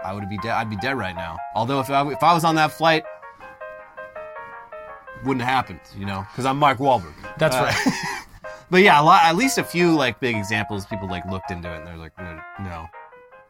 I 0.04 0.14
would 0.14 0.30
be 0.30 0.38
dead. 0.38 0.52
I'd 0.52 0.70
be 0.70 0.78
dead 0.78 0.98
right 0.98 1.16
now. 1.16 1.38
Although 1.56 1.80
if 1.82 1.90
I, 1.90 2.08
if 2.12 2.22
I 2.24 2.34
was 2.34 2.44
on 2.44 2.56
that 2.56 2.72
flight, 2.72 3.04
wouldn't 5.24 5.42
have 5.42 5.54
happened, 5.54 5.80
you 5.98 6.06
know, 6.06 6.26
because 6.32 6.46
I'm 6.46 6.58
Mark 6.58 6.78
Wahlberg. 6.80 7.14
That's 7.38 7.56
Uh, 7.56 7.64
right. 7.64 7.94
But 8.74 8.82
yeah, 8.82 9.00
a 9.00 9.04
lot, 9.04 9.24
at 9.24 9.36
least 9.36 9.60
a 9.60 9.64
few 9.64 9.94
like 9.94 10.20
big 10.20 10.36
examples. 10.36 10.88
People 10.88 11.08
like 11.08 11.24
looked 11.30 11.52
into 11.52 11.72
it 11.72 11.78
and 11.78 11.86
they're 11.86 11.96
like, 11.96 12.18
no, 12.18 12.40
no, 12.60 12.88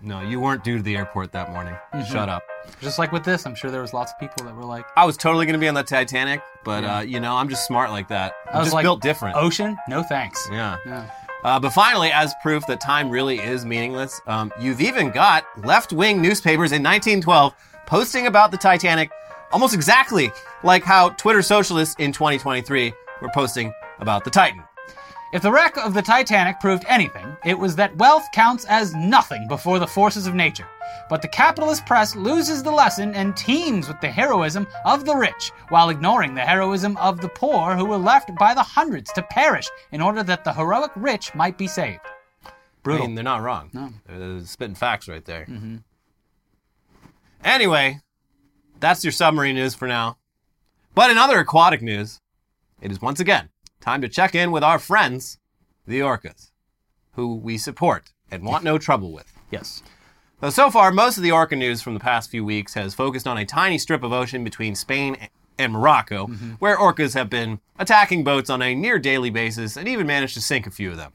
no, 0.02 0.20
you 0.22 0.42
weren't 0.42 0.66
due 0.66 0.76
to 0.76 0.84
the 0.84 0.98
airport 0.98 1.32
that 1.32 1.50
morning. 1.50 1.74
Mm-hmm. 1.94 2.12
Shut 2.12 2.28
up. 2.28 2.44
Just 2.82 3.00
like 3.00 3.14
with 3.14 3.24
this, 3.24 3.46
I'm 3.46 3.56
sure 3.56 3.72
there 3.72 3.80
was 3.82 3.94
lots 3.94 4.12
of 4.12 4.20
people 4.20 4.44
that 4.46 4.54
were 4.54 4.66
like, 4.66 4.86
I 4.98 5.06
was 5.06 5.16
totally 5.16 5.46
gonna 5.46 5.60
be 5.60 5.70
on 5.70 5.76
the 5.76 5.84
Titanic, 5.84 6.42
but 6.66 6.84
Yeah. 6.84 6.98
uh, 6.98 7.00
you 7.04 7.22
know, 7.22 7.38
I'm 7.38 7.48
just 7.48 7.66
smart 7.66 7.90
like 7.92 8.10
that. 8.10 8.34
I 8.48 8.52
I'm 8.52 8.58
was 8.60 8.66
just 8.66 8.74
like, 8.74 8.84
built 8.84 9.02
different. 9.02 9.38
"Ocean? 9.38 9.78
No 9.88 10.04
thanks." 10.04 10.46
Yeah. 10.52 10.76
Yeah. 10.86 11.10
Uh, 11.46 11.58
but 11.58 11.70
finally, 11.70 12.12
as 12.12 12.34
proof 12.42 12.68
that 12.68 12.82
time 12.82 13.10
really 13.10 13.40
is 13.40 13.64
meaningless, 13.64 14.20
um, 14.28 14.52
you've 14.60 14.82
even 14.82 15.10
got 15.10 15.46
left-wing 15.66 16.22
newspapers 16.22 16.74
in 16.74 16.84
1912 16.84 17.54
posting 17.86 18.28
about 18.28 18.52
the 18.52 18.58
Titanic 18.58 19.10
almost 19.54 19.74
exactly 19.74 20.32
like 20.66 20.84
how 20.84 21.08
Twitter 21.12 21.42
socialists 21.42 21.96
in 21.98 22.12
2023 22.12 22.92
were 23.22 23.30
posting 23.34 23.72
about 24.00 24.26
the 24.26 24.30
Titan. 24.30 24.62
If 25.34 25.42
the 25.42 25.52
wreck 25.52 25.78
of 25.78 25.96
the 25.96 26.02
Titanic 26.04 26.60
proved 26.60 26.86
anything, 26.88 27.36
it 27.44 27.58
was 27.58 27.76
that 27.78 27.98
wealth 27.98 28.28
counts 28.34 28.66
as 28.66 28.94
nothing 28.94 29.48
before 29.48 29.80
the 29.80 29.88
forces 29.88 30.28
of 30.28 30.36
nature. 30.36 30.68
But 31.10 31.24
the 31.24 31.28
capitalist 31.28 31.88
press 31.88 32.16
loses 32.16 32.62
the 32.62 32.70
lesson 32.70 33.16
and 33.16 33.36
teems 33.36 33.88
with 33.88 34.00
the 34.00 34.12
heroism 34.12 34.68
of 34.86 35.06
the 35.06 35.16
rich, 35.16 35.52
while 35.70 35.90
ignoring 35.90 36.36
the 36.36 36.42
heroism 36.42 36.96
of 36.98 37.20
the 37.20 37.30
poor 37.30 37.76
who 37.76 37.86
were 37.86 37.98
left 37.98 38.30
by 38.36 38.54
the 38.54 38.62
hundreds 38.62 39.12
to 39.14 39.24
perish 39.24 39.68
in 39.92 40.02
order 40.02 40.22
that 40.22 40.44
the 40.44 40.54
heroic 40.54 40.92
rich 40.96 41.34
might 41.34 41.58
be 41.58 41.66
saved. 41.66 42.02
I 42.46 42.52
Brutal. 42.84 43.08
mean, 43.08 43.16
they're 43.16 43.24
not 43.24 43.42
wrong. 43.42 43.72
No. 43.74 43.90
They're 44.08 44.42
spitting 44.42 44.76
facts 44.76 45.08
right 45.08 45.26
there. 45.26 45.48
Mm-hmm. 45.50 45.78
Anyway, 47.44 48.02
that's 48.80 49.04
your 49.04 49.12
submarine 49.12 49.56
news 49.56 49.74
for 49.74 49.88
now. 49.88 50.18
But 50.94 51.10
in 51.10 51.18
other 51.18 51.40
aquatic 51.40 51.82
news, 51.82 52.20
it 52.82 52.92
is 52.92 53.02
once 53.02 53.20
again 53.20 53.50
time 53.84 54.02
to 54.02 54.10
check 54.10 54.34
in 54.34 54.52
with 54.52 54.64
our 54.64 54.80
friends, 54.80 55.38
the 55.86 56.00
orcas, 56.00 56.52
who 57.12 57.36
we 57.36 57.58
support 57.58 58.14
and 58.32 58.44
want 58.44 58.64
no 58.64 58.78
trouble 58.78 59.12
with. 59.12 59.32
yes. 59.52 59.84
Though 60.40 60.50
so 60.50 60.70
far, 60.70 60.92
most 60.92 61.16
of 61.18 61.24
the 61.24 61.32
orca 61.32 61.56
news 61.56 61.82
from 61.82 61.94
the 61.94 62.00
past 62.02 62.30
few 62.30 62.44
weeks 62.44 62.74
has 62.74 62.94
focused 62.94 63.28
on 63.28 63.38
a 63.38 63.46
tiny 63.46 63.78
strip 63.78 64.04
of 64.04 64.12
ocean 64.12 64.44
between 64.44 64.76
Spain 64.76 65.16
and 65.58 65.72
Morocco, 65.72 66.28
mm-hmm. 66.28 66.52
where 66.54 66.78
orcas 66.78 67.14
have 67.14 67.30
been 67.30 67.60
attacking 67.80 68.24
boats 68.24 68.50
on 68.50 68.62
a 68.62 68.76
near 68.76 69.00
daily 69.00 69.30
basis 69.30 69.78
and 69.78 69.88
even 69.88 70.08
managed 70.08 70.34
to 70.34 70.42
sink 70.42 70.68
a 70.68 70.72
few 70.72 70.92
of 70.92 70.98
them. 70.98 71.14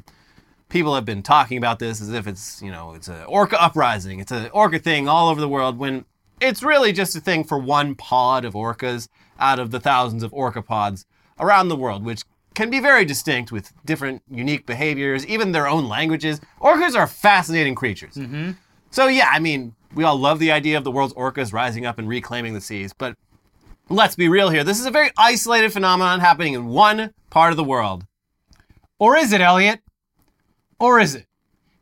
People 0.70 0.94
have 0.94 1.04
been 1.04 1.22
talking 1.22 1.58
about 1.58 1.78
this 1.78 2.00
as 2.00 2.12
if 2.12 2.26
it's, 2.26 2.62
you 2.62 2.70
know, 2.70 2.94
it's 2.94 3.08
an 3.08 3.24
orca 3.24 3.60
uprising, 3.62 4.20
it's 4.20 4.32
an 4.32 4.48
orca 4.52 4.78
thing 4.78 5.08
all 5.08 5.28
over 5.28 5.40
the 5.40 5.48
world, 5.48 5.78
when 5.78 6.04
it's 6.40 6.62
really 6.62 6.92
just 6.92 7.16
a 7.16 7.20
thing 7.20 7.44
for 7.44 7.58
one 7.58 7.94
pod 7.94 8.44
of 8.44 8.54
orcas 8.54 9.08
out 9.38 9.58
of 9.58 9.70
the 9.70 9.80
thousands 9.80 10.22
of 10.22 10.32
orca 10.32 10.62
pods 10.62 11.04
around 11.38 11.68
the 11.68 11.76
world, 11.76 12.04
which 12.04 12.22
can 12.58 12.70
be 12.70 12.80
very 12.80 13.04
distinct 13.04 13.52
with 13.52 13.72
different 13.84 14.20
unique 14.28 14.66
behaviors, 14.66 15.24
even 15.26 15.52
their 15.52 15.68
own 15.68 15.88
languages. 15.88 16.40
Orcas 16.60 16.96
are 16.96 17.06
fascinating 17.06 17.76
creatures. 17.76 18.16
Mm-hmm. 18.16 18.50
So 18.90 19.06
yeah, 19.06 19.28
I 19.30 19.38
mean, 19.38 19.76
we 19.94 20.02
all 20.02 20.18
love 20.18 20.40
the 20.40 20.50
idea 20.50 20.76
of 20.76 20.82
the 20.82 20.90
world's 20.90 21.14
orcas 21.14 21.52
rising 21.52 21.86
up 21.86 22.00
and 22.00 22.08
reclaiming 22.08 22.54
the 22.54 22.60
seas, 22.60 22.92
but 22.92 23.14
let's 23.88 24.16
be 24.16 24.28
real 24.28 24.50
here. 24.50 24.64
This 24.64 24.80
is 24.80 24.86
a 24.86 24.90
very 24.90 25.12
isolated 25.16 25.72
phenomenon 25.72 26.18
happening 26.18 26.54
in 26.54 26.66
one 26.66 27.14
part 27.30 27.52
of 27.52 27.56
the 27.56 27.62
world. 27.62 28.04
Or 28.98 29.16
is 29.16 29.32
it, 29.32 29.40
Elliot? 29.40 29.78
Or 30.80 30.98
is 30.98 31.14
it? 31.14 31.26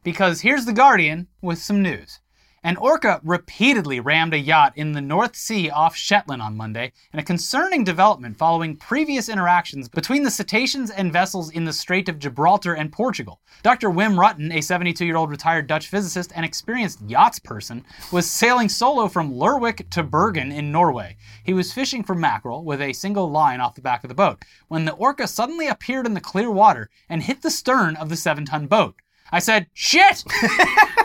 Because 0.04 0.42
here's 0.42 0.66
The 0.66 0.74
Guardian 0.74 1.28
with 1.40 1.58
some 1.58 1.80
news. 1.80 2.20
An 2.66 2.76
orca 2.78 3.20
repeatedly 3.22 4.00
rammed 4.00 4.34
a 4.34 4.38
yacht 4.40 4.72
in 4.74 4.90
the 4.90 5.00
North 5.00 5.36
Sea 5.36 5.70
off 5.70 5.94
Shetland 5.94 6.42
on 6.42 6.56
Monday, 6.56 6.90
in 7.12 7.20
a 7.20 7.22
concerning 7.22 7.84
development 7.84 8.36
following 8.36 8.74
previous 8.74 9.28
interactions 9.28 9.88
between 9.88 10.24
the 10.24 10.32
cetaceans 10.32 10.90
and 10.90 11.12
vessels 11.12 11.48
in 11.48 11.64
the 11.64 11.72
Strait 11.72 12.08
of 12.08 12.18
Gibraltar 12.18 12.74
and 12.74 12.90
Portugal. 12.90 13.40
Dr. 13.62 13.88
Wim 13.88 14.16
Rutten, 14.16 14.52
a 14.52 14.60
72 14.60 15.06
year 15.06 15.14
old 15.14 15.30
retired 15.30 15.68
Dutch 15.68 15.86
physicist 15.86 16.32
and 16.34 16.44
experienced 16.44 17.02
yachts 17.02 17.38
person, 17.38 17.84
was 18.10 18.28
sailing 18.28 18.68
solo 18.68 19.06
from 19.06 19.32
Lerwick 19.32 19.88
to 19.90 20.02
Bergen 20.02 20.50
in 20.50 20.72
Norway. 20.72 21.16
He 21.44 21.54
was 21.54 21.72
fishing 21.72 22.02
for 22.02 22.16
mackerel 22.16 22.64
with 22.64 22.80
a 22.80 22.92
single 22.94 23.30
line 23.30 23.60
off 23.60 23.76
the 23.76 23.80
back 23.80 24.02
of 24.02 24.08
the 24.08 24.14
boat 24.14 24.44
when 24.66 24.86
the 24.86 24.94
orca 24.94 25.28
suddenly 25.28 25.68
appeared 25.68 26.04
in 26.04 26.14
the 26.14 26.20
clear 26.20 26.50
water 26.50 26.90
and 27.08 27.22
hit 27.22 27.42
the 27.42 27.50
stern 27.52 27.94
of 27.94 28.08
the 28.08 28.16
seven 28.16 28.44
ton 28.44 28.66
boat. 28.66 28.96
I 29.30 29.38
said, 29.38 29.68
shit! 29.72 30.24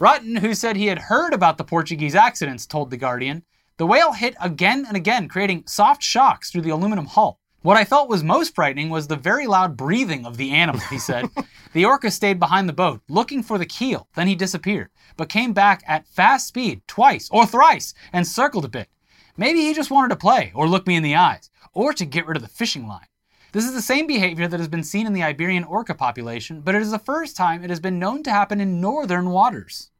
Rutten, 0.00 0.38
who 0.38 0.54
said 0.54 0.76
he 0.76 0.86
had 0.86 0.98
heard 0.98 1.34
about 1.34 1.58
the 1.58 1.64
Portuguese 1.64 2.14
accidents, 2.14 2.66
told 2.66 2.90
The 2.90 2.96
Guardian. 2.96 3.42
The 3.78 3.86
whale 3.86 4.12
hit 4.12 4.36
again 4.40 4.84
and 4.86 4.96
again, 4.96 5.28
creating 5.28 5.64
soft 5.66 6.02
shocks 6.02 6.50
through 6.50 6.62
the 6.62 6.70
aluminum 6.70 7.06
hull. 7.06 7.40
What 7.62 7.76
I 7.76 7.84
felt 7.84 8.08
was 8.08 8.22
most 8.22 8.54
frightening 8.54 8.90
was 8.90 9.08
the 9.08 9.16
very 9.16 9.48
loud 9.48 9.76
breathing 9.76 10.24
of 10.24 10.36
the 10.36 10.52
animal, 10.52 10.80
he 10.82 10.98
said. 10.98 11.28
the 11.72 11.84
orca 11.84 12.12
stayed 12.12 12.38
behind 12.38 12.68
the 12.68 12.72
boat, 12.72 13.00
looking 13.08 13.42
for 13.42 13.58
the 13.58 13.66
keel. 13.66 14.08
Then 14.14 14.28
he 14.28 14.36
disappeared, 14.36 14.90
but 15.16 15.28
came 15.28 15.52
back 15.52 15.82
at 15.86 16.06
fast 16.06 16.46
speed 16.46 16.82
twice 16.86 17.28
or 17.32 17.44
thrice 17.44 17.92
and 18.12 18.24
circled 18.24 18.64
a 18.64 18.68
bit. 18.68 18.88
Maybe 19.36 19.62
he 19.62 19.74
just 19.74 19.90
wanted 19.90 20.10
to 20.10 20.16
play 20.16 20.52
or 20.54 20.68
look 20.68 20.86
me 20.86 20.94
in 20.94 21.02
the 21.02 21.16
eyes, 21.16 21.50
or 21.72 21.92
to 21.92 22.04
get 22.04 22.26
rid 22.26 22.36
of 22.36 22.42
the 22.42 22.48
fishing 22.48 22.86
line. 22.86 23.06
This 23.52 23.64
is 23.64 23.72
the 23.72 23.82
same 23.82 24.06
behavior 24.06 24.46
that 24.46 24.60
has 24.60 24.68
been 24.68 24.84
seen 24.84 25.06
in 25.06 25.12
the 25.14 25.22
Iberian 25.22 25.64
orca 25.64 25.94
population, 25.94 26.60
but 26.60 26.74
it 26.74 26.82
is 26.82 26.90
the 26.90 26.98
first 26.98 27.36
time 27.36 27.64
it 27.64 27.70
has 27.70 27.80
been 27.80 27.98
known 27.98 28.22
to 28.24 28.30
happen 28.30 28.60
in 28.60 28.80
northern 28.80 29.30
waters. 29.30 29.90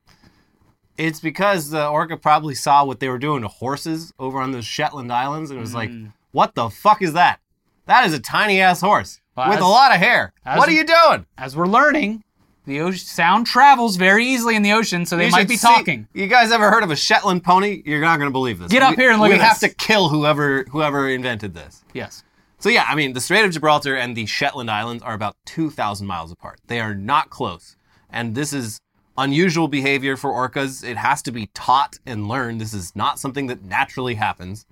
It's 0.96 1.20
because 1.20 1.70
the 1.70 1.86
orca 1.88 2.16
probably 2.16 2.54
saw 2.54 2.84
what 2.84 3.00
they 3.00 3.08
were 3.08 3.18
doing 3.18 3.42
to 3.42 3.48
horses 3.48 4.12
over 4.18 4.40
on 4.40 4.50
those 4.52 4.66
Shetland 4.66 5.12
Islands 5.12 5.50
and 5.50 5.60
was 5.60 5.74
like, 5.74 5.90
Mm. 5.90 6.12
what 6.32 6.54
the 6.54 6.68
fuck 6.68 7.00
is 7.02 7.12
that? 7.14 7.40
That 7.86 8.04
is 8.06 8.12
a 8.12 8.18
tiny 8.20 8.60
ass 8.60 8.80
horse 8.80 9.20
Well, 9.36 9.48
with 9.48 9.58
as- 9.58 9.64
a 9.64 9.68
lot 9.68 9.92
of 9.94 9.98
hair. 9.98 10.32
What 10.44 10.68
are 10.68 10.72
you 10.72 10.84
doing? 10.84 11.24
As 11.38 11.56
we're 11.56 11.66
learning, 11.68 12.24
the 12.66 12.80
ocean, 12.80 12.98
sound 12.98 13.46
travels 13.46 13.96
very 13.96 14.26
easily 14.26 14.56
in 14.56 14.62
the 14.62 14.72
ocean, 14.72 15.06
so 15.06 15.16
they 15.16 15.26
You 15.26 15.30
might 15.30 15.48
be 15.48 15.56
see- 15.56 15.66
talking. 15.66 16.06
You 16.12 16.26
guys 16.26 16.50
ever 16.52 16.68
heard 16.70 16.82
of 16.82 16.90
a 16.90 16.96
Shetland 16.96 17.44
pony? 17.44 17.80
You're 17.86 18.00
not 18.02 18.18
going 18.18 18.28
to 18.28 18.32
believe 18.32 18.58
this. 18.58 18.70
Get 18.70 18.82
up 18.82 18.90
We- 18.96 19.02
here 19.04 19.10
and 19.12 19.20
look 19.20 19.30
we 19.30 19.36
at 19.36 19.40
have 19.40 19.58
this. 19.60 19.70
to 19.70 19.74
kill 19.76 20.08
whoever 20.10 20.64
whoever 20.70 21.08
invented 21.08 21.54
this. 21.54 21.82
Yes. 21.94 22.24
So 22.58 22.68
yeah, 22.68 22.84
I 22.88 22.94
mean, 22.96 23.12
the 23.12 23.20
Strait 23.20 23.44
of 23.44 23.52
Gibraltar 23.52 23.96
and 23.96 24.16
the 24.16 24.26
Shetland 24.26 24.70
Islands 24.70 25.02
are 25.02 25.14
about 25.14 25.36
2,000 25.46 26.06
miles 26.06 26.32
apart. 26.32 26.60
They 26.66 26.80
are 26.80 26.94
not 26.94 27.30
close, 27.30 27.76
and 28.10 28.34
this 28.34 28.52
is 28.52 28.80
unusual 29.16 29.68
behavior 29.68 30.16
for 30.16 30.30
orcas. 30.30 30.84
It 30.84 30.96
has 30.96 31.22
to 31.22 31.32
be 31.32 31.46
taught 31.54 31.98
and 32.04 32.28
learned. 32.28 32.60
This 32.60 32.74
is 32.74 32.94
not 32.96 33.18
something 33.18 33.46
that 33.46 33.64
naturally 33.64 34.14
happens. 34.14 34.66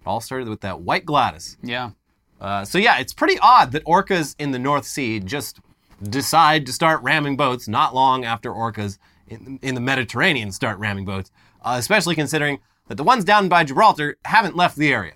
It 0.00 0.06
all 0.06 0.20
started 0.20 0.48
with 0.48 0.60
that 0.60 0.80
white 0.80 1.04
Gladis. 1.04 1.56
Yeah. 1.62 1.90
Uh, 2.40 2.64
so 2.64 2.78
yeah, 2.78 2.98
it's 2.98 3.12
pretty 3.12 3.38
odd 3.40 3.72
that 3.72 3.84
orcas 3.84 4.34
in 4.38 4.50
the 4.50 4.58
North 4.58 4.84
Sea 4.84 5.20
just 5.20 5.60
decide 6.02 6.66
to 6.66 6.72
start 6.72 7.02
ramming 7.02 7.36
boats 7.36 7.68
not 7.68 7.94
long 7.94 8.24
after 8.24 8.52
orcas 8.52 8.98
in, 9.28 9.58
in 9.62 9.74
the 9.74 9.80
Mediterranean 9.80 10.50
start 10.50 10.78
ramming 10.78 11.04
boats, 11.04 11.30
uh, 11.62 11.76
especially 11.78 12.14
considering 12.14 12.60
that 12.88 12.96
the 12.96 13.04
ones 13.04 13.24
down 13.24 13.48
by 13.48 13.64
Gibraltar 13.64 14.16
haven't 14.24 14.56
left 14.56 14.76
the 14.76 14.92
area. 14.92 15.14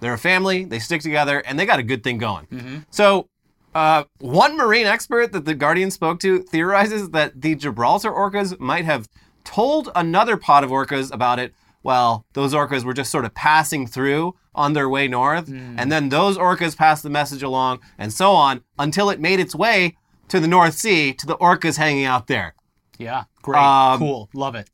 They're 0.00 0.14
a 0.14 0.18
family, 0.18 0.64
they 0.64 0.78
stick 0.78 1.00
together, 1.02 1.38
and 1.40 1.58
they 1.58 1.66
got 1.66 1.78
a 1.78 1.82
good 1.82 2.02
thing 2.04 2.18
going. 2.18 2.84
So, 2.90 3.28
uh, 3.74 4.04
one 4.20 4.56
marine 4.56 4.86
expert 4.86 5.32
that 5.32 5.44
the 5.44 5.54
Guardian 5.54 5.90
spoke 5.90 6.20
to 6.20 6.40
theorizes 6.40 7.10
that 7.10 7.40
the 7.40 7.54
Gibraltar 7.54 8.10
orcas 8.12 8.58
might 8.60 8.84
have 8.84 9.08
told 9.44 9.90
another 9.94 10.36
pod 10.36 10.62
of 10.64 10.70
orcas 10.70 11.12
about 11.12 11.38
it 11.38 11.54
while 11.82 12.24
those 12.34 12.54
orcas 12.54 12.84
were 12.84 12.94
just 12.94 13.10
sort 13.10 13.24
of 13.24 13.34
passing 13.34 13.86
through 13.86 14.34
on 14.54 14.72
their 14.72 14.88
way 14.88 15.08
north. 15.08 15.48
And 15.48 15.90
then 15.90 16.08
those 16.08 16.38
orcas 16.38 16.76
passed 16.76 17.02
the 17.02 17.10
message 17.10 17.42
along 17.42 17.80
and 17.98 18.12
so 18.12 18.32
on 18.32 18.62
until 18.78 19.10
it 19.10 19.20
made 19.20 19.40
its 19.40 19.54
way 19.54 19.96
to 20.28 20.40
the 20.40 20.48
North 20.48 20.74
Sea 20.74 21.12
to 21.12 21.26
the 21.26 21.36
orcas 21.36 21.76
hanging 21.76 22.04
out 22.04 22.26
there. 22.26 22.54
Yeah. 22.98 23.24
Great. 23.42 23.60
Um, 23.60 23.98
cool. 23.98 24.28
Love 24.34 24.54
it. 24.54 24.70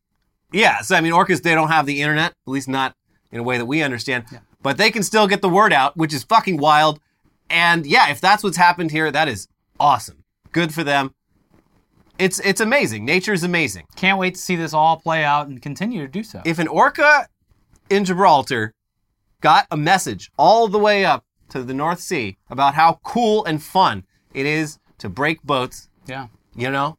Yeah, 0.53 0.83
so 0.83 0.97
I 0.97 1.01
mean, 1.01 1.13
orcas, 1.13 1.43
they 1.43 1.55
don't 1.55 1.69
have 1.69 1.87
the 1.87 2.01
internet, 2.03 2.33
at 2.33 2.51
least 2.51 2.69
not 2.69 2.95
in 3.33 3.41
a 3.41 3.43
way 3.43 3.57
that 3.59 3.67
we 3.67 3.83
understand, 3.83 4.25
but 4.63 4.77
they 4.77 4.91
can 4.91 5.03
still 5.03 5.27
get 5.27 5.43
the 5.43 5.49
word 5.49 5.73
out, 5.73 5.97
which 5.97 6.15
is 6.15 6.23
fucking 6.25 6.59
wild. 6.59 7.01
And 7.49 7.87
yeah, 7.87 8.11
if 8.11 8.21
that's 8.21 8.43
what's 8.43 8.57
happened 8.57 8.91
here, 8.91 9.11
that 9.11 9.29
is 9.29 9.49
awesome. 9.79 10.25
Good 10.53 10.73
for 10.75 10.85
them. 10.85 11.15
It's 12.19 12.39
it's 12.41 12.61
amazing. 12.61 13.05
Nature 13.05 13.33
is 13.33 13.45
amazing. 13.45 13.87
Can't 13.97 14.19
wait 14.19 14.35
to 14.35 14.41
see 14.41 14.55
this 14.55 14.75
all 14.75 14.99
play 14.99 15.25
out 15.25 15.49
and 15.49 15.61
continue 15.63 16.03
to 16.03 16.09
do 16.09 16.23
so. 16.23 16.43
If 16.45 16.59
an 16.59 16.69
orca 16.69 17.27
in 17.89 18.05
Gibraltar 18.05 18.75
got 19.41 19.67
a 19.71 19.77
message 19.77 20.31
all 20.37 20.69
the 20.69 20.79
way 20.79 21.05
up 21.05 21.25
to 21.49 21.63
the 21.63 21.75
North 21.75 22.01
Sea 22.01 22.37
about 22.51 22.75
how 22.75 23.01
cool 23.03 23.45
and 23.45 23.63
fun 23.63 24.05
it 24.35 24.47
is 24.47 24.79
to 24.99 25.09
break 25.09 25.43
boats, 25.43 25.89
yeah. 26.07 26.29
you 26.55 26.71
know, 26.71 26.99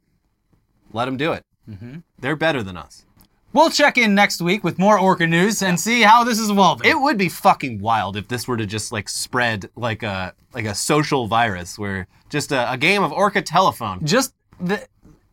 let 0.92 1.06
them 1.06 1.16
do 1.16 1.32
it. 1.32 1.44
Mm-hmm. 1.68 1.98
They're 2.18 2.36
better 2.36 2.62
than 2.62 2.76
us. 2.76 3.06
We'll 3.52 3.70
check 3.70 3.98
in 3.98 4.14
next 4.14 4.40
week 4.40 4.64
with 4.64 4.78
more 4.78 4.98
orca 4.98 5.26
news 5.26 5.62
and 5.62 5.78
see 5.78 6.00
how 6.02 6.24
this 6.24 6.38
is 6.38 6.48
evolving. 6.48 6.88
It 6.88 6.98
would 6.98 7.18
be 7.18 7.28
fucking 7.28 7.80
wild 7.80 8.16
if 8.16 8.28
this 8.28 8.48
were 8.48 8.56
to 8.56 8.64
just 8.66 8.92
like 8.92 9.08
spread 9.08 9.68
like 9.76 10.02
a 10.02 10.34
like 10.54 10.64
a 10.64 10.74
social 10.74 11.26
virus 11.26 11.78
where 11.78 12.06
just 12.30 12.50
a, 12.52 12.72
a 12.72 12.78
game 12.78 13.02
of 13.02 13.12
orca 13.12 13.42
telephone. 13.42 14.04
Just 14.06 14.34
the 14.58 14.86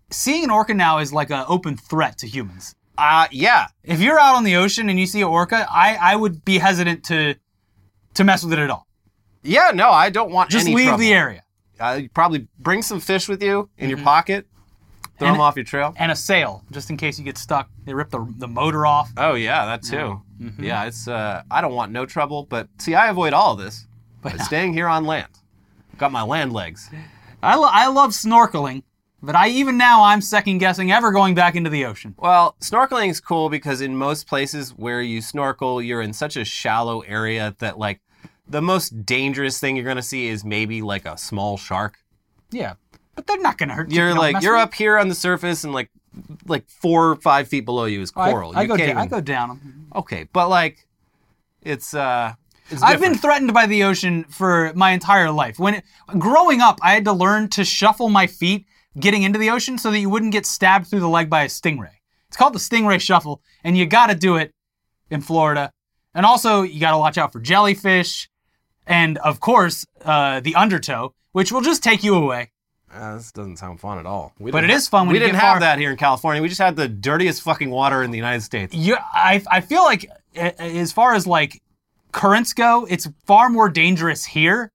seeing 0.09 0.43
an 0.43 0.49
orca 0.49 0.73
now 0.73 0.97
is 0.99 1.13
like 1.13 1.29
an 1.31 1.45
open 1.47 1.77
threat 1.77 2.17
to 2.17 2.27
humans. 2.27 2.75
Uh 2.97 3.27
yeah. 3.31 3.67
If 3.83 4.01
you're 4.01 4.19
out 4.19 4.35
on 4.35 4.43
the 4.43 4.57
ocean 4.57 4.89
and 4.89 4.99
you 4.99 5.05
see 5.05 5.21
an 5.21 5.27
orca, 5.27 5.65
I, 5.69 5.95
I 5.95 6.15
would 6.17 6.43
be 6.43 6.57
hesitant 6.57 7.05
to 7.05 7.35
to 8.15 8.23
mess 8.25 8.43
with 8.43 8.51
it 8.51 8.59
at 8.59 8.69
all. 8.69 8.85
Yeah, 9.43 9.71
no, 9.73 9.89
I 9.91 10.09
don't 10.09 10.31
want 10.31 10.49
Just 10.49 10.65
any 10.67 10.75
leave 10.75 10.87
trouble. 10.87 10.99
the 10.99 11.13
area. 11.13 11.43
Uh, 11.79 11.99
you 12.01 12.09
probably 12.09 12.49
bring 12.59 12.81
some 12.81 12.99
fish 12.99 13.29
with 13.29 13.41
you 13.41 13.69
in 13.77 13.89
your 13.89 13.99
pocket. 13.99 14.45
Throw 15.19 15.27
And- 15.27 15.35
them 15.35 15.41
off 15.41 15.55
your 15.55 15.65
trail. 15.65 15.93
And 15.97 16.11
a 16.11 16.15
sail, 16.15 16.63
just 16.71 16.89
in 16.89 16.97
case 16.97 17.19
you 17.19 17.25
get 17.25 17.37
stuck. 17.37 17.69
They 17.85 17.93
rip 17.93 18.09
the, 18.09 18.25
the 18.37 18.47
motor 18.47 18.85
off. 18.85 19.11
Oh 19.17 19.33
yeah, 19.35 19.65
that 19.65 19.83
too. 19.83 20.21
Yeah, 20.57 20.85
it's 20.85 21.07
uh 21.07 21.43
I 21.51 21.59
don't 21.61 21.73
want 21.75 21.91
no 21.91 22.05
trouble, 22.05 22.45
but 22.49 22.67
see 22.79 22.95
I 22.95 23.09
avoid 23.09 23.33
all 23.33 23.53
of 23.53 23.59
this 23.59 23.85
by 24.21 24.31
staying 24.37 24.73
here 24.73 24.87
on 24.87 25.05
land. 25.05 25.27
Got 25.97 26.11
my 26.13 26.23
land 26.23 26.53
legs. 26.53 26.89
I, 27.43 27.55
lo- 27.55 27.69
I 27.71 27.87
love 27.89 28.11
snorkeling, 28.11 28.83
but 29.21 29.35
I 29.35 29.49
even 29.49 29.77
now 29.77 30.03
I'm 30.03 30.21
second 30.21 30.59
guessing 30.59 30.91
ever 30.91 31.11
going 31.11 31.35
back 31.35 31.55
into 31.55 31.69
the 31.69 31.83
ocean. 31.85 32.15
Well, 32.17 32.55
snorkeling 32.61 33.09
is 33.09 33.19
cool 33.19 33.49
because 33.49 33.81
in 33.81 33.95
most 33.97 34.27
places 34.27 34.71
where 34.71 35.01
you 35.01 35.21
snorkel, 35.21 35.81
you're 35.81 36.01
in 36.01 36.13
such 36.13 36.37
a 36.37 36.45
shallow 36.45 37.01
area 37.01 37.55
that 37.59 37.77
like 37.77 37.99
the 38.47 38.61
most 38.61 39.05
dangerous 39.05 39.59
thing 39.59 39.75
you're 39.75 39.85
gonna 39.85 40.01
see 40.01 40.27
is 40.27 40.45
maybe 40.45 40.81
like 40.81 41.05
a 41.05 41.17
small 41.17 41.57
shark. 41.57 41.97
Yeah, 42.51 42.73
but 43.19 43.27
they're 43.27 43.41
not 43.41 43.57
gonna 43.57 43.73
hurt 43.73 43.89
you. 43.91 43.97
You're 44.01 44.13
like 44.15 44.41
you're 44.41 44.57
up 44.57 44.73
here 44.73 44.97
on 44.97 45.07
the 45.09 45.15
surface 45.15 45.63
and 45.63 45.73
like 45.73 45.89
like 46.47 46.67
four 46.69 47.09
or 47.11 47.15
five 47.17 47.47
feet 47.47 47.65
below 47.65 47.85
you 47.85 48.01
is. 48.01 48.11
I- 48.15 48.31
coral. 48.31 48.53
I, 48.55 48.61
You 48.63 48.67
go 48.67 48.77
down. 48.77 48.97
I 48.97 49.01
even- 49.01 49.09
go 49.09 49.21
down. 49.21 49.87
Okay, 49.95 50.27
but 50.31 50.49
like 50.49 50.87
it's 51.61 51.93
uh 51.93 52.33
it's 52.69 52.81
I've 52.81 52.99
been 53.01 53.15
threatened 53.15 53.53
by 53.53 53.65
the 53.65 53.83
ocean 53.83 54.23
for 54.25 54.71
my 54.75 54.91
entire 54.91 55.31
life. 55.31 55.57
When 55.59 55.73
it, 55.75 55.83
growing 56.17 56.61
up, 56.61 56.79
I 56.83 56.93
had 56.93 57.03
to 57.05 57.13
learn 57.13 57.49
to 57.49 57.65
shuffle 57.65 58.09
my 58.09 58.27
feet 58.27 58.65
getting 58.99 59.23
into 59.23 59.39
the 59.39 59.49
ocean 59.49 59.77
so 59.77 59.89
that 59.91 59.99
you 59.99 60.09
wouldn't 60.09 60.31
get 60.31 60.45
stabbed 60.45 60.87
through 60.87 60.99
the 60.99 61.09
leg 61.09 61.29
by 61.29 61.43
a 61.43 61.47
stingray. 61.47 61.93
It's 62.27 62.37
called 62.37 62.53
the 62.53 62.59
stingray 62.59 63.01
shuffle, 63.01 63.41
and 63.63 63.75
you 63.75 63.85
got 63.87 64.07
to 64.07 64.15
do 64.15 64.35
it 64.37 64.53
in 65.09 65.21
Florida. 65.21 65.71
And 66.13 66.25
also, 66.25 66.61
you 66.61 66.79
got 66.79 66.91
to 66.91 66.97
watch 66.99 67.17
out 67.17 67.31
for 67.31 67.39
jellyfish, 67.39 68.29
and 68.85 69.17
of 69.19 69.39
course, 69.39 69.85
uh, 70.05 70.39
the 70.39 70.53
undertow, 70.55 71.13
which 71.31 71.51
will 71.51 71.61
just 71.61 71.81
take 71.83 72.03
you 72.03 72.13
away. 72.15 72.51
Uh, 72.93 73.15
this 73.17 73.31
doesn't 73.31 73.57
sound 73.57 73.79
fun 73.79 73.99
at 73.99 74.05
all. 74.05 74.33
We 74.39 74.51
But 74.51 74.63
it 74.63 74.69
is 74.69 74.87
fun 74.87 75.07
when 75.07 75.13
we 75.13 75.19
didn't 75.19 75.35
have 75.35 75.53
far. 75.53 75.59
that 75.59 75.77
here 75.79 75.91
in 75.91 75.97
California. 75.97 76.41
We 76.41 76.49
just 76.49 76.61
had 76.61 76.75
the 76.75 76.87
dirtiest 76.87 77.41
fucking 77.43 77.69
water 77.69 78.01
in 78.03 78.11
the 78.11 78.17
United 78.17 78.41
States. 78.41 78.73
You, 78.73 78.97
I, 79.13 79.43
I 79.49 79.61
feel 79.61 79.83
like 79.83 80.09
as 80.35 80.91
far 80.91 81.13
as 81.13 81.27
like 81.27 81.61
currents 82.11 82.53
go, 82.53 82.85
it's 82.89 83.07
far 83.25 83.49
more 83.49 83.69
dangerous 83.69 84.25
here. 84.25 84.71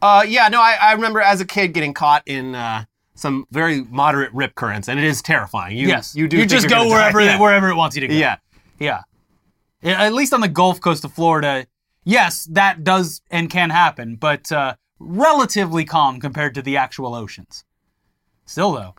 Uh, 0.00 0.24
yeah, 0.26 0.48
no, 0.48 0.60
I, 0.60 0.76
I 0.80 0.92
remember 0.92 1.20
as 1.20 1.40
a 1.40 1.44
kid 1.44 1.68
getting 1.74 1.94
caught 1.94 2.22
in 2.26 2.54
uh, 2.54 2.84
some 3.14 3.46
very 3.50 3.82
moderate 3.82 4.32
rip 4.32 4.54
currents, 4.54 4.88
and 4.88 4.98
it 4.98 5.04
is 5.04 5.22
terrifying. 5.22 5.76
You, 5.76 5.88
yes, 5.88 6.14
you 6.14 6.28
do. 6.28 6.38
You 6.38 6.46
just 6.46 6.68
go 6.68 6.88
wherever 6.88 7.20
Yeah. 7.24 7.40
wherever 7.40 7.68
it 7.70 7.74
wants 7.76 7.96
you 7.96 8.00
to 8.00 8.08
go. 8.08 8.14
Yeah. 8.14 8.36
Yeah. 8.78 9.02
Yeah, 9.80 10.00
At 10.00 10.12
least 10.12 10.32
on 10.32 10.40
the 10.40 10.48
Gulf 10.48 10.80
Coast 10.80 11.04
of 11.04 11.12
Florida, 11.12 11.66
yes, 12.04 12.44
that 12.52 12.84
does 12.84 13.20
and 13.32 13.50
can 13.50 13.70
happen, 13.70 14.14
but 14.14 14.50
uh, 14.52 14.74
relatively 15.02 15.84
calm 15.84 16.20
compared 16.20 16.54
to 16.54 16.62
the 16.62 16.76
actual 16.76 17.14
oceans. 17.14 17.64
Still, 18.44 18.72
though, 18.72 18.94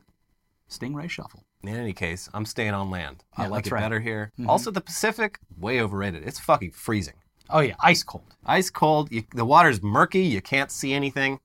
Stingray 0.70 1.10
Shuffle. 1.10 1.44
In 1.63 1.70
any 1.76 1.94
case, 1.94 2.30
I'm 2.34 2.46
staying 2.46 2.74
on 2.74 2.89
land. 2.89 3.24
I 3.38 3.48
like 3.48 3.68
it 3.68 3.72
right. 3.72 3.80
better 3.82 4.00
here. 4.00 4.32
Also, 4.48 4.70
the 4.70 4.82
Pacific, 4.82 5.39
way 5.58 5.80
overrated. 5.80 6.28
It's 6.28 6.39
fucking 6.39 6.72
freezing. 6.72 7.13
Oh, 7.50 7.62
yeah, 7.62 7.76
ice 7.80 8.04
cold. 8.04 8.36
Ice 8.46 8.70
cold. 8.70 9.12
You, 9.12 9.24
the 9.34 9.46
water's 9.46 9.82
murky. 9.82 10.24
You 10.24 10.42
can't 10.42 10.72
see 10.72 10.94
anything. 10.94 11.39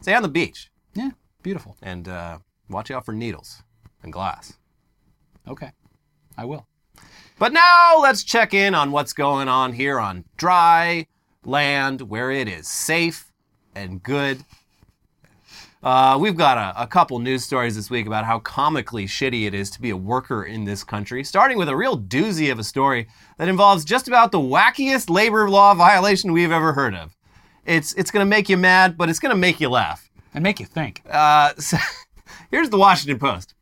Stay 0.00 0.14
on 0.14 0.22
the 0.22 0.28
beach 0.28 0.70
Yeah, 0.94 1.10
beautiful. 1.42 1.76
and 1.82 2.06
uh, 2.06 2.38
watch 2.68 2.90
out 2.90 3.04
for 3.04 3.12
needles 3.12 3.62
and 4.02 4.12
glass. 4.12 4.56
Okay. 5.48 5.72
I 6.36 6.44
will. 6.44 6.66
But 7.38 7.52
now 7.52 7.98
let's 8.00 8.22
check 8.22 8.54
in 8.54 8.74
on 8.74 8.92
what's 8.92 9.12
going 9.12 9.48
on 9.48 9.72
here 9.72 9.98
on 9.98 10.24
dry 10.36 11.06
land 11.44 12.02
where 12.02 12.30
it 12.30 12.48
is 12.48 12.68
safe 12.68 13.32
and 13.76 14.02
good. 14.02 14.42
Uh, 15.82 16.18
we've 16.18 16.36
got 16.36 16.58
a, 16.58 16.82
a 16.82 16.86
couple 16.86 17.18
news 17.18 17.44
stories 17.44 17.76
this 17.76 17.90
week 17.90 18.06
about 18.06 18.24
how 18.24 18.40
comically 18.40 19.06
shitty 19.06 19.46
it 19.46 19.54
is 19.54 19.70
to 19.70 19.80
be 19.80 19.90
a 19.90 19.96
worker 19.96 20.42
in 20.42 20.64
this 20.64 20.82
country, 20.82 21.22
starting 21.22 21.58
with 21.58 21.68
a 21.68 21.76
real 21.76 21.96
doozy 21.96 22.50
of 22.50 22.58
a 22.58 22.64
story 22.64 23.06
that 23.38 23.48
involves 23.48 23.84
just 23.84 24.08
about 24.08 24.32
the 24.32 24.38
wackiest 24.38 25.10
labor 25.10 25.48
law 25.48 25.74
violation 25.74 26.32
we've 26.32 26.50
ever 26.50 26.72
heard 26.72 26.94
of. 26.94 27.14
It's, 27.66 27.92
it's 27.94 28.10
going 28.10 28.24
to 28.24 28.28
make 28.28 28.48
you 28.48 28.56
mad, 28.56 28.96
but 28.96 29.08
it's 29.08 29.20
going 29.20 29.34
to 29.34 29.38
make 29.38 29.60
you 29.60 29.68
laugh. 29.68 30.10
And 30.34 30.42
make 30.42 30.58
you 30.58 30.66
think. 30.66 31.02
Uh, 31.08 31.54
so, 31.58 31.76
here's 32.50 32.70
the 32.70 32.78
Washington 32.78 33.18
Post. 33.18 33.54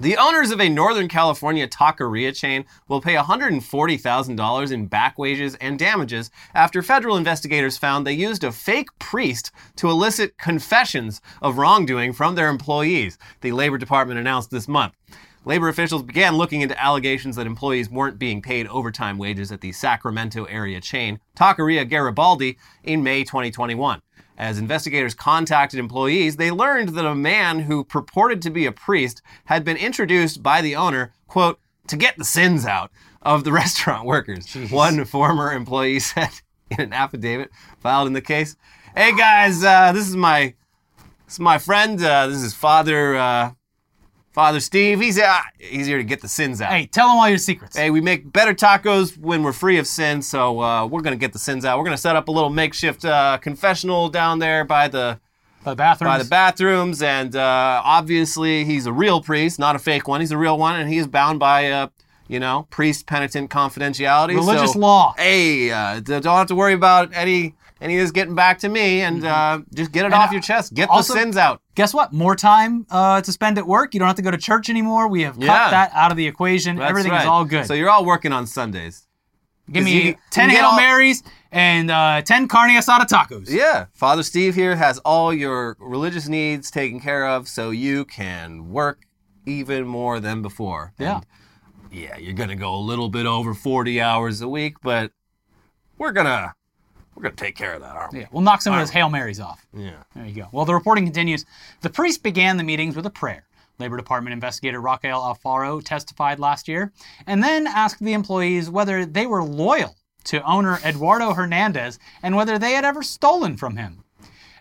The 0.00 0.16
owners 0.16 0.52
of 0.52 0.60
a 0.60 0.68
Northern 0.68 1.08
California 1.08 1.66
taqueria 1.66 2.32
chain 2.32 2.66
will 2.86 3.00
pay 3.00 3.14
$140,000 3.14 4.70
in 4.70 4.86
back 4.86 5.18
wages 5.18 5.56
and 5.56 5.76
damages 5.76 6.30
after 6.54 6.82
federal 6.82 7.16
investigators 7.16 7.76
found 7.76 8.06
they 8.06 8.12
used 8.12 8.44
a 8.44 8.52
fake 8.52 8.96
priest 9.00 9.50
to 9.74 9.90
elicit 9.90 10.38
confessions 10.38 11.20
of 11.42 11.58
wrongdoing 11.58 12.12
from 12.12 12.36
their 12.36 12.48
employees, 12.48 13.18
the 13.40 13.50
Labor 13.50 13.76
Department 13.76 14.20
announced 14.20 14.52
this 14.52 14.68
month. 14.68 14.94
Labor 15.44 15.68
officials 15.68 16.04
began 16.04 16.36
looking 16.36 16.60
into 16.60 16.80
allegations 16.80 17.34
that 17.34 17.48
employees 17.48 17.90
weren't 17.90 18.20
being 18.20 18.40
paid 18.40 18.68
overtime 18.68 19.18
wages 19.18 19.50
at 19.50 19.62
the 19.62 19.72
Sacramento 19.72 20.44
area 20.44 20.80
chain, 20.80 21.18
Taqueria 21.34 21.88
Garibaldi, 21.88 22.56
in 22.84 23.02
May 23.02 23.24
2021. 23.24 24.00
As 24.38 24.56
investigators 24.56 25.14
contacted 25.14 25.80
employees, 25.80 26.36
they 26.36 26.52
learned 26.52 26.90
that 26.90 27.04
a 27.04 27.14
man 27.14 27.58
who 27.58 27.82
purported 27.82 28.40
to 28.42 28.50
be 28.50 28.66
a 28.66 28.72
priest 28.72 29.20
had 29.46 29.64
been 29.64 29.76
introduced 29.76 30.44
by 30.44 30.62
the 30.62 30.76
owner, 30.76 31.12
quote, 31.26 31.58
to 31.88 31.96
get 31.96 32.16
the 32.16 32.24
sins 32.24 32.64
out 32.64 32.92
of 33.20 33.42
the 33.42 33.52
restaurant 33.62 34.06
workers. 34.06 34.54
One 34.70 35.04
former 35.04 35.52
employee 35.52 35.98
said 35.98 36.30
in 36.70 36.80
an 36.80 36.92
affidavit 36.92 37.50
filed 37.80 38.06
in 38.06 38.12
the 38.12 38.20
case, 38.20 38.54
"Hey 38.94 39.12
guys, 39.16 39.64
uh, 39.64 39.90
this 39.90 40.06
is 40.06 40.14
my 40.14 40.54
this 41.26 41.34
is 41.34 41.40
my 41.40 41.58
friend. 41.58 42.00
Uh, 42.00 42.28
this 42.28 42.42
is 42.42 42.54
Father 42.54 43.16
uh, 43.16 43.50
Father 44.38 44.60
Steve. 44.60 45.00
He's 45.00 45.18
uh, 45.18 45.40
he's 45.58 45.88
here 45.88 45.98
to 45.98 46.04
get 46.04 46.20
the 46.20 46.28
sins 46.28 46.60
out. 46.60 46.70
Hey, 46.70 46.86
tell 46.86 47.10
him 47.10 47.16
all 47.16 47.28
your 47.28 47.38
secrets. 47.38 47.76
Hey, 47.76 47.90
we 47.90 48.00
make 48.00 48.32
better 48.32 48.54
tacos 48.54 49.18
when 49.18 49.42
we're 49.42 49.52
free 49.52 49.78
of 49.78 49.86
sin, 49.88 50.22
so 50.22 50.62
uh, 50.62 50.86
we're 50.86 51.00
gonna 51.00 51.16
get 51.16 51.32
the 51.32 51.40
sins 51.40 51.64
out. 51.64 51.76
We're 51.76 51.86
gonna 51.86 51.96
set 51.96 52.14
up 52.14 52.28
a 52.28 52.30
little 52.30 52.48
makeshift 52.48 53.04
uh, 53.04 53.38
confessional 53.38 54.08
down 54.08 54.38
there 54.38 54.64
by 54.64 54.86
the 54.86 55.18
by 55.64 55.72
The 55.72 55.76
bathrooms. 55.76 56.08
by 56.12 56.18
the 56.22 56.28
bathrooms, 56.28 57.02
and 57.02 57.34
uh, 57.34 57.82
obviously 57.84 58.64
he's 58.64 58.86
a 58.86 58.92
real 58.92 59.20
priest, 59.20 59.58
not 59.58 59.74
a 59.74 59.80
fake 59.80 60.06
one. 60.06 60.20
He's 60.20 60.30
a 60.30 60.38
real 60.38 60.56
one, 60.56 60.78
and 60.78 60.88
he 60.88 60.98
is 60.98 61.08
bound 61.08 61.40
by 61.40 61.68
uh, 61.72 61.88
you 62.28 62.38
know 62.38 62.68
priest 62.70 63.08
penitent 63.08 63.50
confidentiality. 63.50 64.36
Religious 64.36 64.74
so, 64.74 64.78
law. 64.78 65.14
Hey, 65.18 65.72
uh, 65.72 65.98
don't 65.98 66.24
have 66.24 66.46
to 66.46 66.54
worry 66.54 66.74
about 66.74 67.10
any 67.12 67.56
any 67.80 67.96
of 67.96 68.00
this 68.02 68.10
getting 68.10 68.34
back 68.34 68.58
to 68.60 68.68
me, 68.68 69.02
and 69.02 69.24
uh, 69.24 69.60
just 69.74 69.92
get 69.92 70.04
it 70.06 70.12
off 70.12 70.30
uh, 70.30 70.32
your 70.32 70.42
chest. 70.42 70.74
Get 70.74 70.88
also- 70.88 71.14
the 71.14 71.20
sins 71.20 71.36
out. 71.36 71.62
Guess 71.74 71.94
what? 71.94 72.12
More 72.12 72.34
time 72.34 72.86
uh, 72.90 73.20
to 73.20 73.30
spend 73.30 73.56
at 73.56 73.66
work. 73.66 73.94
You 73.94 74.00
don't 74.00 74.08
have 74.08 74.16
to 74.16 74.22
go 74.22 74.32
to 74.32 74.36
church 74.38 74.68
anymore. 74.68 75.06
We 75.08 75.22
have 75.22 75.34
cut 75.34 75.44
Yeah. 75.44 75.70
that 75.70 75.92
out 75.94 76.10
of 76.10 76.16
the 76.16 76.26
equation. 76.26 76.76
That's 76.76 76.90
Everything 76.90 77.12
is 77.12 77.24
all 77.24 77.44
good. 77.44 77.66
So 77.66 77.74
you're 77.74 77.88
all 77.90 78.04
working 78.04 78.32
on 78.32 78.46
Sundays. 78.48 79.06
Give 79.70 79.84
me 79.84 79.92
you- 79.92 80.02
you 80.02 80.14
10 80.30 80.48
get 80.48 80.58
Hail 80.58 80.66
all- 80.70 80.76
Marys 80.76 81.22
and 81.52 81.90
uh, 81.90 82.22
10 82.22 82.48
carne 82.48 82.70
asada 82.70 83.06
tacos. 83.06 83.48
Yeah, 83.50 83.86
Father 83.94 84.22
Steve 84.22 84.54
here 84.54 84.74
has 84.76 84.98
all 85.00 85.32
your 85.32 85.76
religious 85.78 86.26
needs 86.26 86.70
taken 86.70 86.98
care 87.00 87.26
of 87.28 87.46
so 87.48 87.70
you 87.70 88.04
can 88.06 88.70
work 88.72 89.02
even 89.46 89.86
more 89.86 90.20
than 90.20 90.42
before. 90.42 90.94
Yeah. 90.98 91.16
And 91.18 91.26
yeah, 91.92 92.16
you're 92.18 92.34
going 92.34 92.48
to 92.48 92.56
go 92.56 92.74
a 92.74 92.80
little 92.80 93.08
bit 93.08 93.24
over 93.26 93.54
40 93.54 94.00
hours 94.00 94.40
a 94.40 94.48
week, 94.48 94.76
but 94.82 95.12
we're 95.96 96.12
going 96.12 96.26
to 96.26 96.54
we're 97.18 97.22
going 97.22 97.34
to 97.34 97.44
take 97.44 97.56
care 97.56 97.74
of 97.74 97.80
that, 97.80 97.96
aren't 97.96 98.12
we? 98.12 98.20
Yeah, 98.20 98.26
we'll 98.30 98.42
knock 98.42 98.62
some 98.62 98.72
of 98.72 98.78
those 98.78 98.90
Hail 98.90 99.10
Marys 99.10 99.40
off. 99.40 99.66
Yeah. 99.76 100.04
There 100.14 100.24
you 100.24 100.34
go. 100.34 100.48
Well, 100.52 100.64
the 100.64 100.74
reporting 100.74 101.04
continues. 101.04 101.44
The 101.80 101.90
priest 101.90 102.22
began 102.22 102.56
the 102.56 102.62
meetings 102.62 102.94
with 102.94 103.06
a 103.06 103.10
prayer. 103.10 103.44
Labor 103.80 103.96
Department 103.96 104.32
investigator 104.32 104.80
Raquel 104.80 105.20
Alfaro 105.20 105.82
testified 105.84 106.38
last 106.38 106.68
year 106.68 106.92
and 107.26 107.42
then 107.42 107.66
asked 107.66 107.98
the 107.98 108.12
employees 108.12 108.70
whether 108.70 109.04
they 109.04 109.26
were 109.26 109.42
loyal 109.42 109.96
to 110.24 110.42
owner 110.48 110.78
Eduardo 110.84 111.32
Hernandez 111.32 111.98
and 112.22 112.36
whether 112.36 112.56
they 112.56 112.72
had 112.72 112.84
ever 112.84 113.02
stolen 113.02 113.56
from 113.56 113.76
him. 113.76 114.04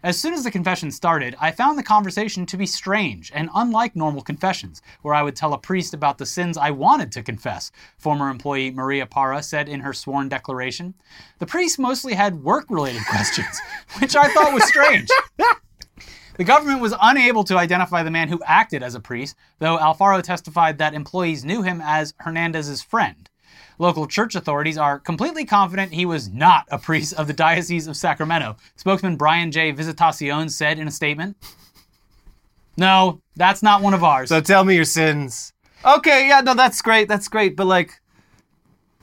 As 0.03 0.19
soon 0.19 0.33
as 0.33 0.43
the 0.43 0.51
confession 0.51 0.91
started, 0.91 1.35
I 1.39 1.51
found 1.51 1.77
the 1.77 1.83
conversation 1.83 2.45
to 2.45 2.57
be 2.57 2.65
strange 2.65 3.31
and 3.33 3.49
unlike 3.55 3.95
normal 3.95 4.21
confessions, 4.21 4.81
where 5.01 5.15
I 5.15 5.23
would 5.23 5.35
tell 5.35 5.53
a 5.53 5.57
priest 5.57 5.93
about 5.93 6.17
the 6.17 6.25
sins 6.25 6.57
I 6.57 6.71
wanted 6.71 7.11
to 7.13 7.23
confess, 7.23 7.71
former 7.97 8.29
employee 8.29 8.71
Maria 8.71 9.05
Parra 9.05 9.41
said 9.41 9.67
in 9.67 9.79
her 9.79 9.93
sworn 9.93 10.29
declaration. 10.29 10.93
The 11.39 11.47
priest 11.47 11.79
mostly 11.79 12.13
had 12.13 12.43
work 12.43 12.65
related 12.69 13.05
questions, 13.09 13.59
which 13.99 14.15
I 14.15 14.27
thought 14.29 14.53
was 14.53 14.67
strange. 14.67 15.09
The 16.37 16.43
government 16.43 16.81
was 16.81 16.93
unable 17.01 17.43
to 17.45 17.57
identify 17.57 18.03
the 18.03 18.11
man 18.11 18.27
who 18.27 18.43
acted 18.45 18.83
as 18.83 18.93
a 18.93 18.99
priest, 18.99 19.35
though 19.57 19.79
Alfaro 19.79 20.21
testified 20.21 20.77
that 20.77 20.93
employees 20.93 21.43
knew 21.43 21.63
him 21.63 21.81
as 21.83 22.13
Hernandez's 22.19 22.83
friend. 22.83 23.27
Local 23.79 24.07
church 24.07 24.35
authorities 24.35 24.77
are 24.77 24.99
completely 24.99 25.45
confident 25.45 25.93
he 25.93 26.05
was 26.05 26.29
not 26.29 26.65
a 26.71 26.79
priest 26.79 27.13
of 27.13 27.27
the 27.27 27.33
Diocese 27.33 27.87
of 27.87 27.95
Sacramento. 27.95 28.57
Spokesman 28.75 29.17
Brian 29.17 29.51
J. 29.51 29.71
Visitacion 29.71 30.49
said 30.49 30.79
in 30.79 30.87
a 30.87 30.91
statement. 30.91 31.37
No, 32.75 33.21
that's 33.35 33.61
not 33.61 33.81
one 33.81 33.93
of 33.93 34.03
ours. 34.03 34.29
So 34.29 34.41
tell 34.41 34.63
me 34.63 34.75
your 34.75 34.85
sins. 34.85 35.53
Okay, 35.85 36.27
yeah, 36.27 36.41
no, 36.41 36.53
that's 36.53 36.81
great. 36.81 37.07
That's 37.07 37.27
great, 37.27 37.55
but 37.55 37.65
like 37.65 38.01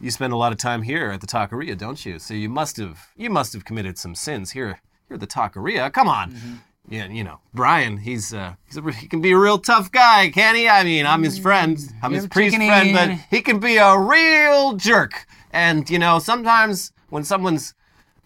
you 0.01 0.11
spend 0.11 0.33
a 0.33 0.37
lot 0.37 0.53
of 0.53 0.59
time 0.59 0.83
here 0.83 1.11
at 1.11 1.21
the 1.21 1.27
taqueria, 1.27 1.77
don't 1.79 2.05
you? 2.05 2.19
So 2.19 2.35
you 2.35 2.49
must 2.49 2.77
have 2.77 3.09
you 3.17 3.31
must 3.31 3.53
have 3.53 3.65
committed 3.65 3.97
some 3.99 4.15
sins 4.15 4.51
here 4.51 4.81
here 5.09 5.15
at 5.15 5.21
the 5.21 5.27
taqueria. 5.27 5.93
Come 5.93 6.09
on. 6.09 6.33
Mm-hmm. 6.33 6.55
Yeah, 6.89 7.07
you 7.07 7.25
know, 7.25 7.41
Brian, 7.55 7.97
he's 7.97 8.35
uh 8.35 8.55
he's 8.67 8.77
a, 8.77 8.93
he 8.93 9.07
can 9.09 9.21
be 9.23 9.33
a 9.33 9.39
real 9.39 9.59
tough 9.59 9.91
guy, 9.91 10.29
can 10.31 10.55
he? 10.55 10.69
I 10.69 10.85
mean, 10.85 11.07
I'm 11.07 11.23
his 11.23 11.39
friend. 11.39 11.79
I'm 12.03 12.13
his 12.13 12.27
priest 12.27 12.57
friend, 12.57 12.93
but 12.93 13.11
he 13.31 13.41
can 13.41 13.59
be 13.59 13.77
a 13.79 13.99
real 13.99 14.75
jerk. 14.75 15.27
And 15.51 15.89
you 15.89 15.99
know, 15.99 16.19
sometimes 16.19 16.93
when 17.09 17.25
someone's 17.25 17.75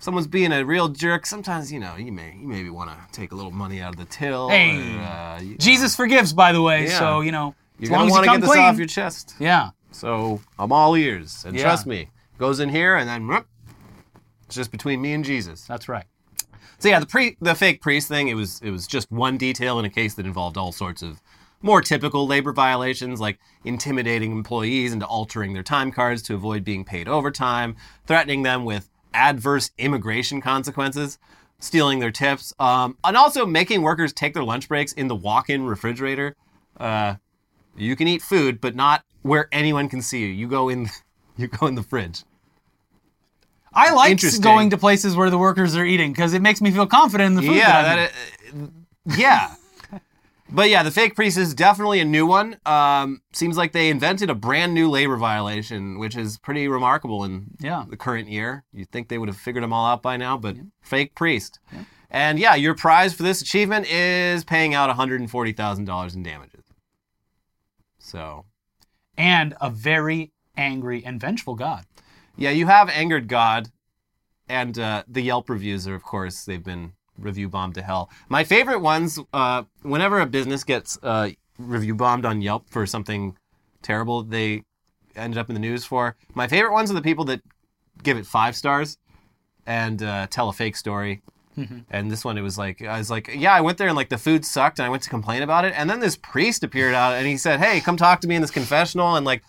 someone's 0.00 0.26
being 0.26 0.52
a 0.52 0.64
real 0.64 0.88
jerk, 0.88 1.24
sometimes 1.26 1.72
you 1.72 1.78
know, 1.78 1.94
you 1.96 2.10
may 2.10 2.34
you 2.40 2.48
maybe 2.48 2.68
want 2.70 2.90
to 2.90 2.96
take 3.12 3.30
a 3.30 3.34
little 3.36 3.52
money 3.52 3.80
out 3.80 3.90
of 3.94 3.96
the 3.96 4.06
till. 4.06 4.48
Hey, 4.48 4.76
or, 4.96 5.00
uh, 5.02 5.40
you- 5.40 5.56
Jesus 5.58 5.94
forgives, 5.94 6.32
by 6.32 6.52
the 6.52 6.60
way, 6.62 6.86
Yeah. 6.88 6.98
so, 6.98 7.20
you 7.20 7.30
know, 7.30 7.54
you're 7.78 7.90
gonna 7.90 8.10
want 8.10 8.24
to 8.24 8.30
get 8.30 8.40
this 8.40 8.50
clean. 8.50 8.62
off 8.64 8.76
your 8.76 8.86
chest. 8.88 9.34
yeah. 9.38 9.70
So 9.92 10.40
I'm 10.58 10.72
all 10.72 10.96
ears, 10.96 11.44
and 11.46 11.56
Yeah. 11.56 11.62
trust 11.62 11.86
me, 11.86 12.10
goes 12.38 12.58
in 12.60 12.68
here, 12.70 12.96
and 12.96 13.08
then 13.08 13.26
whoop, 13.28 13.46
it's 14.46 14.54
just 14.56 14.70
between 14.72 15.00
me 15.00 15.12
and 15.12 15.24
Jesus. 15.24 15.62
That's 15.64 15.88
right. 15.88 16.04
So 16.78 16.88
yeah, 16.88 17.00
the 17.00 17.06
pre 17.06 17.36
the 17.40 17.54
fake 17.54 17.80
priest 17.80 18.08
thing, 18.08 18.28
it 18.28 18.34
was 18.34 18.60
it 18.62 18.70
was 18.70 18.86
just 18.86 19.10
one 19.10 19.36
detail 19.36 19.78
in 19.78 19.84
a 19.84 19.90
case 19.90 20.14
that 20.14 20.26
involved 20.26 20.56
all 20.56 20.72
sorts 20.72 21.02
of 21.02 21.20
more 21.60 21.82
typical 21.82 22.26
labor 22.26 22.52
violations 22.52 23.20
like 23.20 23.38
intimidating 23.64 24.30
employees 24.30 24.92
into 24.92 25.06
altering 25.06 25.54
their 25.54 25.62
time 25.62 25.90
cards 25.90 26.22
to 26.22 26.34
avoid 26.34 26.62
being 26.62 26.84
paid 26.84 27.08
overtime, 27.08 27.74
threatening 28.06 28.42
them 28.42 28.64
with 28.64 28.88
adverse 29.12 29.72
immigration 29.78 30.40
consequences, 30.40 31.18
stealing 31.58 31.98
their 31.98 32.12
tips, 32.12 32.54
um, 32.60 32.96
and 33.02 33.16
also 33.16 33.44
making 33.44 33.82
workers 33.82 34.12
take 34.12 34.34
their 34.34 34.44
lunch 34.44 34.68
breaks 34.68 34.92
in 34.92 35.08
the 35.08 35.16
walk-in 35.16 35.66
refrigerator. 35.66 36.36
Uh, 36.78 37.16
you 37.76 37.96
can 37.96 38.06
eat 38.06 38.22
food, 38.22 38.60
but 38.60 38.76
not 38.76 39.04
where 39.22 39.48
anyone 39.50 39.88
can 39.88 40.00
see 40.00 40.20
you. 40.20 40.28
You 40.28 40.46
go 40.46 40.68
in, 40.68 40.88
you 41.36 41.48
go 41.48 41.66
in 41.66 41.74
the 41.74 41.82
fridge. 41.82 42.22
I 43.72 43.92
like 43.92 44.20
going 44.40 44.70
to 44.70 44.78
places 44.78 45.14
where 45.16 45.31
the 45.31 45.38
workers 45.38 45.76
are 45.76 45.85
eating 45.85 46.12
because 46.12 46.33
it 46.35 46.42
makes 46.42 46.61
me 46.61 46.70
feel 46.70 46.87
confident 46.87 47.28
in 47.28 47.35
the 47.35 47.42
food. 47.42 47.57
yeah, 47.57 47.83
that 47.83 48.12
that 48.52 48.61
i- 48.62 49.16
yeah. 49.18 49.54
But 50.50 50.70
yeah, 50.70 50.83
the 50.83 50.90
fake 50.90 51.14
priest 51.14 51.37
is 51.37 51.52
definitely 51.52 52.00
a 52.00 52.07
new 52.07 52.26
one. 52.26 52.57
Um, 52.64 53.20
seems 53.35 53.59
like 53.59 53.72
they 53.72 53.90
invented 53.90 54.31
a 54.31 54.35
brand 54.35 54.72
new 54.72 54.88
labor 54.88 55.18
violation, 55.18 55.98
which 55.98 56.16
is 56.16 56.38
pretty 56.38 56.68
remarkable 56.68 57.22
in 57.22 57.48
Yeah. 57.61 57.85
the 57.87 57.98
current 57.98 58.28
year. 58.31 58.64
You'd 58.72 58.90
think 58.90 59.09
they 59.09 59.18
would 59.18 59.28
have 59.28 59.37
figured 59.37 59.62
them 59.62 59.74
all 59.74 59.85
out 59.87 60.00
by 60.02 60.16
now, 60.16 60.38
but 60.38 60.57
fake 60.81 61.14
priest. 61.14 61.59
And 62.11 62.38
yeah, 62.38 62.54
your 62.54 62.74
prize 62.74 63.12
for 63.12 63.24
this 63.24 63.42
achievement 63.42 63.90
is 63.92 64.42
paying 64.42 64.72
out 64.72 64.88
$140,000 64.96 66.14
in 66.14 66.22
damages. 66.22 66.64
So, 67.98 68.46
and 69.18 69.54
a 69.61 69.68
very 69.68 70.33
angry 70.57 71.04
and 71.04 71.20
vengeful 71.20 71.57
God. 71.57 71.85
Yeah, 72.38 72.51
you 72.51 72.66
have 72.66 72.88
angered 72.88 73.29
God, 73.29 73.68
and 74.48 74.79
uh, 74.79 75.03
the 75.07 75.20
Yelp 75.20 75.51
reviews 75.51 75.87
are, 75.87 75.94
of 75.94 76.03
course, 76.03 76.44
they've 76.44 76.64
been 76.64 76.92
review 77.18 77.48
bombed 77.48 77.74
to 77.74 77.83
hell. 77.83 78.09
My 78.29 78.44
favorite 78.44 78.79
ones, 78.79 79.18
uh, 79.33 79.64
whenever 79.83 80.20
a 80.20 80.27
business 80.27 80.64
gets 80.64 80.98
uh, 81.03 81.31
review 81.59 81.94
bombed 81.94 82.24
on 82.24 82.40
Yelp 82.40 82.70
for 82.70 82.87
something 82.87 83.37
terrible 83.83 84.22
they 84.22 84.62
ended 85.16 85.37
up 85.37 85.51
in 85.51 85.55
the 85.55 85.61
news 85.61 85.85
for, 85.85 86.16
my 86.35 86.46
favorite 86.46 86.72
ones 86.72 86.90
are 86.90 86.94
the 86.94 87.03
people 87.03 87.24
that 87.27 87.42
give 88.03 88.16
it 88.16 88.24
five 88.24 88.55
stars 88.55 88.98
and 89.66 90.03
uh, 90.03 90.29
tell 90.31 90.48
a 90.48 90.53
fake 90.53 90.77
story. 90.77 91.20
And 91.90 92.09
this 92.09 92.24
one, 92.24 92.38
it 92.38 92.42
was 92.42 92.57
like, 92.57 92.83
I 92.83 92.98
was 92.98 93.11
like, 93.11 93.35
yeah, 93.35 93.53
I 93.53 93.61
went 93.61 93.79
there 93.79 93.88
and 93.88 93.96
like 93.96 94.11
the 94.11 94.16
food 94.16 94.44
sucked 94.44 94.79
and 94.79 94.87
I 94.87 94.88
went 94.88 95.03
to 95.03 95.11
complain 95.11 95.42
about 95.42 95.64
it. 95.64 95.74
And 95.77 95.90
then 95.90 95.98
this 95.98 96.16
priest 96.16 96.62
appeared 96.62 96.94
out 96.94 97.14
and 97.14 97.27
he 97.27 97.37
said, 97.37 97.59
hey, 97.59 97.81
come 97.81 97.96
talk 97.96 98.20
to 98.20 98.29
me 98.29 98.37
in 98.37 98.42
this 98.42 98.53
confessional. 98.53 99.16
And 99.16 99.27
like, 99.27 99.42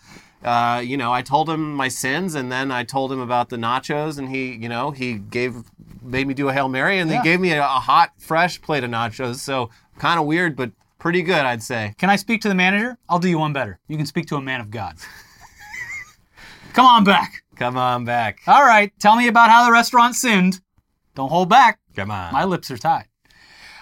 Uh, 0.44 0.82
you 0.86 0.96
know, 0.96 1.12
I 1.12 1.22
told 1.22 1.50
him 1.50 1.74
my 1.74 1.90
sins, 1.90 2.34
and 2.36 2.52
then 2.52 2.72
I 2.72 2.84
told 2.84 3.12
him 3.12 3.20
about 3.20 3.50
the 3.50 3.58
nachos, 3.58 4.18
and 4.18 4.30
he, 4.30 4.54
you 4.54 4.70
know, 4.70 4.92
he 4.92 5.16
gave 5.16 5.64
made 6.02 6.28
me 6.28 6.34
do 6.34 6.48
a 6.48 6.54
hail 6.54 6.70
mary, 6.70 6.98
and 7.00 7.10
Yeah. 7.12 7.18
he 7.18 7.24
gave 7.24 7.40
me 7.42 7.52
a, 7.52 7.62
a 7.62 7.66
hot, 7.68 8.12
fresh 8.18 8.62
plate 8.62 8.84
of 8.86 8.90
nachos. 8.90 9.36
So 9.36 9.70
kind 9.98 10.18
of 10.20 10.26
weird, 10.26 10.56
but 10.56 10.72
pretty 10.98 11.22
good, 11.24 11.42
I'd 11.46 11.62
say. 11.62 11.94
Can 11.98 12.10
I 12.10 12.16
speak 12.16 12.42
to 12.42 12.48
the 12.50 12.56
manager? 12.56 12.98
I'll 13.10 13.20
do 13.20 13.28
you 13.30 13.38
one 13.38 13.52
better. 13.52 13.80
You 13.90 13.98
can 13.98 14.06
speak 14.06 14.28
to 14.28 14.38
a 14.38 14.42
man 14.42 14.62
of 14.62 14.72
God. 14.72 14.96
Come 16.74 16.86
on 16.86 17.04
back. 17.04 17.44
Come 17.58 17.78
on 17.78 18.06
back. 18.06 18.40
All 18.48 18.64
right, 18.64 18.94
tell 19.00 19.18
me 19.18 19.28
about 19.28 19.50
how 19.50 19.66
the 19.66 19.72
restaurant 19.74 20.16
sinned. 20.16 20.62
Don't 21.16 21.30
hold 21.30 21.50
back. 21.50 21.80
Come 21.98 22.12
on. 22.12 22.32
My 22.32 22.46
lips 22.46 22.72
are 22.72 22.78
tied. 22.78 23.08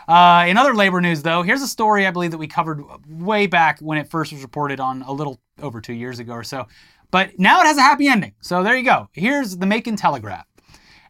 Uh, 0.08 0.46
in 0.48 0.58
other 0.58 0.74
labor 0.74 1.02
news, 1.02 1.22
though, 1.22 1.41
here's 1.41 1.62
a 1.62 1.67
story 1.67 2.08
I 2.08 2.12
believe 2.12 2.32
that 2.32 2.38
we 2.38 2.48
covered 2.48 2.84
way 3.08 3.46
back 3.48 3.80
when 3.80 3.98
it 3.98 4.10
first 4.10 4.32
was 4.32 4.41
reported 4.41 4.80
on 4.80 5.02
a 5.02 5.12
little 5.12 5.41
over 5.62 5.82
two 5.82 5.93
years 5.93 6.20
ago 6.20 6.34
or 6.34 6.43
so. 6.43 6.67
But 7.12 7.38
now 7.38 7.62
it 7.62 7.65
has 7.65 7.78
a 7.78 7.82
happy 7.82 8.08
ending. 8.08 8.34
So 8.41 8.63
there 8.63 8.76
you 8.78 8.84
go. 8.84 9.10
Here's 9.13 9.58
the 9.58 9.65
Macon 9.65 9.96
Telegraph. 9.96 10.46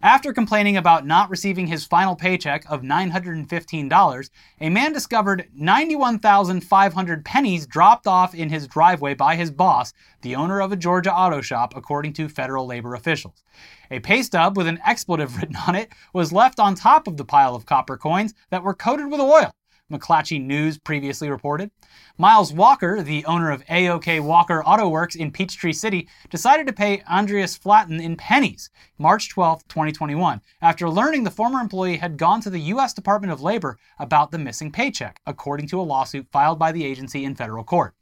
After 0.02 0.32
complaining 0.32 0.78
about 0.78 1.08
not 1.08 1.30
receiving 1.32 1.66
his 1.66 1.86
final 1.86 2.16
paycheck 2.16 2.64
of 2.70 2.84
$915, 2.84 4.30
a 4.62 4.70
man 4.70 4.94
discovered 4.94 5.50
91,500 5.56 7.26
pennies 7.26 7.66
dropped 7.66 8.06
off 8.06 8.36
in 8.36 8.50
his 8.50 8.68
driveway 8.68 9.16
by 9.16 9.36
his 9.36 9.50
boss, 9.50 9.94
the 10.22 10.36
owner 10.36 10.62
of 10.62 10.72
a 10.72 10.76
Georgia 10.76 11.12
auto 11.12 11.42
shop, 11.42 11.74
according 11.76 12.14
to 12.14 12.30
federal 12.30 12.68
labor 12.68 12.94
officials. 12.94 13.44
A 13.90 14.00
pay 14.00 14.22
stub 14.22 14.56
with 14.56 14.68
an 14.68 14.80
expletive 14.86 15.36
written 15.42 15.56
on 15.68 15.74
it 15.74 15.92
was 16.14 16.32
left 16.32 16.60
on 16.60 16.76
top 16.76 17.08
of 17.08 17.18
the 17.18 17.26
pile 17.26 17.56
of 17.56 17.66
copper 17.66 17.98
coins 17.98 18.36
that 18.52 18.64
were 18.64 18.76
coated 18.76 19.10
with 19.10 19.20
oil. 19.20 19.52
McClatchy 19.92 20.44
News 20.44 20.78
previously 20.78 21.30
reported. 21.30 21.72
Miles 22.18 22.52
Walker, 22.52 23.02
the 23.02 23.24
owner 23.26 23.52
of 23.52 23.64
AOK 23.66 24.22
Walker 24.22 24.64
Auto 24.64 24.90
Works 24.90 25.16
in 25.16 25.32
Peachtree 25.32 25.72
City, 25.72 26.10
decided 26.30 26.68
to 26.68 26.74
pay 26.74 27.02
Andreas 27.10 27.56
Flaten 27.56 28.02
in 28.02 28.18
pennies 28.18 28.70
March 28.98 29.30
12, 29.30 29.66
2021, 29.68 30.42
after 30.62 30.90
learning 30.90 31.24
the 31.24 31.32
former 31.32 31.60
employee 31.60 31.98
had 31.98 32.18
gone 32.18 32.42
to 32.42 32.50
the 32.50 32.60
U.S. 32.60 32.94
Department 32.94 33.32
of 33.32 33.42
Labor 33.42 33.78
about 34.00 34.32
the 34.32 34.38
missing 34.38 34.72
paycheck, 34.72 35.22
according 35.26 35.68
to 35.68 35.80
a 35.80 35.84
lawsuit 35.84 36.28
filed 36.32 36.60
by 36.60 36.72
the 36.72 36.84
agency 36.84 37.24
in 37.24 37.36
federal 37.36 37.64
court. 37.64 37.94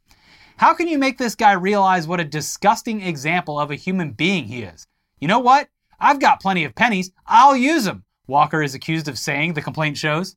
How 0.56 0.74
can 0.74 0.88
you 0.88 0.98
make 0.98 1.18
this 1.18 1.34
guy 1.34 1.52
realize 1.52 2.08
what 2.08 2.18
a 2.18 2.24
disgusting 2.24 3.02
example 3.02 3.60
of 3.60 3.70
a 3.70 3.76
human 3.76 4.12
being 4.12 4.46
he 4.46 4.62
is? 4.62 4.88
You 5.20 5.28
know 5.28 5.38
what? 5.38 5.68
I've 6.00 6.18
got 6.18 6.40
plenty 6.40 6.64
of 6.64 6.74
pennies. 6.74 7.12
I'll 7.26 7.56
use 7.56 7.84
them. 7.84 8.04
Walker 8.26 8.62
is 8.62 8.74
accused 8.74 9.06
of 9.06 9.18
saying, 9.18 9.52
the 9.52 9.62
complaint 9.62 9.96
shows. 9.96 10.34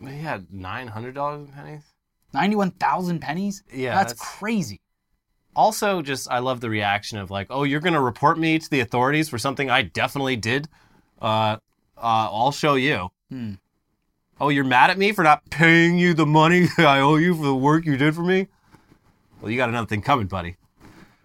He 0.00 0.18
had 0.18 0.52
nine 0.52 0.88
hundred 0.88 1.14
dollars 1.14 1.46
in 1.48 1.52
pennies. 1.52 1.82
91,000 2.34 3.20
pennies? 3.20 3.62
Yeah, 3.72 3.94
That's, 3.94 4.12
that's- 4.12 4.38
crazy. 4.38 4.80
Also, 5.56 6.02
just 6.02 6.30
I 6.30 6.38
love 6.40 6.60
the 6.60 6.68
reaction 6.70 7.18
of 7.18 7.30
like, 7.30 7.46
oh, 7.50 7.64
you're 7.64 7.80
gonna 7.80 8.00
report 8.02 8.38
me 8.38 8.58
to 8.58 8.70
the 8.70 8.80
authorities 8.80 9.28
for 9.28 9.38
something 9.38 9.70
I 9.70 9.82
definitely 9.82 10.36
did. 10.36 10.68
Uh, 11.20 11.56
uh, 11.96 12.00
I'll 12.30 12.52
show 12.52 12.74
you. 12.74 13.08
Hmm. 13.30 13.54
Oh, 14.40 14.50
you're 14.50 14.62
mad 14.64 14.90
at 14.90 14.98
me 14.98 15.10
for 15.10 15.24
not 15.24 15.48
paying 15.50 15.98
you 15.98 16.14
the 16.14 16.26
money 16.26 16.68
I 16.78 17.00
owe 17.00 17.16
you 17.16 17.34
for 17.34 17.42
the 17.44 17.54
work 17.56 17.84
you 17.86 17.96
did 17.96 18.14
for 18.14 18.22
me? 18.22 18.46
Well, 19.40 19.50
you 19.50 19.56
got 19.56 19.68
another 19.68 19.86
thing 19.88 20.02
coming, 20.02 20.26
buddy. 20.28 20.56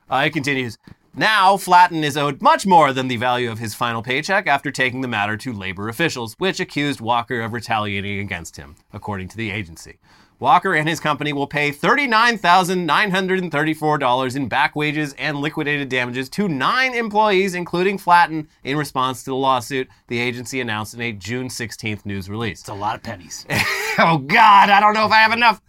Uh, 0.09 0.23
it 0.25 0.31
continues. 0.33 0.77
Now, 1.15 1.57
Flaten 1.57 2.03
is 2.03 2.17
owed 2.17 2.41
much 2.41 2.65
more 2.65 2.91
than 2.91 3.07
the 3.07 3.17
value 3.17 3.51
of 3.51 3.59
his 3.59 3.75
final 3.75 4.01
paycheck 4.01 4.47
after 4.47 4.71
taking 4.71 5.01
the 5.01 5.07
matter 5.07 5.37
to 5.37 5.53
labor 5.53 5.87
officials, 5.87 6.33
which 6.39 6.59
accused 6.59 7.01
Walker 7.01 7.39
of 7.41 7.53
retaliating 7.53 8.17
against 8.17 8.57
him, 8.57 8.73
according 8.91 9.27
to 9.27 9.37
the 9.37 9.51
agency. 9.51 9.99
Walker 10.39 10.73
and 10.73 10.89
his 10.89 10.99
company 10.99 11.31
will 11.31 11.45
pay 11.45 11.71
$39,934 11.71 14.35
in 14.35 14.47
back 14.47 14.75
wages 14.75 15.13
and 15.19 15.37
liquidated 15.37 15.87
damages 15.87 16.29
to 16.29 16.47
nine 16.47 16.95
employees, 16.95 17.53
including 17.53 17.99
Flaten, 17.99 18.47
in 18.63 18.75
response 18.75 19.23
to 19.23 19.29
the 19.29 19.35
lawsuit, 19.35 19.87
the 20.07 20.17
agency 20.17 20.61
announced 20.61 20.95
in 20.95 21.01
a 21.01 21.11
June 21.11 21.47
16th 21.47 22.07
news 22.07 22.27
release. 22.27 22.61
It's 22.61 22.69
a 22.69 22.73
lot 22.73 22.95
of 22.95 23.03
pennies. 23.03 23.45
oh 23.99 24.17
God, 24.17 24.71
I 24.71 24.79
don't 24.79 24.95
know 24.95 25.05
if 25.05 25.11
I 25.11 25.17
have 25.17 25.33
enough. 25.33 25.61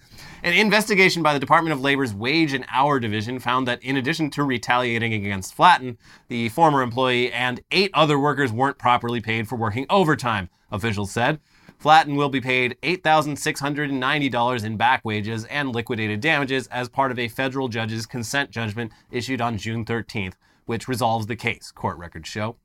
An 0.45 0.53
investigation 0.53 1.23
by 1.23 1.33
the 1.33 1.41
Department 1.41 1.73
of 1.73 1.81
Labor's 1.81 2.13
Wage 2.13 2.53
and 2.53 2.67
Hour 2.71 3.01
Division 3.01 3.39
found 3.39 3.67
that 3.67 3.83
in 3.83 3.97
addition 3.97 4.29
to 4.33 4.43
retaliating 4.45 5.15
against 5.15 5.55
Flaten, 5.55 5.97
the 6.29 6.51
former 6.51 6.83
employee 6.83 7.33
and 7.33 7.63
eight 7.71 7.91
other 7.95 8.19
workers 8.19 8.53
weren't 8.53 8.77
properly 8.77 9.23
paid 9.23 9.49
for 9.49 9.57
working 9.57 9.87
overtime, 9.89 10.51
officials 10.71 11.11
said. 11.11 11.41
Flaten 11.79 12.15
will 12.15 12.29
be 12.29 12.43
paid 12.43 12.77
$8,690 12.83 14.65
in 14.65 14.77
back 14.77 15.03
wages 15.03 15.47
and 15.47 15.75
liquidated 15.75 16.21
damages 16.21 16.67
as 16.67 16.91
part 16.91 17.11
of 17.11 17.19
a 17.19 17.29
federal 17.29 17.69
judge's 17.69 18.05
consent 18.05 18.51
judgment 18.51 18.93
issued 19.11 19.41
on 19.41 19.57
June 19.57 19.83
13th, 19.83 20.35
which 20.67 20.89
resolves 20.89 21.25
the 21.25 21.37
case, 21.37 21.73
court 21.75 21.97
records 21.97 22.29
show. 22.29 22.57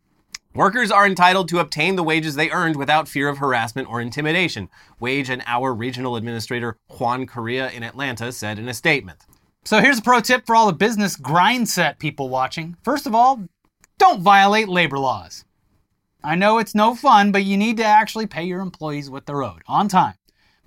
Workers 0.60 0.92
are 0.92 1.08
entitled 1.08 1.48
to 1.48 1.60
obtain 1.60 1.96
the 1.96 2.04
wages 2.04 2.36
they 2.36 2.50
earned 2.50 2.76
without 2.76 3.08
fear 3.08 3.30
of 3.30 3.38
harassment 3.38 3.88
or 3.88 4.02
intimidation, 4.02 4.68
Wage 5.00 5.30
and 5.30 5.42
Hour 5.46 5.74
Regional 5.74 6.18
Administrator 6.18 6.76
Juan 6.90 7.28
Coria 7.28 7.70
in 7.70 7.82
Atlanta 7.82 8.30
said 8.34 8.60
in 8.60 8.68
a 8.68 8.74
statement. 8.74 9.22
So 9.64 9.80
here's 9.80 10.00
a 10.00 10.02
pro 10.02 10.20
tip 10.20 10.46
for 10.46 10.58
all 10.58 10.68
the 10.68 10.74
business 10.74 11.16
grind 11.16 11.70
set 11.70 11.98
people 11.98 12.28
watching. 12.28 12.76
First 12.84 13.08
of 13.08 13.16
all, 13.16 13.42
don't 14.00 14.22
violate 14.22 14.68
labor 14.68 15.00
laws. 15.00 15.46
I 16.26 16.36
know 16.36 16.58
it's 16.58 16.76
no 16.76 16.94
fun, 16.94 17.32
but 17.32 17.46
you 17.46 17.56
need 17.56 17.78
to 17.78 17.86
actually 17.86 18.28
pay 18.28 18.44
your 18.44 18.60
employees 18.60 19.10
what 19.10 19.26
they're 19.26 19.44
owed 19.44 19.62
on 19.66 19.88
time. 19.88 20.16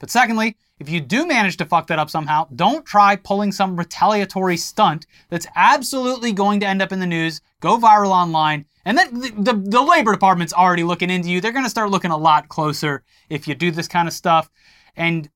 But 0.03 0.11
secondly, 0.11 0.57
if 0.81 0.89
you 0.89 1.01
do 1.01 1.29
manage 1.29 1.59
to 1.59 1.65
fuck 1.65 1.87
that 1.87 2.01
up 2.01 2.11
somehow, 2.11 2.49
don't 2.57 2.85
try 2.85 3.15
pulling 3.15 3.53
some 3.53 3.79
retaliatory 3.79 4.57
stunt 4.57 5.07
that's 5.29 5.47
absolutely 5.55 6.33
going 6.33 6.59
to 6.59 6.67
end 6.67 6.83
up 6.83 6.91
in 6.91 6.99
the 6.99 7.07
news, 7.07 7.41
go 7.61 7.79
viral 7.79 8.11
online, 8.11 8.65
and 8.85 8.99
then 8.99 9.21
the, 9.21 9.31
the, 9.31 9.53
the 9.55 9.81
labor 9.81 10.11
department's 10.11 10.53
already 10.53 10.83
looking 10.83 11.09
into 11.09 11.31
you. 11.31 11.41
They're 11.41 11.53
going 11.53 11.65
to 11.65 11.71
start 11.71 11.91
looking 11.91 12.11
a 12.11 12.17
lot 12.17 12.49
closer 12.49 13.05
if 13.31 13.47
you 13.47 13.55
do 13.55 13.71
this 13.71 13.87
kind 13.87 14.09
of 14.09 14.13
stuff 14.13 14.51
and 14.97 15.31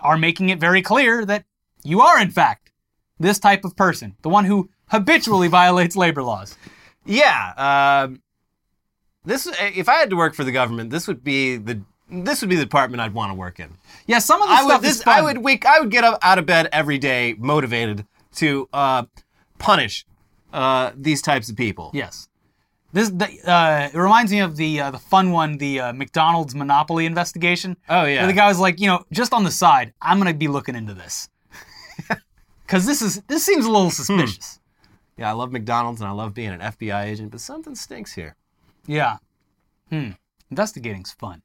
are 0.00 0.18
making 0.18 0.48
it 0.48 0.58
very 0.58 0.82
clear 0.82 1.24
that 1.24 1.44
you 1.84 2.00
are, 2.00 2.20
in 2.20 2.32
fact, 2.32 2.72
this 3.20 3.38
type 3.38 3.64
of 3.64 3.76
person, 3.76 4.16
the 4.22 4.28
one 4.28 4.44
who 4.44 4.70
habitually 4.88 5.46
violates 5.46 5.94
labor 5.94 6.24
laws. 6.24 6.58
Yeah, 7.06 7.52
um, 8.06 8.22
this 9.24 9.46
if 9.60 9.88
I 9.88 9.94
had 9.94 10.10
to 10.10 10.16
work 10.16 10.34
for 10.34 10.42
the 10.42 10.50
government, 10.50 10.90
this 10.90 11.06
would 11.06 11.22
be 11.22 11.58
the 11.58 11.84
this 12.10 12.40
would 12.40 12.50
be 12.50 12.56
the 12.56 12.64
department 12.64 13.00
I'd 13.00 13.14
want 13.14 13.30
to 13.30 13.34
work 13.34 13.60
in. 13.60 13.68
Yeah, 14.06 14.18
some 14.18 14.42
of 14.42 14.48
the 14.48 14.54
I 14.54 14.64
stuff 14.64 14.80
would 14.82 14.88
is 14.88 14.98
this. 14.98 15.06
I 15.06 15.22
would 15.22 15.38
wake 15.38 15.66
I 15.66 15.80
would 15.80 15.90
get 15.90 16.04
up 16.04 16.18
out 16.22 16.38
of 16.38 16.46
bed 16.46 16.68
every 16.72 16.98
day 16.98 17.34
motivated 17.38 18.06
to 18.36 18.68
uh, 18.72 19.04
punish 19.58 20.06
uh, 20.52 20.92
these 20.96 21.22
types 21.22 21.48
of 21.48 21.56
people. 21.56 21.90
Yes. 21.94 22.28
This 22.92 23.10
the, 23.10 23.26
uh, 23.50 23.90
it 23.92 23.98
reminds 23.98 24.30
me 24.30 24.40
of 24.40 24.56
the 24.56 24.80
uh, 24.80 24.90
the 24.92 24.98
fun 24.98 25.32
one, 25.32 25.58
the 25.58 25.80
uh, 25.80 25.92
McDonald's 25.92 26.54
monopoly 26.54 27.06
investigation. 27.06 27.76
Oh, 27.88 28.04
yeah. 28.04 28.18
Where 28.18 28.26
the 28.28 28.32
guy 28.34 28.46
was 28.46 28.60
like, 28.60 28.78
you 28.80 28.86
know, 28.86 29.04
just 29.10 29.32
on 29.32 29.42
the 29.42 29.50
side, 29.50 29.92
I'm 30.00 30.18
gonna 30.18 30.34
be 30.34 30.48
looking 30.48 30.76
into 30.76 30.94
this 30.94 31.28
because 32.66 32.86
this 32.86 33.02
is 33.02 33.20
this 33.26 33.44
seems 33.44 33.64
a 33.64 33.70
little 33.70 33.90
suspicious. 33.90 34.60
Yeah, 35.16 35.30
I 35.30 35.32
love 35.32 35.52
McDonald's 35.52 36.00
and 36.00 36.08
I 36.08 36.12
love 36.12 36.34
being 36.34 36.50
an 36.50 36.60
FBI 36.60 37.04
agent, 37.04 37.30
but 37.30 37.40
something 37.40 37.74
stinks 37.74 38.12
here. 38.12 38.36
Yeah. 38.86 39.18
Hmm. 39.90 40.10
Investigating's 40.50 41.12
fun. 41.12 41.42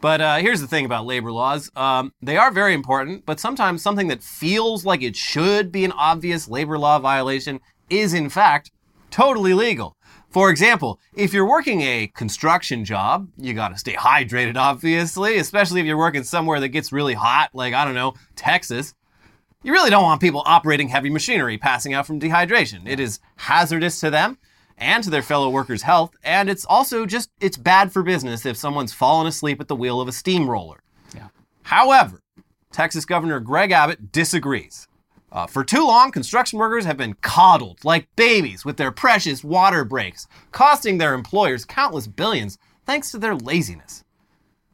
But 0.00 0.20
uh, 0.20 0.36
here's 0.36 0.60
the 0.60 0.66
thing 0.66 0.86
about 0.86 1.04
labor 1.04 1.30
laws 1.30 1.70
um, 1.76 2.12
they 2.22 2.36
are 2.36 2.50
very 2.50 2.74
important, 2.74 3.26
but 3.26 3.38
sometimes 3.38 3.82
something 3.82 4.08
that 4.08 4.22
feels 4.22 4.84
like 4.84 5.02
it 5.02 5.16
should 5.16 5.70
be 5.70 5.84
an 5.84 5.92
obvious 5.92 6.48
labor 6.48 6.78
law 6.78 6.98
violation 6.98 7.60
is, 7.90 8.14
in 8.14 8.28
fact, 8.30 8.70
totally 9.10 9.52
legal. 9.52 9.96
For 10.30 10.48
example, 10.48 11.00
if 11.14 11.34
you're 11.34 11.48
working 11.48 11.82
a 11.82 12.06
construction 12.14 12.84
job, 12.84 13.28
you 13.36 13.52
gotta 13.52 13.76
stay 13.76 13.94
hydrated, 13.94 14.56
obviously, 14.56 15.36
especially 15.38 15.80
if 15.80 15.86
you're 15.86 15.98
working 15.98 16.22
somewhere 16.22 16.60
that 16.60 16.68
gets 16.68 16.92
really 16.92 17.14
hot, 17.14 17.50
like, 17.52 17.74
I 17.74 17.84
don't 17.84 17.94
know, 17.94 18.14
Texas. 18.36 18.94
You 19.62 19.72
really 19.72 19.90
don't 19.90 20.04
want 20.04 20.22
people 20.22 20.42
operating 20.46 20.88
heavy 20.88 21.10
machinery 21.10 21.58
passing 21.58 21.92
out 21.92 22.06
from 22.06 22.20
dehydration. 22.20 22.88
It 22.88 23.00
is 23.00 23.18
hazardous 23.36 24.00
to 24.00 24.10
them 24.10 24.38
and 24.80 25.04
to 25.04 25.10
their 25.10 25.22
fellow 25.22 25.50
workers' 25.50 25.82
health, 25.82 26.16
and 26.24 26.50
it's 26.50 26.64
also 26.64 27.06
just 27.06 27.30
it's 27.40 27.56
bad 27.56 27.92
for 27.92 28.02
business 28.02 28.46
if 28.46 28.56
someone's 28.56 28.92
fallen 28.92 29.26
asleep 29.26 29.60
at 29.60 29.68
the 29.68 29.76
wheel 29.76 30.00
of 30.00 30.08
a 30.08 30.12
steamroller. 30.12 30.82
Yeah. 31.14 31.28
However, 31.62 32.20
Texas 32.72 33.04
Governor 33.04 33.40
Greg 33.40 33.70
Abbott 33.72 34.12
disagrees. 34.12 34.88
Uh, 35.32 35.46
for 35.46 35.62
too 35.62 35.86
long, 35.86 36.10
construction 36.10 36.58
workers 36.58 36.84
have 36.84 36.96
been 36.96 37.14
coddled 37.14 37.84
like 37.84 38.08
babies 38.16 38.64
with 38.64 38.76
their 38.76 38.90
precious 38.90 39.44
water 39.44 39.84
breaks, 39.84 40.26
costing 40.50 40.98
their 40.98 41.14
employers 41.14 41.64
countless 41.64 42.08
billions 42.08 42.58
thanks 42.84 43.12
to 43.12 43.18
their 43.18 43.36
laziness. 43.36 44.02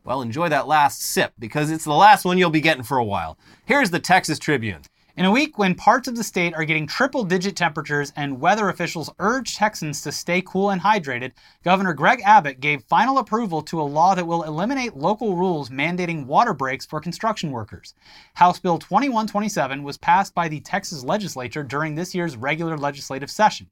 Well, 0.04 0.22
enjoy 0.22 0.48
that 0.48 0.68
last 0.68 1.02
sip 1.02 1.32
because 1.38 1.70
it's 1.70 1.84
the 1.84 1.92
last 1.92 2.24
one 2.24 2.38
you'll 2.38 2.50
be 2.50 2.60
getting 2.60 2.84
for 2.84 2.96
a 2.96 3.04
while. 3.04 3.36
Here's 3.66 3.90
the 3.90 3.98
Texas 3.98 4.38
Tribune. 4.38 4.82
In 5.16 5.24
a 5.24 5.30
week 5.30 5.56
when 5.56 5.74
parts 5.74 6.08
of 6.08 6.14
the 6.14 6.22
state 6.22 6.52
are 6.52 6.66
getting 6.66 6.86
triple 6.86 7.24
digit 7.24 7.56
temperatures 7.56 8.12
and 8.16 8.38
weather 8.38 8.68
officials 8.68 9.08
urge 9.18 9.56
Texans 9.56 10.02
to 10.02 10.12
stay 10.12 10.42
cool 10.42 10.68
and 10.68 10.82
hydrated, 10.82 11.32
Governor 11.64 11.94
Greg 11.94 12.20
Abbott 12.22 12.60
gave 12.60 12.84
final 12.84 13.16
approval 13.16 13.62
to 13.62 13.80
a 13.80 13.82
law 13.82 14.14
that 14.14 14.26
will 14.26 14.42
eliminate 14.42 14.94
local 14.94 15.34
rules 15.34 15.70
mandating 15.70 16.26
water 16.26 16.52
breaks 16.52 16.84
for 16.84 17.00
construction 17.00 17.50
workers. 17.50 17.94
House 18.34 18.58
Bill 18.58 18.78
2127 18.78 19.82
was 19.82 19.96
passed 19.96 20.34
by 20.34 20.48
the 20.48 20.60
Texas 20.60 21.02
legislature 21.02 21.62
during 21.62 21.94
this 21.94 22.14
year's 22.14 22.36
regular 22.36 22.76
legislative 22.76 23.30
session. 23.30 23.70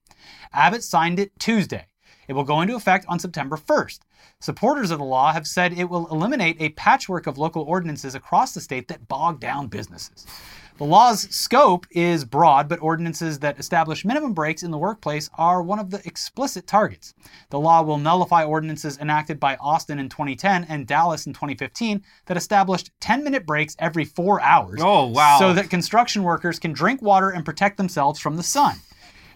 Abbott 0.54 0.82
signed 0.82 1.18
it 1.18 1.38
Tuesday. 1.38 1.88
It 2.26 2.32
will 2.32 2.44
go 2.44 2.62
into 2.62 2.74
effect 2.74 3.04
on 3.06 3.18
September 3.18 3.58
1st. 3.58 3.98
Supporters 4.40 4.90
of 4.90 4.98
the 4.98 5.04
law 5.04 5.34
have 5.34 5.46
said 5.46 5.74
it 5.74 5.90
will 5.90 6.08
eliminate 6.08 6.56
a 6.58 6.70
patchwork 6.70 7.26
of 7.26 7.36
local 7.36 7.64
ordinances 7.64 8.14
across 8.14 8.54
the 8.54 8.62
state 8.62 8.88
that 8.88 9.08
bog 9.08 9.40
down 9.40 9.66
businesses. 9.66 10.26
The 10.76 10.84
law's 10.84 11.20
scope 11.32 11.86
is 11.92 12.24
broad, 12.24 12.68
but 12.68 12.82
ordinances 12.82 13.38
that 13.38 13.60
establish 13.60 14.04
minimum 14.04 14.32
breaks 14.32 14.64
in 14.64 14.72
the 14.72 14.78
workplace 14.78 15.30
are 15.38 15.62
one 15.62 15.78
of 15.78 15.90
the 15.90 16.02
explicit 16.04 16.66
targets. 16.66 17.14
The 17.50 17.60
law 17.60 17.82
will 17.82 17.96
nullify 17.96 18.42
ordinances 18.42 18.98
enacted 18.98 19.38
by 19.38 19.54
Austin 19.60 20.00
in 20.00 20.08
2010 20.08 20.64
and 20.64 20.84
Dallas 20.84 21.28
in 21.28 21.32
2015 21.32 22.02
that 22.26 22.36
established 22.36 22.90
10 22.98 23.22
minute 23.22 23.46
breaks 23.46 23.76
every 23.78 24.04
four 24.04 24.40
hours. 24.40 24.80
Oh, 24.82 25.06
wow. 25.06 25.38
So 25.38 25.52
that 25.52 25.70
construction 25.70 26.24
workers 26.24 26.58
can 26.58 26.72
drink 26.72 27.00
water 27.00 27.30
and 27.30 27.44
protect 27.44 27.76
themselves 27.76 28.18
from 28.18 28.36
the 28.36 28.42
sun. 28.42 28.74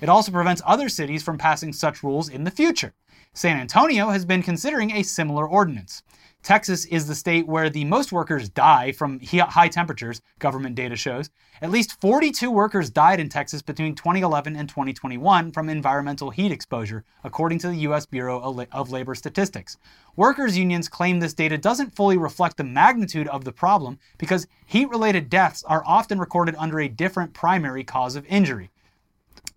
It 0.01 0.09
also 0.09 0.32
prevents 0.32 0.62
other 0.66 0.89
cities 0.89 1.22
from 1.22 1.39
passing 1.39 1.72
such 1.72 2.03
rules 2.03 2.28
in 2.28 2.43
the 2.43 2.51
future. 2.51 2.95
San 3.32 3.61
Antonio 3.61 4.09
has 4.09 4.24
been 4.24 4.43
considering 4.43 4.91
a 4.91 5.05
similar 5.05 5.49
ordinance. 5.49 6.03
Texas 6.43 6.86
is 6.86 7.07
the 7.07 7.14
state 7.14 7.47
where 7.47 7.68
the 7.68 7.84
most 7.84 8.11
workers 8.11 8.49
die 8.49 8.93
from 8.93 9.20
high 9.20 9.68
temperatures, 9.68 10.22
government 10.39 10.76
data 10.76 10.97
shows. 10.97 11.28
At 11.61 11.70
least 11.70 12.01
42 12.01 12.51
workers 12.51 12.89
died 12.89 13.20
in 13.20 13.28
Texas 13.28 13.61
between 13.61 13.95
2011 13.95 14.57
and 14.57 14.68
2021 14.68 15.51
from 15.53 15.68
environmental 15.68 16.30
heat 16.30 16.53
exposure, 16.53 17.05
according 17.24 17.59
to 17.59 17.68
the 17.68 17.76
U.S. 17.78 18.07
Bureau 18.07 18.41
of 18.72 18.91
Labor 18.91 19.14
Statistics. 19.14 19.76
Workers' 20.16 20.57
unions 20.57 20.89
claim 20.89 21.20
this 21.20 21.34
data 21.34 21.59
doesn't 21.59 21.95
fully 21.95 22.16
reflect 22.16 22.57
the 22.57 22.64
magnitude 22.64 23.28
of 23.28 23.45
the 23.45 23.53
problem 23.53 23.99
because 24.16 24.47
heat 24.64 24.89
related 24.89 25.28
deaths 25.28 25.64
are 25.64 25.82
often 25.84 26.18
recorded 26.18 26.55
under 26.57 26.80
a 26.80 26.89
different 26.89 27.34
primary 27.34 27.84
cause 27.84 28.16
of 28.16 28.24
injury. 28.26 28.70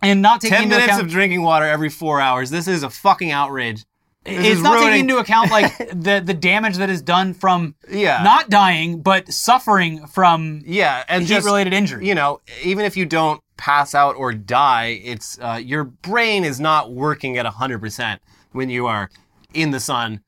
And 0.02 0.22
not 0.22 0.42
taking 0.42 0.56
10 0.56 0.64
into 0.64 0.76
minutes 0.76 0.94
account, 0.94 1.04
of 1.04 1.12
drinking 1.12 1.44
water 1.44 1.66
every 1.66 1.90
four 1.90 2.20
hours. 2.20 2.50
This 2.50 2.68
is 2.68 2.82
a 2.82 2.90
fucking 2.90 3.30
outrage. 3.30 3.86
This 4.24 4.54
it's 4.54 4.62
not 4.62 4.76
ruining- 4.76 4.90
taking 4.90 5.10
into 5.10 5.18
account 5.18 5.50
like 5.52 5.78
the 5.94 6.22
the 6.24 6.34
damage 6.34 6.78
that 6.78 6.90
is 6.90 7.02
done 7.02 7.34
from 7.34 7.76
Yeah. 7.90 8.22
not 8.24 8.50
dying 8.50 9.02
but 9.02 9.32
suffering 9.34 10.06
from 10.08 10.62
Yeah, 10.66 11.04
and 11.10 11.24
heat 11.26 11.44
related 11.44 11.74
injury. 11.74 12.08
you 12.08 12.14
know, 12.16 12.42
even 12.64 12.86
if 12.86 12.96
you 12.96 13.06
don't 13.06 13.42
pass 13.58 13.94
out 13.96 14.16
or 14.16 14.34
die, 14.34 15.00
it's 15.04 15.40
uh, 15.40 15.60
your 15.64 15.84
brain 15.84 16.44
is 16.44 16.60
not 16.60 16.92
working 16.94 17.38
at 17.38 17.46
hundred 17.48 17.80
percent 17.80 18.22
when 18.52 18.70
you 18.70 18.86
are 18.88 19.10
in 19.54 19.72
the 19.72 19.80
sun, 19.80 20.22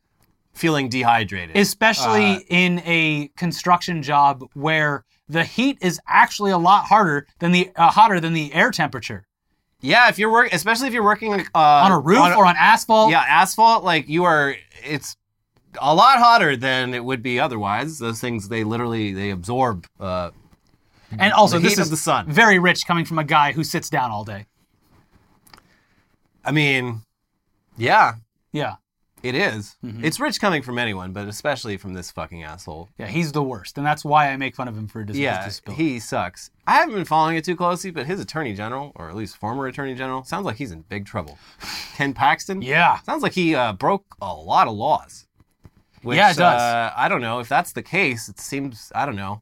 feeling 0.53 0.89
dehydrated. 0.89 1.55
especially 1.55 2.35
Uh, 2.37 2.39
in 2.49 2.81
a 2.85 3.29
construction 3.37 4.01
job 4.03 4.43
where 4.53 5.03
the 5.29 5.43
heat 5.43 5.77
is 5.81 5.99
actually 6.07 6.51
a 6.51 6.57
lot 6.57 6.85
harder 6.85 7.25
than 7.39 7.51
the 7.51 7.69
uh, 7.75 7.89
hotter 7.91 8.19
than 8.19 8.33
the 8.33 8.53
air 8.53 8.71
temperature 8.71 9.25
yeah, 9.83 10.07
if 10.09 10.17
you're 10.17 10.31
working, 10.31 10.55
especially 10.55 10.87
if 10.87 10.93
you're 10.93 11.03
working 11.03 11.33
uh, 11.33 11.45
on 11.53 11.91
a 11.91 11.99
roof 11.99 12.19
or 12.19 12.45
on 12.45 12.55
asphalt. 12.57 13.11
yeah 13.11 13.23
asphalt, 13.27 13.83
like 13.83 14.07
you 14.07 14.23
are, 14.23 14.55
it's 14.83 15.17
a 15.81 15.93
lot 15.93 16.19
hotter 16.19 16.55
than 16.55 16.93
it 16.93 17.03
would 17.03 17.21
be 17.21 17.39
otherwise. 17.39 17.99
Those 17.99 18.19
things 18.19 18.47
they 18.47 18.63
literally 18.63 19.13
they 19.13 19.29
absorb. 19.29 19.85
Uh, 19.99 20.31
and 21.19 21.33
also 21.33 21.59
this 21.59 21.77
is 21.77 21.89
the 21.89 21.97
sun. 21.97 22.27
very 22.27 22.59
rich 22.59 22.87
coming 22.87 23.05
from 23.05 23.19
a 23.19 23.23
guy 23.23 23.51
who 23.51 23.63
sits 23.63 23.89
down 23.89 24.09
all 24.09 24.23
day. 24.23 24.45
I 26.45 26.51
mean, 26.51 27.01
yeah, 27.77 28.15
Yeah, 28.51 28.75
it 29.23 29.33
is. 29.35 29.75
Mm-hmm. 29.83 30.03
It's 30.05 30.19
rich 30.19 30.39
coming 30.39 30.61
from 30.61 30.77
anyone, 30.77 31.13
but 31.13 31.27
especially 31.27 31.77
from 31.77 31.93
this 31.93 32.11
fucking 32.11 32.43
asshole. 32.43 32.89
yeah, 32.99 33.07
he's 33.07 33.31
the 33.31 33.41
worst, 33.41 33.77
and 33.77 33.85
that's 33.87 34.03
why 34.05 34.29
I 34.29 34.37
make 34.37 34.55
fun 34.55 34.67
of 34.67 34.77
him 34.77 34.87
for 34.87 35.03
his 35.03 35.17
Yeah, 35.17 35.45
disability. 35.45 35.83
he 35.83 35.99
sucks. 35.99 36.51
I 36.67 36.73
haven't 36.73 36.95
been 36.95 37.05
following 37.05 37.37
it 37.37 37.43
too 37.45 37.55
closely, 37.55 37.89
but 37.91 38.05
his 38.05 38.19
attorney 38.19 38.53
general, 38.53 38.91
or 38.95 39.09
at 39.09 39.15
least 39.15 39.37
former 39.37 39.65
attorney 39.67 39.95
general, 39.95 40.23
sounds 40.23 40.45
like 40.45 40.57
he's 40.57 40.71
in 40.71 40.81
big 40.81 41.05
trouble. 41.05 41.37
Ken 41.95 42.13
Paxton. 42.13 42.61
yeah, 42.61 42.99
Sounds 43.01 43.23
like 43.23 43.33
he 43.33 43.55
uh, 43.55 43.73
broke 43.73 44.05
a 44.21 44.33
lot 44.33 44.67
of 44.67 44.75
laws. 44.75 45.25
Which, 46.01 46.17
Yeah, 46.17 46.31
it 46.31 46.37
does. 46.37 46.61
Uh, 46.61 46.91
I 46.95 47.07
don't 47.07 47.21
know 47.21 47.39
if 47.39 47.47
that's 47.47 47.71
the 47.71 47.81
case. 47.83 48.27
It 48.27 48.39
seems 48.39 48.91
I 48.93 49.05
don't 49.05 49.15
know. 49.15 49.41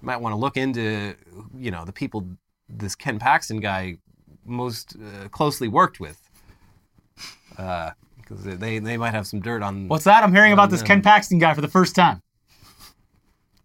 You 0.00 0.06
might 0.06 0.20
want 0.22 0.32
to 0.32 0.36
look 0.38 0.56
into, 0.56 1.14
you 1.56 1.70
know, 1.70 1.84
the 1.84 1.92
people 1.92 2.26
this 2.68 2.94
Ken 2.94 3.18
Paxton 3.18 3.60
guy 3.60 3.98
most 4.46 4.96
uh, 4.96 5.28
closely 5.28 5.68
worked 5.68 6.00
with, 6.00 6.18
because 8.28 8.44
they 8.44 8.78
they 8.78 8.96
might 8.96 9.12
have 9.12 9.26
some 9.26 9.40
dirt 9.40 9.62
on. 9.62 9.88
what's 9.88 10.04
that? 10.04 10.22
I'm 10.22 10.34
hearing 10.34 10.52
about 10.52 10.70
this 10.70 10.80
no. 10.80 10.86
Ken 10.86 11.02
Paxton 11.02 11.38
guy 11.38 11.54
for 11.54 11.60
the 11.60 11.68
first 11.68 11.94
time. 11.94 12.22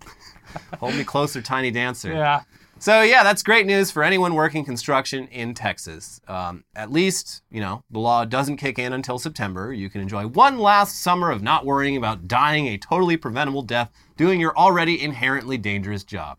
Hold 0.80 0.96
me 0.96 1.04
closer, 1.04 1.42
Tiny 1.42 1.72
Dancer. 1.72 2.14
Yeah, 2.14 2.42
So 2.80 3.02
yeah, 3.02 3.24
that's 3.24 3.44
great 3.44 3.66
news 3.66 3.92
for 3.92 4.04
anyone 4.04 4.36
working 4.36 4.64
construction 4.64 5.28
in 5.28 5.54
Texas. 5.54 6.22
Um, 6.28 6.64
at 6.76 6.92
least 6.92 7.42
you 7.52 7.62
know 7.62 7.84
the 7.92 8.00
law 8.00 8.26
doesn't 8.26 8.58
kick 8.58 8.80
in 8.80 8.94
until 8.94 9.20
September. 9.20 9.74
You 9.74 9.90
can 9.90 10.02
enjoy 10.02 10.28
one 10.28 10.60
last 10.60 11.02
summer 11.02 11.32
of 11.32 11.42
not 11.42 11.66
worrying 11.66 11.98
about 11.98 12.28
dying 12.28 12.68
a 12.68 12.78
totally 12.78 13.18
preventable 13.18 13.64
death 13.64 13.92
doing 14.18 14.40
your 14.40 14.56
already 14.58 15.02
inherently 15.02 15.58
dangerous 15.58 16.04
job. 16.04 16.38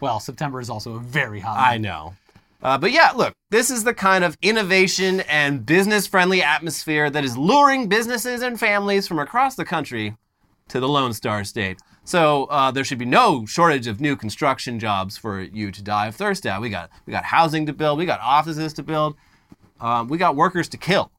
well, 0.00 0.20
September 0.20 0.60
is 0.60 0.70
also 0.70 0.94
a 0.94 1.00
very 1.00 1.40
hot. 1.40 1.58
I 1.58 1.78
know. 1.78 2.14
Uh, 2.62 2.78
but 2.78 2.92
yeah, 2.92 3.10
look, 3.16 3.34
this 3.50 3.70
is 3.70 3.82
the 3.84 3.94
kind 3.94 4.22
of 4.22 4.36
innovation 4.40 5.20
and 5.22 5.66
business 5.66 6.06
friendly 6.06 6.42
atmosphere 6.42 7.10
that 7.10 7.24
is 7.24 7.36
luring 7.36 7.88
businesses 7.88 8.40
and 8.42 8.58
families 8.58 9.08
from 9.08 9.18
across 9.18 9.56
the 9.56 9.64
country 9.64 10.16
to 10.68 10.78
the 10.78 10.88
Lone 10.88 11.12
Star 11.12 11.42
State. 11.42 11.80
So 12.04 12.44
uh, 12.44 12.70
there 12.70 12.84
should 12.84 12.98
be 12.98 13.04
no 13.04 13.46
shortage 13.46 13.86
of 13.86 14.00
new 14.00 14.16
construction 14.16 14.78
jobs 14.78 15.16
for 15.16 15.40
you 15.40 15.70
to 15.72 15.82
die 15.82 16.06
of 16.06 16.16
thirst 16.16 16.46
at. 16.46 16.60
We 16.60 16.70
got 16.70 16.90
we 17.06 17.12
got 17.12 17.24
housing 17.24 17.66
to 17.66 17.72
build, 17.72 17.98
we 17.98 18.06
got 18.06 18.20
offices 18.20 18.72
to 18.74 18.82
build, 18.82 19.16
um, 19.80 20.08
we 20.08 20.18
got 20.18 20.36
workers 20.36 20.68
to 20.70 20.76
kill. 20.76 21.12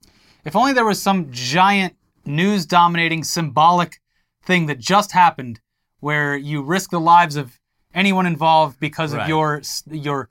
If 0.45 0.55
only 0.55 0.73
there 0.73 0.85
was 0.85 1.01
some 1.01 1.27
giant 1.31 1.95
news 2.25 2.65
dominating 2.65 3.23
symbolic 3.23 3.99
thing 4.43 4.65
that 4.67 4.79
just 4.79 5.11
happened 5.11 5.59
where 5.99 6.35
you 6.35 6.61
risk 6.61 6.89
the 6.89 6.99
lives 6.99 7.35
of 7.35 7.59
anyone 7.93 8.25
involved 8.25 8.79
because 8.79 9.13
of 9.13 9.27
your 9.27 9.61
your 9.89 10.29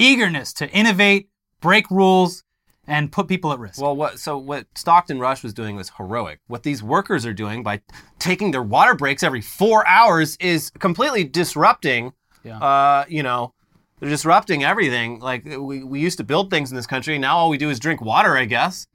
eagerness 0.00 0.52
to 0.54 0.68
innovate, 0.70 1.28
break 1.60 1.90
rules 1.90 2.42
and 2.86 3.12
put 3.12 3.28
people 3.28 3.52
at 3.52 3.58
risk. 3.58 3.80
Well, 3.80 3.94
what 3.94 4.18
so 4.18 4.36
what 4.38 4.66
Stockton 4.74 5.20
Rush 5.20 5.42
was 5.42 5.54
doing 5.54 5.76
was 5.76 5.90
heroic. 5.96 6.40
What 6.48 6.62
these 6.64 6.82
workers 6.82 7.24
are 7.26 7.34
doing 7.34 7.62
by 7.62 7.82
taking 8.18 8.50
their 8.50 8.62
water 8.62 8.94
breaks 8.94 9.22
every 9.22 9.40
four 9.42 9.86
hours 9.86 10.36
is 10.40 10.70
completely 10.70 11.22
disrupting. 11.24 12.12
Yeah. 12.42 12.58
Uh, 12.58 13.04
you 13.08 13.22
know, 13.22 13.52
they're 14.00 14.08
disrupting 14.08 14.64
everything. 14.64 15.20
Like 15.20 15.44
we, 15.44 15.84
we 15.84 16.00
used 16.00 16.16
to 16.18 16.24
build 16.24 16.50
things 16.50 16.70
in 16.70 16.76
this 16.76 16.86
country. 16.86 17.18
Now 17.18 17.36
all 17.36 17.50
we 17.50 17.58
do 17.58 17.70
is 17.70 17.78
drink 17.78 18.00
water. 18.00 18.36
I 18.36 18.46
guess. 18.46 18.86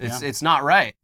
It's 0.00 0.20
Yeah. 0.20 0.28
it's 0.28 0.42
not 0.42 0.62
right. 0.64 0.94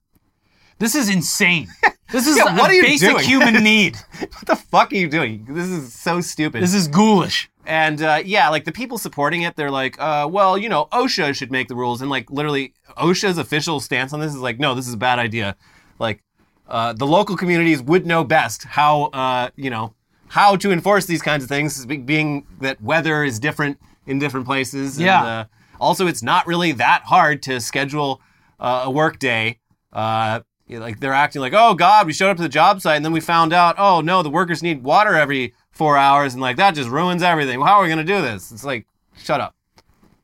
this 0.79 0.95
is 0.95 1.09
insane. 1.09 1.69
This 2.13 2.27
is 2.27 2.37
Yeah, 2.37 2.57
a 2.57 2.59
what 2.59 2.69
are 2.69 2.75
you 2.75 2.83
basic 2.83 3.09
doing? 3.11 3.25
human 3.25 3.63
need. 3.63 3.97
What 4.19 4.47
the 4.47 4.57
fuck 4.57 4.91
are 4.93 4.97
you 4.97 5.09
doing? 5.09 5.47
This 5.49 5.69
is 5.69 5.93
so 5.95 6.21
stupid. 6.21 6.61
This 6.61 6.75
is 6.75 6.89
ghoulish. 6.89 7.49
And 7.67 8.03
uh, 8.03 8.23
yeah, 8.25 8.49
like 8.49 8.65
the 8.65 8.73
people 8.73 8.99
supporting 8.99 9.43
it, 9.43 9.55
they're 9.57 9.71
like, 9.71 10.01
uh, 10.01 10.27
well, 10.31 10.57
you 10.57 10.69
know, 10.69 10.89
OSHA 10.93 11.35
should 11.35 11.51
make 11.53 11.69
the 11.69 11.77
rules. 11.77 12.01
And 12.01 12.11
like 12.11 12.31
literally, 12.31 12.75
OSHA's 12.97 13.39
official 13.39 13.81
stance 13.81 14.13
on 14.13 14.21
this 14.21 14.35
is 14.35 14.41
like, 14.41 14.59
no, 14.59 14.75
this 14.75 14.89
is 14.89 14.95
a 14.95 14.99
bad 14.99 15.19
idea. 15.19 15.57
Like, 15.99 16.23
uh, 16.69 16.93
the 16.93 17.07
local 17.07 17.37
communities 17.37 17.83
would 17.83 18.07
know 18.07 18.25
best 18.25 18.65
how, 18.65 19.05
uh, 19.07 19.51
you 19.57 19.71
know, 19.71 19.95
how 20.29 20.57
to 20.57 20.71
enforce 20.73 21.07
these 21.07 21.21
kinds 21.23 21.43
of 21.43 21.49
things, 21.49 21.85
being 21.87 22.47
that 22.61 22.81
weather 22.81 23.25
is 23.25 23.39
different 23.39 23.79
in 24.07 24.19
different 24.19 24.47
places. 24.47 24.97
And, 24.97 25.07
Yeah. 25.07 25.25
uh, 25.25 25.45
also, 25.81 26.07
it's 26.07 26.23
not 26.23 26.47
really 26.47 26.73
that 26.73 27.03
hard 27.05 27.43
to 27.43 27.61
schedule 27.61 28.21
uh, 28.59 28.83
a 28.85 28.91
work 28.91 29.19
day. 29.19 29.59
Uh, 29.93 30.41
like 30.69 31.01
they're 31.01 31.13
acting 31.13 31.41
like, 31.41 31.53
oh 31.55 31.75
God, 31.75 32.07
we 32.07 32.13
showed 32.13 32.31
up 32.31 32.37
to 32.37 32.43
the 32.45 32.49
job 32.49 32.81
site 32.81 32.95
and 32.97 33.05
then 33.05 33.13
we 33.13 33.21
found 33.21 33.53
out, 33.53 33.75
oh 33.79 34.01
no, 34.01 34.23
the 34.23 34.31
workers 34.31 34.63
need 34.63 34.85
water 34.85 35.17
every 35.17 35.53
four 35.71 35.97
hours 35.97 36.35
and 36.35 36.41
like 36.43 36.57
that 36.57 36.75
just 36.75 36.91
ruins 36.91 37.23
everything. 37.23 37.61
How 37.61 37.79
are 37.79 37.83
we 37.83 37.89
gonna 37.89 38.05
do 38.05 38.21
this? 38.21 38.51
It's 38.53 38.65
like, 38.65 38.87
shut 39.19 39.41
up, 39.41 39.55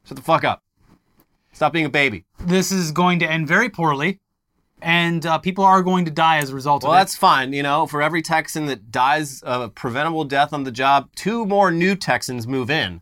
shut 0.04 0.16
the 0.16 0.22
fuck 0.22 0.44
up, 0.44 0.62
stop 1.52 1.72
being 1.72 1.86
a 1.86 1.90
baby. 1.90 2.24
This 2.40 2.70
is 2.72 2.92
going 2.92 3.18
to 3.20 3.30
end 3.30 3.48
very 3.48 3.68
poorly, 3.68 4.20
and 4.82 5.24
uh, 5.24 5.38
people 5.38 5.64
are 5.64 5.82
going 5.82 6.04
to 6.04 6.10
die 6.10 6.38
as 6.38 6.50
a 6.50 6.54
result 6.54 6.82
Well, 6.82 6.92
of 6.92 6.96
it. 6.96 7.00
that's 7.00 7.16
fine. 7.16 7.52
You 7.52 7.62
know, 7.62 7.86
for 7.86 8.02
every 8.02 8.22
Texan 8.22 8.66
that 8.66 8.90
dies 8.90 9.42
of 9.42 9.62
a 9.62 9.68
preventable 9.68 10.24
death 10.24 10.52
on 10.52 10.64
the 10.64 10.70
job, 10.72 11.08
two 11.16 11.44
more 11.46 11.70
new 11.70 11.96
Texans 11.96 12.46
move 12.46 12.70
in 12.70 13.00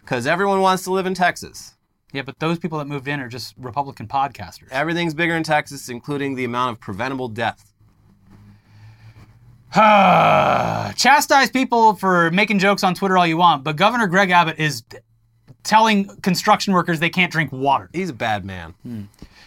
because 0.00 0.26
everyone 0.26 0.60
wants 0.60 0.84
to 0.84 0.92
live 0.92 1.06
in 1.06 1.14
Texas. 1.14 1.74
Yeah, 2.12 2.22
but 2.22 2.40
those 2.40 2.58
people 2.58 2.78
that 2.78 2.86
moved 2.88 3.06
in 3.06 3.20
are 3.20 3.28
just 3.28 3.54
Republican 3.56 4.08
podcasters. 4.08 4.68
Everything's 4.72 5.14
bigger 5.14 5.36
in 5.36 5.44
Texas, 5.44 5.88
including 5.88 6.34
the 6.34 6.42
amount 6.44 6.72
of 6.72 6.80
preventable 6.80 7.28
death. 7.28 7.69
Chastise 9.74 11.50
people 11.50 11.94
for 11.94 12.30
making 12.32 12.58
jokes 12.58 12.82
on 12.82 12.94
Twitter 12.94 13.16
all 13.16 13.26
you 13.26 13.36
want, 13.36 13.62
but 13.62 13.76
Governor 13.76 14.08
Greg 14.08 14.30
Abbott 14.30 14.58
is 14.58 14.82
telling 15.62 16.06
construction 16.22 16.72
workers 16.72 16.98
they 16.98 17.10
can't 17.10 17.30
drink 17.30 17.52
water. 17.52 17.88
He's 17.92 18.10
a 18.10 18.14
bad 18.14 18.44
man. 18.44 18.74
Hmm. 18.82 19.02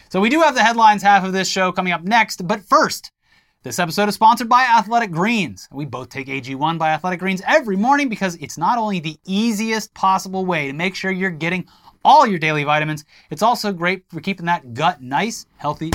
So 0.08 0.20
we 0.20 0.30
do 0.30 0.40
have 0.40 0.54
the 0.54 0.62
headlines 0.62 1.02
half 1.02 1.24
of 1.24 1.34
this 1.34 1.48
show 1.48 1.72
coming 1.72 1.92
up 1.92 2.04
next, 2.04 2.46
but 2.46 2.64
first, 2.64 3.10
this 3.64 3.78
episode 3.78 4.08
is 4.08 4.14
sponsored 4.14 4.48
by 4.48 4.62
Athletic 4.62 5.10
Greens. 5.10 5.68
We 5.70 5.84
both 5.84 6.08
take 6.08 6.28
AG1 6.28 6.78
by 6.78 6.90
Athletic 6.90 7.20
Greens 7.20 7.42
every 7.46 7.76
morning 7.76 8.08
because 8.08 8.36
it's 8.36 8.56
not 8.56 8.78
only 8.78 9.00
the 9.00 9.18
easiest 9.26 9.92
possible 9.92 10.46
way 10.46 10.68
to 10.68 10.72
make 10.72 10.94
sure 10.94 11.10
you're 11.10 11.30
getting 11.30 11.66
all 12.02 12.26
your 12.26 12.38
daily 12.38 12.64
vitamins, 12.64 13.04
it's 13.30 13.42
also 13.42 13.72
great 13.72 14.04
for 14.08 14.20
keeping 14.20 14.46
that 14.46 14.72
gut 14.72 15.02
nice, 15.02 15.46
healthy, 15.56 15.90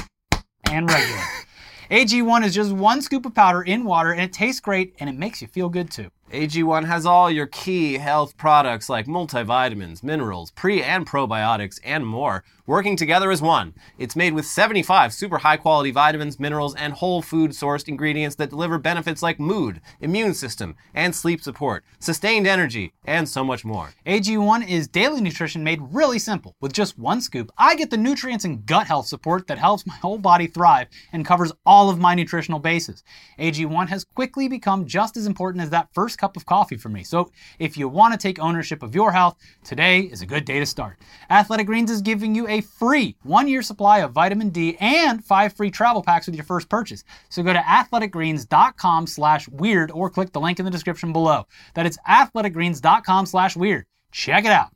and 0.69 0.87
regular. 0.87 1.21
AG1 1.89 2.45
is 2.45 2.53
just 2.53 2.71
one 2.71 3.01
scoop 3.01 3.25
of 3.25 3.33
powder 3.33 3.63
in 3.63 3.83
water 3.83 4.11
and 4.11 4.21
it 4.21 4.31
tastes 4.31 4.61
great 4.61 4.93
and 4.99 5.09
it 5.09 5.17
makes 5.17 5.41
you 5.41 5.47
feel 5.47 5.69
good 5.69 5.89
too. 5.89 6.11
AG1 6.31 6.85
has 6.85 7.03
all 7.03 7.31
your 7.31 7.47
key 7.47 7.97
health 7.97 8.37
products 8.37 8.89
like 8.89 9.07
multivitamins, 9.07 10.03
minerals, 10.03 10.51
pre 10.51 10.83
and 10.83 11.07
probiotics, 11.07 11.79
and 11.83 12.05
more, 12.05 12.43
working 12.69 12.95
together 12.95 13.31
as 13.31 13.41
one. 13.41 13.73
It's 13.97 14.15
made 14.15 14.31
with 14.31 14.45
75 14.45 15.11
super 15.11 15.39
high 15.39 15.57
quality 15.57 15.89
vitamins, 15.89 16.39
minerals, 16.39 16.75
and 16.75 16.93
whole 16.93 17.23
food 17.23 17.49
sourced 17.49 17.87
ingredients 17.87 18.35
that 18.35 18.51
deliver 18.51 18.77
benefits 18.77 19.23
like 19.23 19.39
mood, 19.39 19.81
immune 20.01 20.35
system, 20.35 20.75
and 20.93 21.15
sleep 21.15 21.41
support, 21.41 21.83
sustained 21.97 22.45
energy, 22.45 22.93
and 23.05 23.27
so 23.27 23.43
much 23.43 23.65
more. 23.65 23.89
AG1 24.05 24.69
is 24.69 24.87
daily 24.87 25.19
nutrition 25.19 25.63
made 25.63 25.79
really 25.81 26.19
simple. 26.19 26.55
With 26.61 26.71
just 26.71 26.99
one 26.99 27.21
scoop, 27.21 27.51
I 27.57 27.75
get 27.75 27.89
the 27.89 27.97
nutrients 27.97 28.45
and 28.45 28.63
gut 28.63 28.85
health 28.85 29.07
support 29.07 29.47
that 29.47 29.57
helps 29.57 29.87
my 29.87 29.95
whole 29.95 30.19
body 30.19 30.45
thrive 30.45 30.89
and 31.11 31.25
covers 31.25 31.51
all 31.65 31.89
of 31.89 31.97
my 31.97 32.13
nutritional 32.13 32.59
bases. 32.59 33.03
AG1 33.39 33.87
has 33.87 34.03
quickly 34.03 34.47
become 34.47 34.85
just 34.85 35.17
as 35.17 35.25
important 35.25 35.63
as 35.63 35.71
that 35.71 35.89
first 35.95 36.19
cup 36.19 36.37
of 36.37 36.45
coffee 36.45 36.77
for 36.77 36.89
me. 36.89 37.01
So 37.01 37.31
if 37.57 37.79
you 37.79 37.89
want 37.89 38.13
to 38.13 38.19
take 38.19 38.37
ownership 38.37 38.83
of 38.83 38.93
your 38.93 39.11
health, 39.11 39.37
today 39.63 40.01
is 40.01 40.21
a 40.21 40.27
good 40.27 40.45
day 40.45 40.59
to 40.59 40.67
start. 40.67 40.99
Athletic 41.31 41.65
Greens 41.65 41.89
is 41.89 42.03
giving 42.03 42.35
you 42.35 42.47
a 42.47 42.58
free 42.61 43.15
one 43.23 43.47
year 43.47 43.61
supply 43.61 43.99
of 43.99 44.11
vitamin 44.11 44.49
D 44.49 44.77
and 44.79 45.23
five 45.23 45.53
free 45.53 45.71
travel 45.71 46.03
packs 46.03 46.25
with 46.25 46.35
your 46.35 46.45
first 46.45 46.69
purchase. 46.69 47.03
So 47.29 47.43
go 47.43 47.53
to 47.53 47.59
athleticgreens.com 47.59 49.07
slash 49.07 49.47
weird 49.49 49.91
or 49.91 50.09
click 50.09 50.31
the 50.31 50.39
link 50.39 50.59
in 50.59 50.65
the 50.65 50.71
description 50.71 51.13
below. 51.13 51.45
That 51.75 51.85
is 51.85 51.97
athleticgreens.com 52.07 53.25
slash 53.25 53.55
weird. 53.55 53.85
Check 54.11 54.45
it 54.45 54.51
out. 54.51 54.69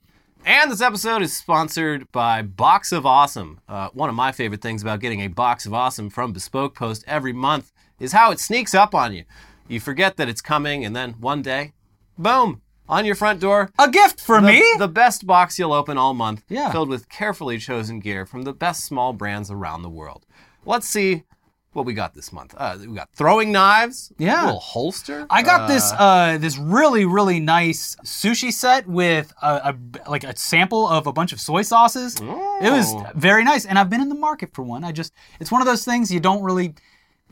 And 0.46 0.70
this 0.70 0.82
episode 0.82 1.22
is 1.22 1.36
sponsored 1.36 2.12
by 2.12 2.42
Box 2.42 2.92
of 2.92 3.06
Awesome. 3.06 3.62
Uh, 3.70 3.88
one 3.94 4.10
of 4.10 4.16
my 4.16 4.34
favorite 4.34 4.62
things 4.62 4.82
about 4.82 5.00
getting 5.00 5.22
a 5.22 5.28
Box 5.28 5.66
of 5.66 5.74
Awesome 5.74 6.10
from 6.10 6.34
Bespoke 6.34 6.76
Post 6.76 7.06
every 7.08 7.32
month 7.32 7.72
is 7.98 8.12
how 8.12 8.30
it 8.32 8.42
sneaks 8.42 8.76
up 8.76 8.94
on 8.94 9.14
you. 9.14 9.24
You 9.70 9.80
forget 9.80 10.18
that 10.18 10.28
it's 10.28 10.42
coming, 10.42 10.84
and 10.84 10.94
then 10.94 11.14
one 11.14 11.42
day, 11.42 11.72
boom, 12.18 12.62
on 12.90 13.06
your 13.06 13.16
front 13.16 13.40
door. 13.40 13.72
A 13.80 13.90
gift 13.90 14.20
for 14.20 14.42
The, 14.42 14.48
me? 14.48 14.64
the 14.78 14.88
best 14.88 15.26
box 15.26 15.58
you'll 15.58 15.74
open 15.74 15.98
all 15.98 16.14
month, 16.14 16.44
Yeah. 16.50 16.72
filled 16.72 16.90
with 16.90 17.10
carefully 17.10 17.58
chosen 17.58 18.00
gear 18.00 18.26
from 18.26 18.44
the 18.44 18.54
best 18.54 18.84
small 18.86 19.14
brands 19.14 19.50
around 19.50 19.82
the 19.84 19.90
world. 19.90 20.26
Let's 20.66 20.88
see 20.88 21.24
what 21.72 21.86
we 21.88 21.94
got 21.94 22.14
this 22.14 22.32
month. 22.32 22.54
Uh, 22.56 22.78
we 22.80 22.94
got 22.94 23.10
throwing 23.16 23.52
knives, 23.52 24.12
Yeah. 24.20 24.44
a 24.44 24.46
little 24.46 24.60
holster. 24.60 25.26
I 25.30 25.42
got 25.42 25.68
this 25.68 25.92
uh, 25.94 26.38
this 26.40 26.56
really 26.58 27.04
really 27.06 27.40
nice 27.40 27.96
sushi 28.06 28.54
set 28.54 28.88
with 28.88 29.34
a, 29.42 29.74
a 30.06 30.10
like 30.10 30.24
a 30.24 30.36
sample 30.38 30.88
of 30.88 31.08
a 31.08 31.14
bunch 31.14 31.34
of 31.34 31.40
soy 31.42 31.64
sauces. 31.64 32.16
It 32.62 32.70
was 32.72 32.94
Oh. 32.94 33.08
very 33.16 33.44
nice, 33.44 33.66
and 33.66 33.80
I've 33.80 33.90
been 33.90 34.02
in 34.02 34.10
the 34.10 34.16
market 34.30 34.54
for 34.54 34.62
one. 34.62 34.84
I 34.84 34.92
just 34.92 35.14
it's 35.40 35.52
one 35.52 35.62
of 35.62 35.68
those 35.68 35.84
things 35.84 36.12
you 36.12 36.20
don't 36.20 36.44
really 36.44 36.76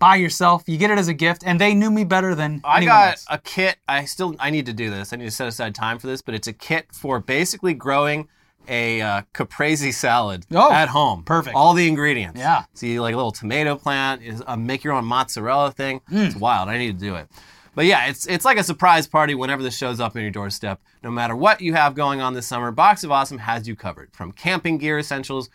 buy 0.01 0.17
yourself. 0.17 0.63
You 0.67 0.77
get 0.77 0.91
it 0.91 0.97
as 0.99 1.07
a 1.07 1.13
gift, 1.13 1.43
and 1.45 1.61
they 1.61 1.73
knew 1.73 1.89
me 1.89 2.03
better 2.03 2.35
than 2.35 2.59
I 2.65 2.83
got 2.83 3.11
else. 3.11 3.25
a 3.29 3.37
kit. 3.37 3.77
I 3.87 4.03
still 4.03 4.35
I 4.39 4.49
need 4.49 4.65
to 4.65 4.73
do 4.73 4.89
this. 4.89 5.13
I 5.13 5.15
need 5.15 5.25
to 5.25 5.31
set 5.31 5.47
aside 5.47 5.73
time 5.73 5.97
for 5.99 6.07
this, 6.07 6.21
but 6.21 6.35
it's 6.35 6.47
a 6.47 6.53
kit 6.53 6.87
for 6.91 7.19
basically 7.21 7.73
growing 7.73 8.27
a 8.67 9.01
uh, 9.01 9.21
caprese 9.33 9.91
salad 9.93 10.45
Oh, 10.53 10.71
at 10.71 10.89
home. 10.89 11.23
perfect. 11.23 11.55
All 11.55 11.73
the 11.73 11.87
ingredients. 11.87 12.39
Yeah. 12.39 12.65
See, 12.73 12.99
like 12.99 13.13
a 13.13 13.17
little 13.17 13.31
tomato 13.31 13.75
plant, 13.75 14.21
is 14.21 14.43
a 14.45 14.57
make 14.57 14.83
your 14.83 14.93
own 14.93 15.05
mozzarella 15.05 15.71
thing. 15.71 16.01
Mm. 16.11 16.27
It's 16.27 16.35
wild. 16.35 16.67
I 16.69 16.77
need 16.77 16.99
to 16.99 17.05
do 17.05 17.15
it. 17.15 17.27
But 17.73 17.85
yeah, 17.85 18.07
it's 18.09 18.25
it's 18.27 18.43
like 18.43 18.57
a 18.57 18.63
surprise 18.63 19.07
party 19.07 19.33
whenever 19.33 19.63
this 19.63 19.77
shows 19.77 19.99
up 20.01 20.15
on 20.15 20.21
your 20.21 20.31
doorstep. 20.31 20.81
No 21.03 21.09
matter 21.09 21.35
what 21.35 21.61
you 21.61 21.73
have 21.73 21.95
going 21.95 22.19
on 22.21 22.33
this 22.33 22.45
summer, 22.45 22.69
Box 22.71 23.03
of 23.05 23.11
Awesome 23.11 23.37
has 23.39 23.67
you 23.67 23.75
covered. 23.77 24.09
From 24.13 24.31
camping 24.33 24.77
gear 24.77 24.99
essentials, 24.99 25.49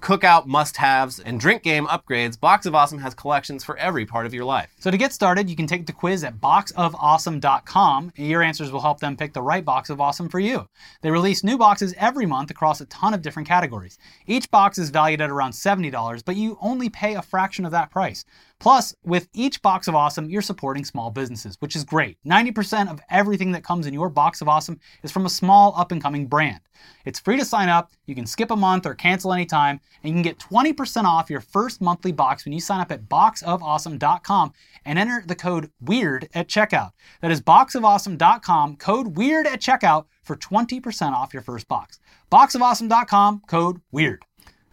cookout 0.00 0.46
must-haves, 0.46 1.20
and 1.20 1.38
drink 1.38 1.62
game 1.62 1.86
upgrades, 1.86 2.38
Box 2.38 2.66
of 2.66 2.74
Awesome 2.74 2.98
has 2.98 3.14
collections 3.14 3.62
for 3.62 3.76
every 3.76 4.04
part 4.04 4.26
of 4.26 4.34
your 4.34 4.44
life. 4.44 4.74
So 4.78 4.90
to 4.90 4.96
get 4.96 5.12
started, 5.12 5.48
you 5.48 5.56
can 5.56 5.66
take 5.66 5.86
the 5.86 5.92
quiz 5.92 6.24
at 6.24 6.40
boxofawesome.com. 6.40 8.12
Your 8.16 8.42
answers 8.42 8.72
will 8.72 8.80
help 8.80 9.00
them 9.00 9.16
pick 9.16 9.32
the 9.32 9.42
right 9.42 9.64
box 9.64 9.90
of 9.90 10.00
awesome 10.00 10.28
for 10.28 10.40
you. 10.40 10.66
They 11.02 11.10
release 11.10 11.44
new 11.44 11.58
boxes 11.58 11.94
every 11.96 12.26
month 12.26 12.50
across 12.50 12.80
a 12.80 12.86
ton 12.86 13.14
of 13.14 13.22
different 13.22 13.48
categories. 13.48 13.98
Each 14.26 14.50
box 14.50 14.78
is 14.78 14.90
valued 14.90 15.20
at 15.20 15.30
around 15.30 15.52
$70, 15.52 16.24
but 16.24 16.36
you 16.36 16.58
only 16.60 16.88
pay 16.88 17.14
a 17.14 17.22
fraction 17.22 17.64
of 17.64 17.72
that 17.72 17.90
price. 17.90 18.24
Plus, 18.60 18.94
with 19.02 19.26
each 19.32 19.62
box 19.62 19.88
of 19.88 19.94
awesome, 19.94 20.28
you're 20.28 20.42
supporting 20.42 20.84
small 20.84 21.10
businesses, 21.10 21.56
which 21.60 21.74
is 21.74 21.82
great. 21.82 22.18
90% 22.26 22.90
of 22.90 23.00
everything 23.10 23.52
that 23.52 23.64
comes 23.64 23.86
in 23.86 23.94
your 23.94 24.10
box 24.10 24.42
of 24.42 24.48
awesome 24.48 24.78
is 25.02 25.10
from 25.10 25.24
a 25.24 25.30
small 25.30 25.74
up 25.78 25.92
and 25.92 26.02
coming 26.02 26.26
brand. 26.26 26.60
It's 27.06 27.18
free 27.18 27.38
to 27.38 27.44
sign 27.44 27.70
up, 27.70 27.90
you 28.04 28.14
can 28.14 28.26
skip 28.26 28.50
a 28.50 28.56
month 28.56 28.84
or 28.84 28.94
cancel 28.94 29.32
anytime, 29.32 29.80
and 30.02 30.10
you 30.10 30.14
can 30.14 30.22
get 30.22 30.38
20% 30.38 31.04
off 31.04 31.30
your 31.30 31.40
first 31.40 31.80
monthly 31.80 32.12
box 32.12 32.44
when 32.44 32.52
you 32.52 32.60
sign 32.60 32.80
up 32.80 32.92
at 32.92 33.08
boxofawesome.com 33.08 34.52
and 34.84 34.98
enter 34.98 35.24
the 35.26 35.34
code 35.34 35.70
WEIRD 35.82 36.28
at 36.34 36.48
checkout. 36.48 36.90
That 37.22 37.30
is 37.30 37.40
boxofawesome.com, 37.40 38.76
code 38.76 39.16
WEIRD 39.16 39.46
at 39.46 39.60
checkout 39.60 40.04
for 40.22 40.36
20% 40.36 41.12
off 41.12 41.32
your 41.32 41.42
first 41.42 41.66
box. 41.66 41.98
Boxofawesome.com, 42.30 43.42
code 43.46 43.80
WEIRD. 43.90 44.22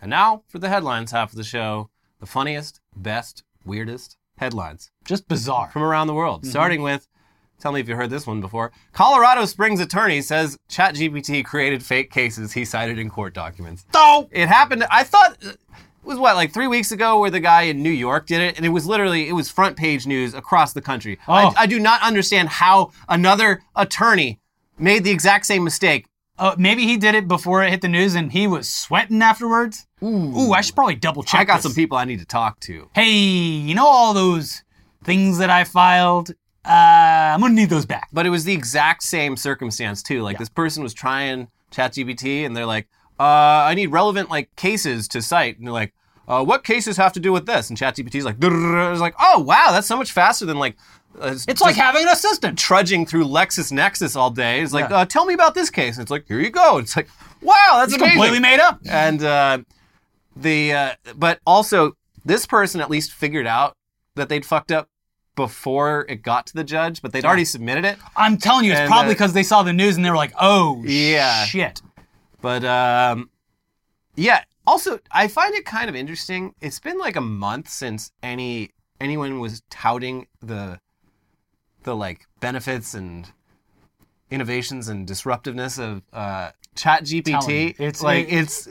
And 0.02 0.10
now 0.10 0.44
for 0.50 0.60
the 0.60 0.70
headlines 0.70 1.12
half 1.12 1.32
of 1.32 1.38
the 1.38 1.44
show 1.44 1.90
the 2.20 2.26
funniest, 2.26 2.82
best, 2.96 3.44
weirdest 3.68 4.18
headlines 4.38 4.90
Just 5.06 5.28
bizarre. 5.28 5.70
from 5.72 5.84
around 5.84 6.08
the 6.08 6.14
world. 6.14 6.46
Starting 6.46 6.82
with, 6.82 7.08
tell 7.60 7.72
me 7.72 7.80
if 7.80 7.90
you 7.90 7.96
heard 7.96 8.10
this 8.10 8.26
one 8.28 8.42
before. 8.42 8.72
Colorado 8.94 9.46
Springs 9.46 9.80
attorney 9.80 10.22
says 10.22 10.58
ChatGPT 10.70 11.44
created 11.44 11.84
fake 11.84 12.12
cases 12.12 12.54
he 12.54 12.66
cited 12.66 13.00
in 13.00 13.10
court 13.10 13.34
documents. 13.34 13.86
Oh! 13.94 14.30
It 14.32 14.48
happened, 14.48 14.86
I 14.92 15.04
thought 15.04 15.38
it 15.42 15.58
was 16.04 16.20
what, 16.20 16.36
like 16.36 16.54
three 16.54 16.68
weeks 16.68 16.92
ago 16.92 17.20
where 17.20 17.32
the 17.32 17.40
guy 17.40 17.64
in 17.64 17.84
New 17.84 17.90
York 17.90 18.28
did 18.28 18.42
it? 18.42 18.58
And 18.58 18.66
it 18.66 18.70
was 18.70 18.86
literally, 18.86 19.28
it 19.28 19.34
was 19.34 19.50
front 19.50 19.76
page 19.76 20.06
news 20.08 20.34
across 20.34 20.74
the 20.74 20.82
country. 20.82 21.18
Oh. 21.28 21.34
I, 21.34 21.54
I 21.58 21.66
do 21.66 21.80
not 21.80 22.02
understand 22.02 22.50
how 22.50 22.92
another 23.10 23.62
attorney 23.76 24.40
made 24.78 25.04
the 25.04 25.12
exact 25.12 25.48
same 25.48 25.64
mistake. 25.64 26.06
Uh, 26.38 26.56
maybe 26.58 26.84
he 26.84 26.98
did 26.98 27.16
it 27.16 27.28
before 27.28 27.64
it 27.64 27.72
hit 27.72 27.82
the 27.82 27.88
news 27.88 28.14
and 28.14 28.32
he 28.32 28.46
was 28.46 28.70
sweating 28.70 29.24
afterwards. 29.24 29.87
Ooh, 30.04 30.54
I 30.54 30.62
should 30.62 30.76
probably 30.76 30.96
double 30.96 31.24
check. 31.24 31.42
I 31.42 31.44
got 31.44 31.56
this. 31.58 31.64
some 31.64 31.74
people 31.74 31.98
I 31.98 32.06
need 32.06 32.20
to 32.20 32.26
talk 32.26 32.60
to. 32.62 32.90
Hey, 32.94 33.10
you 33.12 33.74
know 33.76 33.88
all 33.88 34.14
those 34.14 34.64
things 35.04 35.38
that 35.40 35.50
I 35.50 35.64
filed? 35.64 36.32
Uh, 36.66 36.72
I'm 37.34 37.40
gonna 37.42 37.54
need 37.54 37.70
those 37.70 37.86
back. 37.86 38.10
But 38.14 38.26
it 38.26 38.30
was 38.30 38.44
the 38.44 38.54
exact 38.54 39.04
same 39.04 39.38
circumstance 39.38 40.04
too. 40.04 40.22
Like 40.22 40.38
this 40.38 40.50
person 40.50 40.84
was 40.84 40.94
trying 40.94 41.48
ChatGPT, 41.72 42.46
and 42.46 42.56
they're 42.56 42.66
like, 42.66 42.88
uh, 43.20 43.24
"I 43.24 43.74
need 43.74 43.88
relevant 43.88 44.30
like 44.30 44.56
cases 44.56 45.08
to 45.10 45.22
cite," 45.22 45.58
and 45.58 45.66
they're 45.66 45.74
like, 45.74 45.94
uh, 46.28 46.44
"What 46.44 46.64
cases 46.64 46.98
have 46.98 47.14
to 47.14 47.20
do 47.20 47.32
with 47.32 47.46
this?" 47.46 47.70
And 47.70 47.80
ChatGPT's 47.80 48.26
like, 48.26 48.36
"It's 48.40 49.02
like, 49.02 49.16
oh 49.20 49.40
wow, 49.40 49.70
that's 49.72 49.88
so 49.88 49.98
much 49.98 50.12
faster 50.12 50.46
than 50.46 50.58
like." 50.60 50.76
Uh, 51.20 51.36
It's 51.48 51.62
like 51.62 51.76
having 51.76 52.04
an 52.04 52.10
assistant. 52.10 52.60
trudging 52.60 53.06
through 53.08 53.26
LexisNexis 53.26 54.16
all 54.16 54.30
day. 54.30 54.62
It's 54.62 54.72
like, 54.74 54.90
Yeah. 54.92 54.98
uh, 54.98 55.06
tell 55.06 55.26
me 55.26 55.34
about 55.34 55.56
this 55.56 55.72
case. 55.72 55.96
And 55.96 56.04
it's 56.04 56.12
like, 56.12 56.28
here 56.28 56.40
you 56.40 56.52
go. 56.52 56.78
It's 56.78 56.96
like, 56.96 57.10
wow, 57.42 57.56
that's 57.78 57.94
It's 57.94 57.96
amazing. 58.00 58.12
completely 58.18 58.40
made 58.40 58.60
up. 58.60 58.80
And 58.88 59.24
uh, 59.24 59.58
the 60.42 60.74
uh, 60.74 60.94
but 61.16 61.40
also 61.46 61.94
this 62.26 62.46
person 62.46 62.82
at 62.82 62.90
least 62.90 63.12
figured 63.14 63.48
out 63.48 63.76
that 64.16 64.30
they'd 64.30 64.46
fucked 64.46 64.72
up 64.72 64.88
before 65.36 66.06
it 66.10 66.24
got 66.24 66.48
to 66.48 66.54
the 66.56 66.64
judge, 66.64 67.02
but 67.02 67.12
they'd 67.14 67.24
already 67.26 67.46
submitted 67.46 67.86
it. 67.86 67.98
I'm 68.16 68.38
telling 68.38 68.66
you, 68.66 68.72
it's 68.72 68.82
And, 68.82 68.90
probably 68.90 69.12
uh, 69.12 69.14
because 69.14 69.34
they 69.34 69.44
saw 69.44 69.62
the 69.64 69.72
news 69.74 69.96
and 69.96 70.04
they 70.04 70.10
were 70.10 70.16
like, 70.16 70.34
"Oh, 70.40 70.82
Yeah. 70.86 71.46
shit." 71.46 71.82
But 72.42 72.64
um, 72.66 73.30
yeah. 74.16 74.44
Also, 74.66 75.00
I 75.12 75.28
find 75.30 75.54
it 75.56 75.64
kind 75.66 75.90
of 75.90 75.96
interesting. 75.96 76.54
It's 76.60 76.80
been 76.80 76.98
like 76.98 77.16
a 77.16 77.22
month 77.22 77.70
since 77.70 78.12
any 78.22 78.72
anyone 79.00 79.40
was 79.40 79.62
touting 79.70 80.28
the 80.42 80.80
the 81.84 81.96
like 81.96 82.26
benefits 82.42 82.94
and 82.94 83.32
innovations 84.30 84.90
and 84.90 85.08
disruptiveness 85.08 85.80
of 85.80 86.02
uh, 86.12 86.52
Chat 86.76 87.04
GPT. 87.04 87.76
It's- 87.80 88.02
like 88.02 88.28
it- 88.28 88.34
it's 88.34 88.68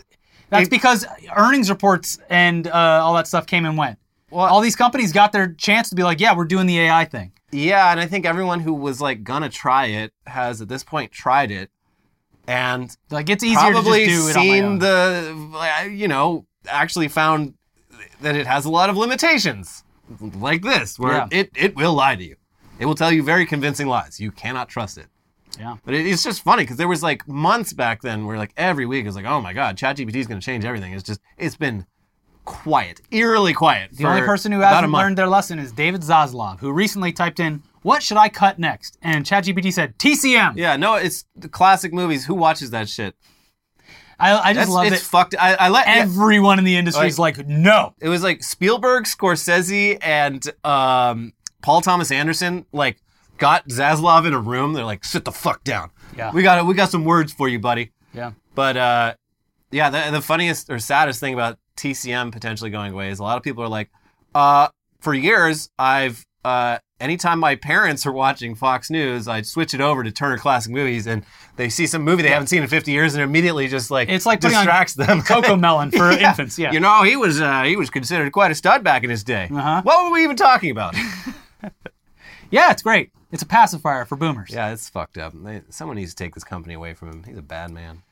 That's 0.50 0.66
It- 0.66 0.70
because 0.70 1.04
earnings 1.34 1.68
reports 1.70 2.18
and 2.30 2.66
uh, 2.68 2.72
all 3.02 3.14
that 3.14 3.26
stuff 3.26 3.46
came 3.46 3.64
and 3.66 3.76
went. 3.76 3.98
well, 4.30 4.46
All 4.46 4.60
these 4.60 4.76
companies 4.76 5.12
got 5.12 5.32
their 5.32 5.52
chance 5.54 5.88
to 5.90 5.94
be 5.96 6.02
like, 6.02 6.20
"Yeah, 6.20 6.34
we're 6.34 6.44
doing 6.44 6.66
the 6.66 6.78
AI 6.80 7.04
thing." 7.04 7.32
yeah, 7.52 7.90
and 7.92 7.98
I 8.00 8.06
think 8.06 8.26
everyone 8.26 8.60
who 8.60 8.72
was 8.74 9.00
like 9.00 9.22
gonna 9.24 9.48
try 9.48 9.86
it 9.86 10.12
has 10.26 10.60
at 10.60 10.68
this 10.68 10.82
point 10.84 11.12
tried 11.12 11.50
it, 11.50 11.70
and 12.46 12.96
Like 13.10 13.28
it's 13.30 13.42
easier 13.44 13.58
probably 13.70 14.04
to 14.06 14.10
do 14.10 14.28
it 14.28 14.36
on 14.36 14.46
my 14.48 14.52
seen 14.54 14.78
the 14.78 15.88
you 15.92 16.08
know 16.08 16.46
actually 16.68 17.08
found 17.08 17.54
that 18.20 18.34
it 18.36 18.46
has 18.46 18.64
a 18.64 18.70
lot 18.70 18.90
of 18.90 18.96
limitations 18.96 19.84
like 20.20 20.62
this 20.62 20.98
where 20.98 21.12
Yeah. 21.14 21.28
it 21.30 21.50
it 21.54 21.76
will 21.76 21.94
lie 21.94 22.16
to 22.16 22.24
you 22.24 22.36
It 22.78 22.86
will 22.86 22.94
tell 22.94 23.10
you 23.12 23.22
very 23.22 23.46
convincing 23.46 23.86
lies. 23.86 24.20
You 24.20 24.30
cannot 24.32 24.68
trust 24.68 24.98
it. 24.98 25.06
Yeah. 25.58 25.76
But 25.84 25.94
it, 25.94 26.06
it's 26.06 26.22
just 26.22 26.42
funny 26.42 26.62
because 26.62 26.76
there 26.76 26.88
was 26.88 27.02
like 27.02 27.26
months 27.28 27.72
back 27.72 28.02
then 28.02 28.26
where 28.26 28.38
like 28.38 28.52
every 28.56 28.86
week 28.86 29.04
it 29.04 29.08
was 29.08 29.16
like, 29.16 29.24
oh 29.24 29.40
my 29.40 29.52
god, 29.52 29.76
ChatGPT 29.76 30.16
is 30.16 30.26
going 30.26 30.40
to 30.40 30.44
change 30.44 30.64
everything. 30.64 30.92
It's 30.92 31.02
just 31.02 31.20
it's 31.36 31.56
been 31.56 31.86
quiet, 32.44 33.00
eerily 33.10 33.52
quiet. 33.52 33.90
The 33.92 34.06
only 34.06 34.22
person 34.22 34.52
who 34.52 34.60
hasn't 34.60 34.92
learned 34.92 35.18
their 35.18 35.28
lesson 35.28 35.58
is 35.58 35.72
David 35.72 36.02
Zaslav, 36.02 36.60
who 36.60 36.72
recently 36.72 37.12
typed 37.12 37.40
in, 37.40 37.62
"What 37.82 38.02
should 38.02 38.16
I 38.16 38.28
cut 38.28 38.58
next?" 38.58 38.98
and 39.02 39.24
ChatGPT 39.24 39.72
said 39.72 39.98
TCM. 39.98 40.56
Yeah, 40.56 40.76
no, 40.76 40.94
it's 40.94 41.24
the 41.34 41.48
classic 41.48 41.92
movies. 41.92 42.24
Who 42.26 42.34
watches 42.34 42.70
that 42.70 42.88
shit? 42.88 43.14
I, 44.18 44.32
I 44.32 44.54
just 44.54 44.54
That's, 44.54 44.70
love 44.70 44.86
it. 44.86 44.92
it's 44.94 45.06
fucked. 45.06 45.34
I, 45.38 45.54
I 45.54 45.68
let 45.68 45.86
yeah. 45.86 45.96
everyone 45.96 46.58
in 46.58 46.64
the 46.64 46.76
industry 46.76 47.06
is 47.06 47.18
like, 47.18 47.46
no. 47.46 47.94
it 48.00 48.08
was 48.08 48.22
like 48.22 48.42
Spielberg, 48.42 49.04
Scorsese, 49.04 49.98
and 50.00 50.42
um, 50.64 51.34
Paul 51.62 51.82
Thomas 51.82 52.10
Anderson 52.10 52.64
like 52.72 52.96
got 53.38 53.68
Zaslav 53.68 54.26
in 54.26 54.34
a 54.34 54.38
room. 54.38 54.72
They're 54.72 54.84
like, 54.84 55.04
sit 55.04 55.24
the 55.24 55.32
fuck 55.32 55.64
down. 55.64 55.90
Yeah. 56.16 56.32
we 56.32 56.42
got 56.42 56.58
it. 56.58 56.66
we 56.66 56.74
got 56.74 56.90
some 56.90 57.04
words 57.04 57.32
for 57.32 57.48
you, 57.48 57.58
buddy. 57.58 57.92
Yeah. 58.14 58.32
But 58.54 58.76
uh, 58.76 59.14
yeah, 59.70 59.90
the, 59.90 60.10
the 60.10 60.22
funniest 60.22 60.70
or 60.70 60.78
saddest 60.78 61.20
thing 61.20 61.34
about 61.34 61.58
TCM 61.76 62.32
potentially 62.32 62.70
going 62.70 62.92
away 62.92 63.10
is 63.10 63.18
a 63.18 63.22
lot 63.22 63.36
of 63.36 63.42
people 63.42 63.62
are 63.62 63.68
like, 63.68 63.90
uh, 64.34 64.68
for 65.00 65.14
years 65.14 65.70
I've 65.78 66.24
uh, 66.44 66.78
anytime 67.00 67.40
my 67.40 67.56
parents 67.56 68.06
are 68.06 68.12
watching 68.12 68.54
Fox 68.54 68.88
News, 68.90 69.26
I 69.28 69.42
switch 69.42 69.74
it 69.74 69.80
over 69.80 70.02
to 70.04 70.10
Turner 70.12 70.38
Classic 70.38 70.72
Movies, 70.72 71.06
and 71.06 71.24
they 71.56 71.68
see 71.68 71.86
some 71.86 72.02
movie 72.02 72.22
they 72.22 72.28
haven't 72.28 72.46
seen 72.46 72.62
in 72.62 72.68
50 72.68 72.92
years, 72.92 73.14
and 73.14 73.22
immediately 73.22 73.68
just 73.68 73.90
like 73.90 74.08
It's 74.08 74.26
like 74.26 74.40
distracts 74.40 74.94
them. 74.94 75.20
Cocomelon 75.22 75.92
for 75.94 76.10
infants. 76.24 76.58
Yeah. 76.58 76.72
You 76.72 76.80
know, 76.80 77.02
he 77.02 77.16
was 77.16 77.40
uh, 77.40 77.64
he 77.64 77.76
was 77.76 77.90
considered 77.90 78.30
quite 78.32 78.50
a 78.50 78.54
stud 78.54 78.84
back 78.84 79.02
in 79.04 79.10
his 79.10 79.24
day. 79.24 79.48
Uh-huh. 79.52 79.82
What 79.82 80.04
were 80.04 80.12
we 80.12 80.22
even 80.22 80.36
talking 80.36 80.70
about? 80.70 80.94
yeah, 82.50 82.70
it's 82.70 82.82
great. 82.82 83.10
It's 83.36 83.42
a 83.42 83.46
pacifier 83.46 84.06
for 84.06 84.16
boomers. 84.16 84.48
yeah, 84.50 84.72
it's 84.72 84.88
fucked 84.88 85.18
up. 85.18 85.34
They, 85.36 85.60
someone 85.68 85.96
needs 85.98 86.14
to 86.14 86.24
take 86.24 86.32
this 86.32 86.42
company 86.42 86.72
away 86.72 86.94
from 86.94 87.10
him. 87.10 87.24
He's 87.24 87.36
a 87.36 87.42
bad 87.42 87.70
man. 87.70 88.02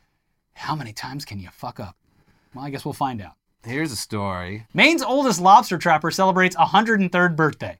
How 0.52 0.76
many 0.76 0.92
times 0.92 1.24
can 1.24 1.40
you 1.40 1.48
fuck 1.50 1.80
up? 1.80 1.96
Well, 2.54 2.62
I 2.62 2.68
guess 2.68 2.84
we'll 2.84 2.92
find 2.92 3.22
out. 3.22 3.32
Here's 3.64 3.90
a 3.90 3.96
story, 3.96 4.66
Maine's 4.74 5.02
oldest 5.02 5.40
lobster 5.40 5.78
trapper 5.78 6.10
celebrates 6.10 6.54
103rd 6.56 7.36
birthday. 7.36 7.78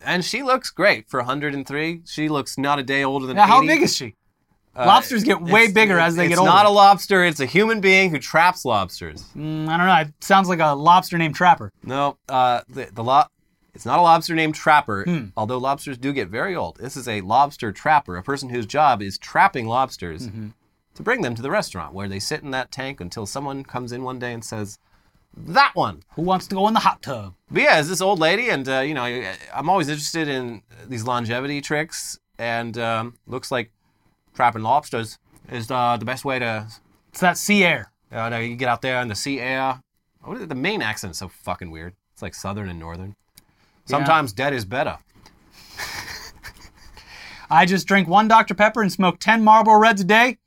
and 0.00 0.24
she 0.24 0.42
looks 0.42 0.70
great 0.70 1.06
for 1.10 1.20
103. 1.20 2.00
She 2.06 2.30
looks 2.30 2.56
not 2.56 2.78
a 2.78 2.82
day 2.82 3.04
older 3.04 3.26
than 3.26 3.36
Now, 3.36 3.46
how 3.46 3.60
big 3.60 3.82
is 3.82 3.94
she? 3.94 4.14
Lobsters 4.74 5.22
get 5.22 5.42
way 5.42 5.70
bigger 5.70 5.98
as 5.98 6.16
they 6.16 6.28
get 6.28 6.38
older. 6.38 6.48
It's 6.48 6.54
not 6.56 6.64
a 6.64 6.70
lobster. 6.70 7.24
It's 7.24 7.40
a 7.40 7.46
human 7.46 7.80
being 7.82 8.08
who 8.10 8.18
traps 8.18 8.64
lobsters. 8.64 9.22
Mm, 9.36 9.68
I 9.68 9.76
don't 9.76 9.86
know. 9.86 9.96
It 10.08 10.24
sounds 10.24 10.48
like 10.48 10.60
a 10.60 10.74
lobster 10.74 11.18
named 11.18 11.34
Trapper. 11.34 11.70
No, 11.82 12.16
uh, 12.30 12.62
the, 12.70 12.88
the 12.92 13.04
lo- 13.04 13.24
It's 13.76 13.86
not 13.86 13.98
a 13.98 14.02
lobster 14.02 14.34
named 14.34 14.54
Trapper, 14.56 15.04
Hmm. 15.04 15.26
although 15.36 15.58
lobsters 15.58 15.98
do 15.98 16.12
get 16.12 16.28
very 16.28 16.56
old. 16.56 16.78
This 16.78 16.96
is 16.96 17.06
a 17.06 17.20
lobster 17.20 17.70
trapper, 17.72 18.16
a 18.16 18.22
person 18.22 18.48
whose 18.48 18.66
job 18.66 19.00
is 19.02 19.18
trapping 19.18 19.66
lobsters 19.68 20.26
Mm-hmm. 20.26 20.48
to 20.94 21.02
bring 21.02 21.20
them 21.20 21.34
to 21.34 21.42
the 21.42 21.50
restaurant 21.50 21.92
where 21.92 22.08
they 22.08 22.18
sit 22.18 22.42
in 22.42 22.50
that 22.52 22.72
tank 22.72 23.00
until 23.00 23.26
someone 23.26 23.62
comes 23.62 23.92
in 23.92 24.02
one 24.02 24.18
day 24.18 24.32
and 24.32 24.42
says, 24.44 24.78
"That 25.36 25.72
one." 25.74 26.02
Who 26.14 26.22
wants 26.22 26.46
to 26.48 26.54
go 26.54 26.66
in 26.68 26.74
the 26.74 26.80
hot 26.80 27.02
tub? 27.02 27.34
But 27.50 27.62
yeah, 27.62 27.78
it's 27.78 27.88
this 27.90 28.00
old 28.00 28.18
lady, 28.18 28.48
and 28.48 28.66
uh, 28.66 28.80
you 28.80 28.94
know, 28.94 29.04
I'm 29.54 29.68
always 29.68 29.88
interested 29.90 30.26
in 30.26 30.62
these 30.88 31.04
longevity 31.04 31.60
tricks, 31.60 32.18
and 32.38 32.78
um, 32.78 33.14
looks 33.26 33.50
like 33.52 33.70
trapping 34.34 34.62
lobsters 34.62 35.18
is 35.52 35.70
uh, 35.70 35.98
the 35.98 36.06
best 36.06 36.24
way 36.24 36.38
to. 36.38 36.66
It's 37.10 37.20
that 37.20 37.36
sea 37.36 37.62
air. 37.64 37.92
Uh, 38.10 38.34
you 38.38 38.56
get 38.56 38.68
out 38.70 38.80
there 38.80 39.00
in 39.02 39.08
the 39.08 39.14
sea 39.14 39.38
air. 39.38 39.82
What 40.22 40.38
is, 40.40 40.48
the 40.48 40.54
Maine 40.54 40.80
accent 40.82 41.10
is 41.12 41.18
so 41.18 41.28
fucking 41.28 41.70
weird. 41.70 41.94
It's 42.14 42.22
like 42.22 42.34
southern 42.34 42.68
and 42.70 42.78
northern. 42.80 43.16
Sometimes 43.86 44.32
dead 44.32 44.52
is 44.52 44.64
better. 44.64 44.98
I 47.50 47.66
just 47.66 47.86
drink 47.86 48.08
one 48.08 48.28
Dr. 48.28 48.54
Pepper 48.54 48.82
and 48.82 48.92
smoke 48.92 49.18
10 49.20 49.44
Marlboro 49.44 49.78
Reds 49.78 50.00
a 50.00 50.04
day, 50.04 50.38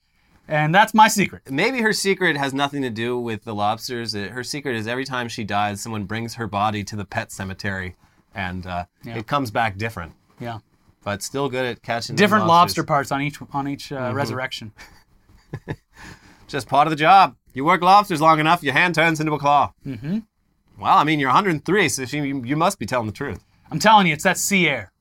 and 0.47 0.75
that's 0.75 0.93
my 0.93 1.07
secret. 1.07 1.49
Maybe 1.49 1.81
her 1.81 1.93
secret 1.93 2.35
has 2.35 2.53
nothing 2.53 2.81
to 2.81 2.89
do 2.89 3.17
with 3.17 3.45
the 3.45 3.55
lobsters. 3.55 4.13
Uh, 4.13 4.27
Her 4.31 4.43
secret 4.43 4.75
is 4.75 4.87
every 4.87 5.05
time 5.05 5.29
she 5.29 5.45
dies, 5.45 5.79
someone 5.79 6.03
brings 6.03 6.33
her 6.35 6.47
body 6.47 6.83
to 6.83 6.95
the 6.97 7.05
pet 7.05 7.31
cemetery, 7.31 7.95
and 8.35 8.65
uh, 8.67 8.85
Yeah. 9.03 9.17
it 9.17 9.27
comes 9.27 9.49
back 9.51 9.77
different, 9.77 10.11
Yeah. 10.41 10.59
but 11.03 11.23
still 11.23 11.47
good 11.47 11.65
at 11.65 11.81
catching 11.81 12.17
Different 12.17 12.47
lobster 12.47 12.83
parts 12.83 13.11
on 13.11 13.21
each 13.21 13.39
on 13.53 13.67
each 13.69 13.89
Mm-hmm. 13.89 14.03
uh, 14.03 14.13
resurrection. 14.13 14.73
Just 16.47 16.67
part 16.67 16.87
of 16.87 16.91
the 16.91 16.97
job. 16.97 17.35
You 17.53 17.63
work 17.63 17.81
lobsters 17.81 18.21
long 18.21 18.39
enough, 18.39 18.63
your 18.63 18.73
hand 18.73 18.95
turns 18.95 19.19
into 19.19 19.33
a 19.33 19.39
claw. 19.39 19.71
Mm-hmm. 19.85 20.19
Well, 20.79 20.97
I 20.97 21.03
mean, 21.03 21.19
you're 21.19 21.29
103, 21.29 21.89
so 21.89 22.05
she, 22.05 22.17
you, 22.17 22.43
you 22.45 22.55
must 22.55 22.79
be 22.79 22.85
telling 22.85 23.07
the 23.07 23.11
truth. 23.13 23.43
I'm 23.71 23.79
telling 23.79 24.07
you, 24.07 24.13
it's 24.13 24.23
that 24.23 24.37
sea 24.37 24.67
air. 24.67 24.91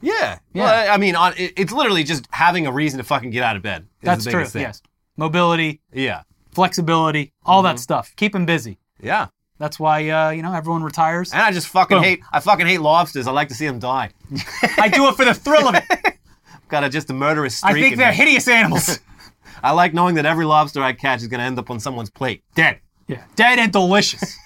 Yeah. 0.00 0.38
Yeah. 0.52 0.64
Well, 0.64 0.94
I 0.94 0.96
mean, 0.96 1.16
on, 1.16 1.34
it, 1.36 1.52
it's 1.56 1.72
literally 1.72 2.04
just 2.04 2.26
having 2.30 2.66
a 2.66 2.72
reason 2.72 2.98
to 2.98 3.04
fucking 3.04 3.30
get 3.30 3.42
out 3.42 3.56
of 3.56 3.62
bed. 3.62 3.82
is 3.82 4.06
That's 4.06 4.24
the 4.24 4.30
true. 4.30 4.40
biggest 4.40 4.52
thing. 4.52 4.62
Yes. 4.62 4.82
Mobility, 5.16 5.80
Yeah. 5.92 6.22
flexibility, 6.52 7.32
all 7.44 7.62
Mm-hmm. 7.62 7.74
that 7.76 7.80
stuff. 7.80 8.12
Keep 8.16 8.32
them 8.32 8.46
busy. 8.46 8.78
Yeah. 9.00 9.28
That's 9.58 9.80
why 9.80 10.08
uh, 10.08 10.30
you 10.30 10.42
know 10.42 10.52
everyone 10.54 10.84
retires. 10.84 11.32
And 11.32 11.42
I 11.42 11.50
just 11.50 11.66
fucking 11.66 11.96
Boom. 11.96 12.04
hate. 12.04 12.20
I 12.32 12.38
fucking 12.38 12.66
hate 12.68 12.80
lobsters. 12.80 13.26
I 13.26 13.32
like 13.32 13.48
to 13.48 13.54
see 13.54 13.66
them 13.66 13.80
die. 13.80 14.10
I 14.78 14.88
do 14.88 15.08
it 15.08 15.16
for 15.16 15.24
the 15.24 15.34
thrill 15.34 15.66
of 15.68 15.74
it. 15.74 15.82
Got 16.68 16.84
a 16.84 16.88
just 16.88 17.10
a 17.10 17.12
murderous 17.12 17.56
streak. 17.56 17.76
I 17.76 17.80
think 17.80 17.92
in 17.94 17.98
they're 17.98 18.10
me. 18.10 18.16
hideous 18.16 18.46
animals. 18.46 19.00
I 19.64 19.72
like 19.72 19.94
knowing 19.94 20.14
that 20.14 20.26
every 20.26 20.44
lobster 20.44 20.80
I 20.80 20.92
catch 20.92 21.22
is 21.22 21.26
gonna 21.26 21.42
end 21.42 21.58
up 21.58 21.70
on 21.70 21.80
someone's 21.80 22.10
plate, 22.10 22.44
dead. 22.54 22.78
yeah. 23.08 23.24
Dead 23.34 23.58
and 23.58 23.72
delicious. 23.72 24.36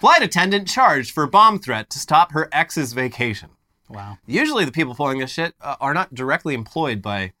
Flight 0.00 0.22
attendant 0.22 0.68
charged 0.68 1.10
for 1.10 1.26
bomb 1.26 1.58
threat 1.58 1.90
to 1.90 1.98
stop 1.98 2.30
her 2.30 2.48
ex's 2.52 2.92
vacation. 2.92 3.50
Wow. 3.88 4.18
Usually, 4.26 4.64
the 4.64 4.70
people 4.70 4.94
pulling 4.94 5.18
this 5.18 5.32
shit 5.32 5.54
uh, 5.60 5.74
are 5.80 5.92
not 5.92 6.14
directly 6.14 6.54
employed 6.54 7.02
by 7.02 7.32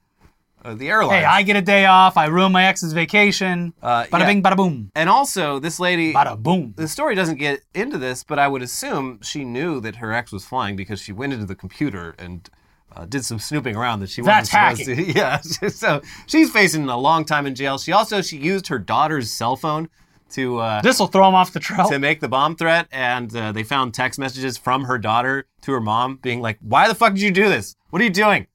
uh, 0.64 0.74
the 0.74 0.88
airline. 0.88 1.20
Hey, 1.20 1.24
I 1.24 1.42
get 1.42 1.54
a 1.54 1.62
day 1.62 1.86
off. 1.86 2.16
I 2.16 2.26
ruin 2.26 2.50
my 2.50 2.66
ex's 2.66 2.92
vacation. 2.92 3.74
Uh, 3.80 4.04
bada 4.04 4.20
yeah. 4.20 4.26
bing, 4.26 4.42
bada 4.42 4.56
boom. 4.56 4.90
and 4.96 5.08
also, 5.08 5.60
this 5.60 5.78
lady. 5.78 6.12
Bada 6.12 6.36
boom. 6.36 6.74
the 6.76 6.88
story 6.88 7.14
doesn't 7.14 7.36
get 7.36 7.60
into 7.74 7.96
this, 7.96 8.24
but 8.24 8.40
I 8.40 8.48
would 8.48 8.62
assume 8.62 9.20
she 9.22 9.44
knew 9.44 9.80
that 9.80 9.96
her 9.96 10.12
ex 10.12 10.32
was 10.32 10.44
flying 10.44 10.74
because 10.74 11.00
she 11.00 11.12
went 11.12 11.32
into 11.32 11.46
the 11.46 11.54
computer 11.54 12.16
and 12.18 12.50
uh, 12.96 13.04
did 13.04 13.24
some 13.24 13.38
snooping 13.38 13.76
around 13.76 14.00
that 14.00 14.10
she 14.10 14.20
That's 14.22 14.52
wasn't 14.52 14.78
supposed 14.78 15.06
to. 15.06 15.12
Yeah, 15.16 15.40
so 15.68 16.02
she's 16.26 16.50
facing 16.50 16.88
a 16.88 16.98
long 16.98 17.24
time 17.24 17.46
in 17.46 17.54
jail. 17.54 17.78
She 17.78 17.92
also 17.92 18.20
she 18.20 18.36
used 18.36 18.66
her 18.66 18.80
daughter's 18.80 19.30
cell 19.30 19.54
phone 19.54 19.88
to 20.30 20.58
uh, 20.58 20.80
This 20.82 20.98
will 20.98 21.06
throw 21.06 21.28
him 21.28 21.34
off 21.34 21.52
the 21.52 21.60
trail. 21.60 21.88
to 21.88 21.98
make 21.98 22.20
the 22.20 22.28
bomb 22.28 22.56
threat, 22.56 22.86
and 22.92 23.34
uh, 23.34 23.52
they 23.52 23.62
found 23.62 23.94
text 23.94 24.18
messages 24.18 24.56
from 24.58 24.84
her 24.84 24.98
daughter 24.98 25.46
to 25.62 25.72
her 25.72 25.80
mom 25.80 26.16
being 26.16 26.40
like, 26.40 26.58
"Why 26.60 26.88
the 26.88 26.94
fuck 26.94 27.12
did 27.14 27.22
you 27.22 27.30
do 27.30 27.48
this? 27.48 27.76
What 27.90 28.00
are 28.02 28.04
you 28.04 28.10
doing? 28.10 28.46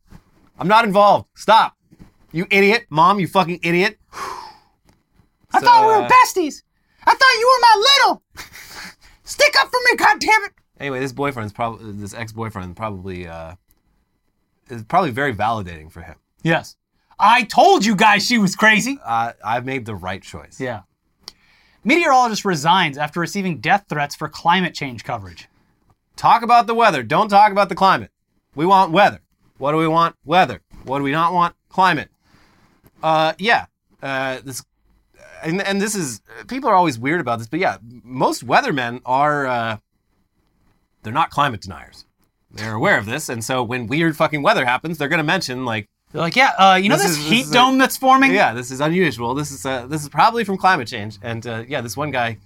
I'm 0.60 0.68
not 0.68 0.86
involved. 0.86 1.30
Stop, 1.36 1.76
you 2.32 2.46
idiot, 2.52 2.86
mom, 2.90 3.20
you 3.20 3.28
fucking 3.28 3.60
idiot." 3.64 3.98
I 5.56 5.60
So, 5.60 5.66
thought 5.66 5.82
we 5.82 5.88
were 5.88 6.02
uh, 6.04 6.10
besties. 6.10 6.64
I 7.06 7.12
thought 7.14 7.40
you 7.40 7.48
were 7.48 7.62
my 7.62 7.86
little. 8.06 8.24
Stick 9.24 9.54
up 9.60 9.70
for 9.70 9.80
me, 9.86 9.98
goddammit. 9.98 10.50
Anyway, 10.80 11.00
this 11.00 11.12
boyfriend's 11.12 11.54
probably 11.54 11.92
this 11.94 12.14
ex-boyfriend 12.14 12.76
probably 12.76 13.28
uh, 13.28 13.56
is 14.70 14.84
probably 14.84 15.12
very 15.12 15.34
validating 15.34 15.92
for 15.92 16.02
him. 16.02 16.16
Yes. 16.44 16.76
I 17.20 17.44
told 17.44 17.86
you 17.86 17.96
guys 17.96 18.26
she 18.26 18.38
was 18.38 18.56
crazy. 18.56 19.00
Uh, 19.04 19.34
I've 19.46 19.66
made 19.66 19.86
the 19.86 19.96
right 19.96 20.22
choice. 20.22 20.60
Yeah. 20.60 20.82
Meteorologist 21.84 22.46
resigns 22.46 22.98
after 22.98 23.20
receiving 23.20 23.60
death 23.60 23.86
threats 23.90 24.16
for 24.16 24.30
climate 24.30 24.74
change 24.74 25.04
coverage. 25.04 25.48
Talk 26.16 26.42
about 26.42 26.68
the 26.68 26.76
weather. 26.76 27.04
Don't 27.04 27.30
talk 27.30 27.52
about 27.52 27.70
the 27.70 27.76
climate. 27.76 28.12
We 28.56 28.66
want 28.66 28.92
weather. 28.92 29.22
What 29.58 29.72
do 29.72 29.78
we 29.78 29.88
want? 29.88 30.16
Weather. 30.24 30.62
What 30.84 31.00
do 31.00 31.04
we 31.04 31.12
not 31.12 31.34
want? 31.34 31.56
Climate. 31.70 32.10
Uh, 33.02 33.34
yeah. 33.38 33.66
Uh, 34.02 34.40
this, 34.44 34.64
and, 35.44 35.62
and 35.62 35.82
this 35.82 35.96
is 35.96 36.22
people 36.48 36.70
are 36.70 36.76
always 36.76 36.98
weird 36.98 37.20
about 37.20 37.40
this, 37.40 37.48
but 37.48 37.60
yeah, 37.60 37.78
most 37.82 38.46
weathermen 38.46 39.02
are 39.06 39.46
uh, 39.46 39.78
they're 41.04 41.14
not 41.14 41.30
climate 41.30 41.62
deniers. 41.62 42.06
They're 42.52 42.76
aware 42.76 42.98
of 42.98 43.06
this, 43.06 43.30
and 43.30 43.44
so 43.44 43.64
when 43.64 43.88
weird 43.88 44.16
fucking 44.16 44.44
weather 44.44 44.66
happens, 44.66 44.98
they're 44.98 45.08
gonna 45.08 45.24
mention 45.24 45.66
like, 45.66 45.88
They're 46.14 46.22
like, 46.22 46.36
yeah, 46.38 46.52
uh, 46.58 46.76
you 46.76 46.88
know 46.90 46.96
This 46.96 47.08
this, 47.08 47.12
is- 47.18 47.24
this 47.24 47.28
heat 47.30 47.48
a- 47.48 47.52
dome 47.52 47.78
that's 47.78 47.98
forming? 47.98 48.34
yeah, 48.34 48.54
this 48.54 48.72
is 48.72 48.80
unusual. 48.80 49.34
This 49.34 49.52
is 49.52 49.66
uh, 49.66 49.88
this 49.88 50.02
is 50.04 50.10
probably 50.10 50.44
from 50.46 50.58
climate 50.58 50.88
change, 50.88 51.18
and 51.22 51.46
uh, 51.46 51.64
yeah, 51.68 51.82
this 51.82 51.98
one 51.98 52.12
guy 52.12 52.38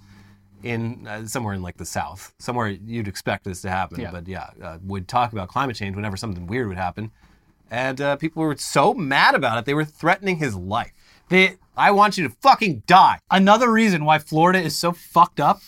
in 0.63 1.05
uh, 1.07 1.25
somewhere 1.27 1.53
in 1.53 1.61
like 1.61 1.77
the 1.77 1.85
south, 1.85 2.33
somewhere 2.39 2.67
you'd 2.69 3.07
expect 3.07 3.43
this 3.43 3.61
to 3.61 3.69
happen, 3.69 3.99
Yeah. 4.01 4.11
but 4.11 4.27
yeah, 4.27 4.49
uh, 4.63 4.77
would 4.83 5.07
talk 5.07 5.31
about 5.33 5.49
climate 5.49 5.75
change 5.75 5.95
whenever 5.95 6.17
something 6.17 6.47
weird 6.47 6.67
would 6.67 6.77
happen, 6.77 7.11
and 7.69 8.01
uh, 8.01 8.15
people 8.15 8.41
were 8.41 8.55
so 8.57 8.93
mad 8.93 9.35
about 9.35 9.57
it 9.59 9.65
they 9.65 9.73
were 9.75 9.85
threatening 9.85 10.37
his 10.37 10.55
life. 10.55 10.91
The, 11.29 11.57
I 11.75 11.91
want 11.91 12.17
you 12.17 12.27
to 12.27 12.33
fucking 12.41 12.83
die. 12.87 13.19
another 13.29 13.69
reason 13.71 14.05
why 14.05 14.17
Florida 14.19 14.59
is 14.59 14.75
so 14.79 14.93
fucked 14.93 15.39
up, 15.41 15.59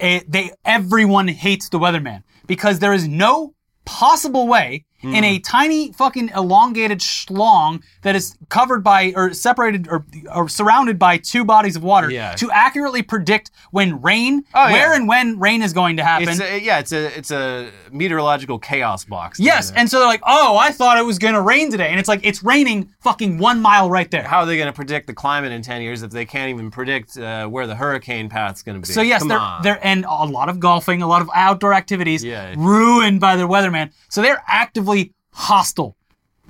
it, 0.00 0.30
they 0.32 0.50
everyone 0.64 1.28
hates 1.28 1.68
the 1.68 1.78
weatherman 1.78 2.22
because 2.46 2.78
there 2.80 2.94
is 2.94 3.06
no 3.06 3.54
possible 3.84 4.48
way 4.48 4.84
in 5.02 5.22
a 5.24 5.38
tiny 5.38 5.92
fucking 5.92 6.30
elongated 6.36 6.98
schlong 7.00 7.82
that 8.02 8.16
is 8.16 8.36
covered 8.48 8.82
by 8.82 9.12
or 9.14 9.32
separated 9.32 9.86
or, 9.88 10.04
or 10.34 10.48
surrounded 10.48 10.98
by 10.98 11.16
two 11.18 11.44
bodies 11.44 11.76
of 11.76 11.82
water 11.84 12.10
Yeah. 12.10 12.34
to 12.34 12.50
accurately 12.50 13.02
predict 13.02 13.50
when 13.70 14.00
rain, 14.02 14.44
Oh, 14.54 14.66
yeah. 14.66 14.72
where 14.72 14.92
and 14.94 15.06
when 15.06 15.38
rain 15.38 15.62
is 15.62 15.72
going 15.72 15.96
to 15.98 16.04
happen. 16.04 16.28
It's 16.28 16.40
a, 16.40 16.58
yeah, 16.60 16.78
it's 16.80 16.92
a 16.92 17.16
it's 17.18 17.30
a 17.30 17.70
meteorological 17.92 18.58
chaos 18.58 19.04
box. 19.04 19.38
yes, 19.38 19.72
and 19.72 19.88
so 19.90 19.98
they're 19.98 20.08
like, 20.08 20.22
"Oh, 20.26 20.56
I 20.56 20.70
thought 20.72 20.98
it 20.98 21.04
was 21.04 21.18
going 21.18 21.34
to 21.34 21.40
rain 21.42 21.70
today." 21.70 21.88
And 21.90 21.98
it's 22.00 22.08
like 22.08 22.20
it's 22.24 22.42
raining 22.42 22.88
fucking 23.00 23.38
1 23.38 23.60
mile 23.60 23.90
right 23.90 24.10
there. 24.10 24.22
how 24.24 24.40
are 24.40 24.46
they 24.46 24.56
going 24.56 24.66
to 24.66 24.72
predict 24.72 25.06
the 25.06 25.14
climate 25.14 25.52
in 25.52 25.62
10 25.62 25.82
years 25.82 26.02
if 26.02 26.10
they 26.10 26.24
can't 26.24 26.50
even 26.50 26.70
predict 26.70 27.16
uh, 27.18 27.46
where 27.46 27.66
the 27.66 27.74
hurricane 27.74 28.28
path's 28.28 28.62
going 28.62 28.80
to 28.80 28.86
be? 28.86 28.92
So 28.92 29.02
yes, 29.02 29.20
Come 29.20 29.28
they're 29.28 29.38
on. 29.38 29.62
they're 29.62 29.78
and 29.86 30.04
a 30.08 30.24
lot 30.24 30.48
of 30.48 30.58
golfing, 30.60 31.02
a 31.02 31.06
lot 31.06 31.22
of 31.22 31.30
outdoor 31.34 31.72
activities 31.74 32.24
Yeah. 32.24 32.54
ruined 32.56 33.20
by 33.20 33.36
their 33.36 33.46
weatherman. 33.48 33.90
So 34.08 34.22
they're 34.22 34.42
actively 34.46 34.97
hostile 35.38 35.96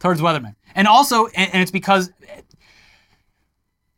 towards 0.01 0.21
weathermen, 0.21 0.55
and 0.75 0.89
also, 0.89 1.27
and, 1.27 1.53
and 1.53 1.63
it's 1.63 1.71
because, 1.71 2.11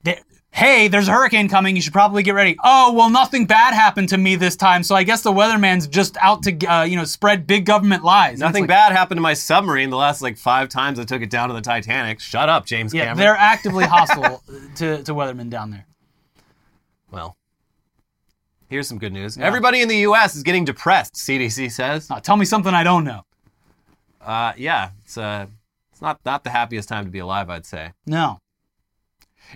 they, 0.03 0.19
hey, 0.51 0.89
there's 0.89 1.09
a 1.09 1.13
hurricane 1.13 1.49
coming. 1.49 1.77
You 1.77 1.83
should 1.83 1.93
probably 1.93 2.23
get 2.23 2.35
ready. 2.35 2.57
Oh 2.65 2.93
well, 2.93 3.11
nothing 3.11 3.47
bad 3.47 3.75
happened 3.75 4.09
to 4.11 4.19
me 4.19 4.37
this 4.37 4.57
time, 4.57 4.83
so 4.83 4.95
I 4.95 5.03
guess 5.05 5.23
the 5.23 5.33
weatherman's 5.33 5.87
just 5.87 6.17
out 6.21 6.43
to 6.45 6.67
uh, 6.67 6.83
you 6.85 6.97
know 6.97 7.05
spread 7.05 7.47
big 7.47 7.67
government 7.67 8.03
lies. 8.05 8.39
Nothing 8.39 8.63
like, 8.65 8.69
bad 8.69 8.93
happened 8.93 9.19
to 9.19 9.23
my 9.23 9.35
submarine 9.35 9.91
the 9.91 9.97
last 9.97 10.23
like 10.23 10.37
five 10.37 10.69
times 10.69 10.99
I 10.99 11.05
took 11.05 11.23
it 11.23 11.31
down 11.31 11.49
to 11.49 11.55
the 11.55 11.61
Titanic. 11.61 12.21
Shut 12.21 12.49
up, 12.49 12.67
James 12.67 12.93
Yeah, 12.93 13.03
Cameron. 13.05 13.19
they're 13.19 13.37
actively 13.37 13.85
hostile 13.97 14.43
to 14.77 15.03
to 15.03 15.15
weathermen 15.15 15.51
down 15.51 15.71
there. 15.71 15.87
Well, 17.11 17.37
here's 18.69 18.89
some 18.89 18.99
good 18.99 19.13
news. 19.13 19.37
Everybody 19.37 19.83
in 19.83 19.89
the 19.89 19.99
U.S. 19.99 20.35
is 20.37 20.43
getting 20.43 20.65
depressed. 20.65 21.15
CDC 21.15 21.71
says. 21.73 22.11
Uh, 22.11 22.21
tell 22.21 22.37
me 22.37 22.45
something 22.45 22.73
I 22.73 22.85
don't 22.85 23.05
know. 23.05 23.23
Uh, 24.21 24.53
yeah, 24.57 24.91
it's 25.05 25.17
uh, 25.19 25.47
it's 25.93 26.03
not 26.03 26.21
not 26.25 26.45
the 26.45 26.51
happiest 26.51 26.89
time 26.89 27.05
to 27.05 27.11
be 27.11 27.19
alive. 27.21 27.49
I'd 27.51 27.67
say. 27.67 27.93
No. 28.07 28.39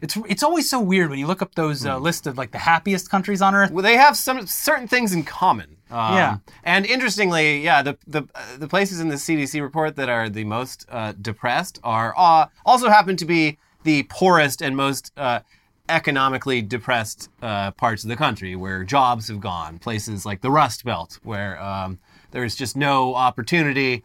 It's 0.03 0.17
it's 0.29 0.43
always 0.43 0.69
so 0.69 0.81
weird 0.81 1.11
when 1.11 1.19
you 1.19 1.27
look 1.27 1.43
up 1.43 1.55
those 1.55 1.83
Hmm. 1.83 1.89
uh, 1.91 1.99
list 1.99 2.27
of 2.27 2.37
like 2.37 2.51
the 2.51 2.59
happiest 2.59 3.11
countries 3.11 3.41
on 3.43 3.55
earth. 3.55 3.71
Well, 3.71 3.83
they 3.83 3.97
have 3.97 4.17
some 4.17 4.47
certain 4.47 4.89
things 4.89 5.12
in 5.12 5.23
common. 5.23 5.77
Um, 5.91 6.15
Yeah. 6.15 6.37
And 6.65 6.85
interestingly, 6.87 7.61
yeah, 7.62 7.83
the 7.83 7.97
the 8.07 8.23
uh, 8.35 8.57
the 8.59 8.67
places 8.69 8.99
in 9.01 9.09
the 9.09 9.17
CDC 9.17 9.61
report 9.61 9.95
that 9.97 10.09
are 10.09 10.29
the 10.29 10.45
most 10.45 10.87
uh, 10.91 11.12
depressed 11.21 11.79
are 11.85 12.12
uh, 12.17 12.47
also 12.67 12.89
happen 12.89 13.17
to 13.19 13.25
be 13.25 13.59
the 13.85 14.03
poorest 14.05 14.62
and 14.62 14.77
most 14.77 15.12
uh, 15.17 15.41
economically 15.89 16.62
depressed 16.62 17.29
uh, 17.43 17.71
parts 17.73 18.03
of 18.03 18.09
the 18.09 18.17
country, 18.17 18.57
where 18.57 18.83
jobs 18.83 19.29
have 19.29 19.41
gone. 19.41 19.79
Places 19.79 20.25
like 20.27 20.41
the 20.41 20.51
Rust 20.51 20.85
Belt, 20.85 21.21
where 21.23 21.62
um, 21.62 21.99
there's 22.31 22.57
just 22.57 22.77
no 22.77 23.15
opportunity. 23.15 24.03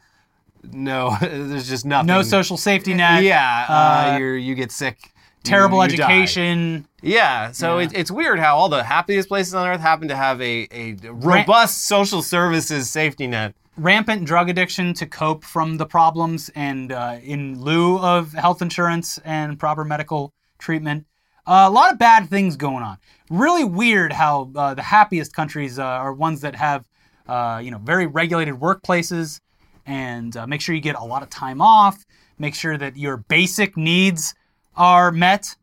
No, 0.63 1.17
there's 1.21 1.67
just 1.67 1.85
nothing. 1.85 2.07
No 2.07 2.21
social 2.21 2.57
safety 2.57 2.93
net. 2.93 3.23
Yeah, 3.23 3.65
uh, 3.69 4.13
uh, 4.13 4.17
you 4.17 4.55
get 4.55 4.71
sick. 4.71 5.11
Terrible 5.43 5.81
you 5.85 5.95
die. 5.95 6.03
education. 6.03 6.87
Yeah, 7.01 7.51
so 7.51 7.79
Yeah. 7.79 7.85
It, 7.85 7.93
it's 7.95 8.11
weird 8.11 8.39
how 8.39 8.57
all 8.57 8.69
the 8.69 8.83
happiest 8.83 9.29
places 9.29 9.53
on 9.53 9.67
earth 9.67 9.79
happen 9.79 10.07
to 10.09 10.15
have 10.15 10.41
a, 10.41 10.67
a 10.71 10.95
robust 11.11 11.85
social 11.85 12.21
services 12.21 12.89
safety 12.89 13.25
net. 13.27 13.55
Rampant 13.77 14.25
drug 14.25 14.49
addiction 14.49 14.93
to 14.95 15.05
cope 15.05 15.45
from 15.45 15.77
the 15.77 15.85
problems, 15.85 16.49
and 16.55 16.91
uh, 16.91 17.17
in 17.23 17.61
lieu 17.61 17.97
of 17.99 18.33
health 18.33 18.61
insurance 18.61 19.17
and 19.23 19.57
proper 19.57 19.85
medical 19.85 20.33
treatment. 20.57 21.05
Uh, 21.47 21.65
a 21.67 21.71
lot 21.71 21.91
of 21.91 21.97
bad 21.97 22.29
things 22.29 22.57
going 22.57 22.83
on. 22.83 22.97
Really 23.29 23.63
weird 23.63 24.11
how 24.13 24.51
uh, 24.55 24.73
the 24.73 24.83
happiest 24.83 25.33
countries 25.33 25.79
uh, 25.79 25.83
are 25.83 26.13
ones 26.13 26.41
that 26.41 26.55
have, 26.55 26.85
uh, 27.27 27.61
you 27.63 27.71
know, 27.71 27.79
very 27.79 28.05
regulated 28.05 28.55
workplaces, 28.55 29.39
and 29.89 30.37
uh, 30.37 30.45
make 30.47 30.61
sure 30.61 30.75
you 30.75 30.81
get 30.81 30.95
a 30.95 31.03
lot 31.03 31.23
of 31.23 31.29
time 31.29 31.61
off. 31.61 32.05
Make 32.37 32.53
sure 32.55 32.77
that 32.77 32.95
your 32.95 33.17
basic 33.17 33.75
needs 33.75 34.35
are 34.75 35.11
met. 35.11 35.55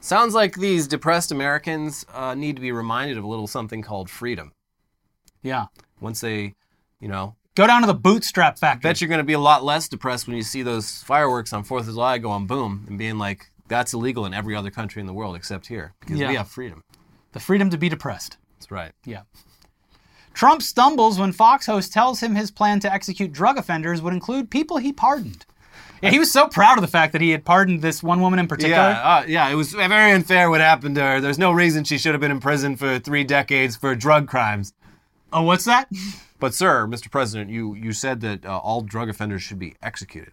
Sounds 0.00 0.34
like 0.34 0.54
these 0.56 0.86
depressed 0.86 1.32
Americans 1.32 2.04
uh, 2.12 2.34
need 2.34 2.56
to 2.56 2.62
be 2.62 2.70
reminded 2.72 3.16
of 3.18 3.24
a 3.24 3.26
little 3.26 3.46
something 3.46 3.82
called 3.82 4.10
freedom. 4.10 4.52
Yeah. 5.42 5.66
Once 6.00 6.20
they, 6.20 6.54
you 7.00 7.08
know, 7.08 7.34
Go 7.54 7.66
down 7.66 7.82
to 7.82 7.86
the 7.86 7.94
bootstrap 7.94 8.58
factory. 8.58 8.88
bet 8.88 9.00
you're 9.00 9.08
going 9.08 9.18
to 9.18 9.24
be 9.24 9.34
a 9.34 9.38
lot 9.38 9.62
less 9.62 9.86
depressed 9.88 10.26
when 10.26 10.36
you 10.36 10.42
see 10.42 10.62
those 10.62 11.02
fireworks 11.02 11.52
on 11.52 11.64
4th 11.64 11.80
of 11.80 11.86
July 11.86 12.16
go 12.18 12.30
on 12.30 12.46
boom 12.46 12.86
and 12.88 12.96
being 12.98 13.18
like, 13.18 13.50
that's 13.68 13.92
illegal 13.92 14.24
in 14.24 14.32
every 14.32 14.56
other 14.56 14.70
country 14.70 15.00
in 15.00 15.06
the 15.06 15.12
world 15.12 15.36
except 15.36 15.66
here 15.66 15.92
because 16.00 16.18
Yeah. 16.18 16.28
we 16.28 16.34
have 16.36 16.48
freedom. 16.48 16.82
the 17.32 17.40
freedom 17.40 17.68
to 17.70 17.76
be 17.78 17.88
depressed. 17.90 18.36
That's 18.58 18.70
right. 18.70 18.92
Yeah. 19.04 19.22
Trump 20.34 20.62
stumbles 20.62 21.18
when 21.18 21.32
Fox 21.32 21.66
host 21.66 21.92
tells 21.92 22.20
him 22.20 22.34
his 22.34 22.50
plan 22.50 22.80
to 22.80 22.92
execute 22.92 23.32
drug 23.32 23.58
offenders 23.58 24.00
would 24.02 24.12
include 24.12 24.50
people 24.50 24.78
he 24.78 24.92
pardoned. 24.92 25.44
Yeah, 26.02 26.10
he 26.10 26.18
was 26.18 26.32
so 26.32 26.48
proud 26.48 26.78
of 26.78 26.82
the 26.82 26.88
fact 26.88 27.12
that 27.12 27.20
he 27.20 27.30
had 27.30 27.44
pardoned 27.44 27.80
this 27.80 28.02
one 28.02 28.20
woman 28.20 28.40
in 28.40 28.48
particular. 28.48 28.76
Yeah, 28.76 29.18
uh, 29.18 29.24
yeah, 29.28 29.48
it 29.48 29.54
was 29.54 29.72
very 29.72 30.10
unfair 30.10 30.50
what 30.50 30.60
happened 30.60 30.96
to 30.96 31.02
her. 31.02 31.20
There's 31.20 31.38
no 31.38 31.52
reason 31.52 31.84
she 31.84 31.96
should 31.96 32.12
have 32.12 32.20
been 32.20 32.32
in 32.32 32.40
prison 32.40 32.76
for 32.76 32.98
three 32.98 33.22
decades 33.22 33.76
for 33.76 33.94
drug 33.94 34.26
crimes. 34.26 34.72
Oh, 35.32 35.42
what's 35.42 35.64
that? 35.64 35.88
But 36.42 36.54
sir, 36.54 36.88
Mr. 36.88 37.08
President, 37.08 37.50
you 37.50 37.76
you 37.76 37.92
said 37.92 38.20
that 38.22 38.44
uh, 38.44 38.58
all 38.58 38.80
drug 38.80 39.08
offenders 39.08 39.44
should 39.44 39.60
be 39.60 39.76
executed. 39.80 40.32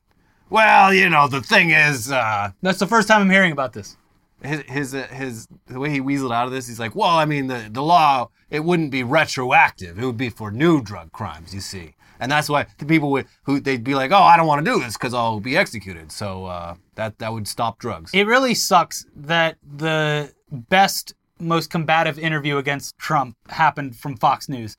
Well, 0.49 0.91
you 0.91 1.07
know, 1.07 1.27
the 1.27 1.39
thing 1.39 1.69
is, 1.69 2.11
uh, 2.11 2.49
That's 2.63 2.79
the 2.79 2.87
first 2.87 3.07
time 3.07 3.21
I'm 3.21 3.29
hearing 3.29 3.51
about 3.51 3.73
this. 3.73 3.95
His 4.43 4.61
his 4.61 4.95
uh, 4.95 5.07
his 5.07 5.47
the 5.67 5.79
way 5.79 5.89
he 5.89 6.01
weaseled 6.01 6.33
out 6.33 6.45
of 6.45 6.51
this, 6.51 6.67
he's 6.67 6.79
like, 6.79 6.95
well, 6.95 7.09
I 7.09 7.25
mean, 7.25 7.47
the 7.47 7.67
the 7.71 7.83
law 7.83 8.29
it 8.49 8.63
wouldn't 8.63 8.91
be 8.91 9.03
retroactive; 9.03 9.99
it 9.99 10.05
would 10.05 10.17
be 10.17 10.29
for 10.29 10.51
new 10.51 10.81
drug 10.81 11.11
crimes. 11.11 11.53
You 11.53 11.61
see, 11.61 11.95
and 12.19 12.31
that's 12.31 12.49
why 12.49 12.67
the 12.77 12.85
people 12.85 13.11
would 13.11 13.27
who 13.43 13.59
they'd 13.59 13.83
be 13.83 13.95
like, 13.95 14.11
oh, 14.11 14.21
I 14.21 14.37
don't 14.37 14.47
want 14.47 14.63
to 14.65 14.71
do 14.71 14.79
this 14.79 14.93
because 14.93 15.13
I'll 15.13 15.39
be 15.39 15.57
executed. 15.57 16.11
So 16.11 16.45
uh, 16.45 16.75
that 16.95 17.19
that 17.19 17.33
would 17.33 17.47
stop 17.47 17.79
drugs. 17.79 18.11
It 18.13 18.27
really 18.27 18.53
sucks 18.53 19.05
that 19.15 19.57
the 19.63 20.33
best, 20.51 21.13
most 21.39 21.69
combative 21.69 22.19
interview 22.19 22.57
against 22.57 22.97
Trump 22.97 23.35
happened 23.49 23.95
from 23.95 24.17
Fox 24.17 24.49
News. 24.49 24.75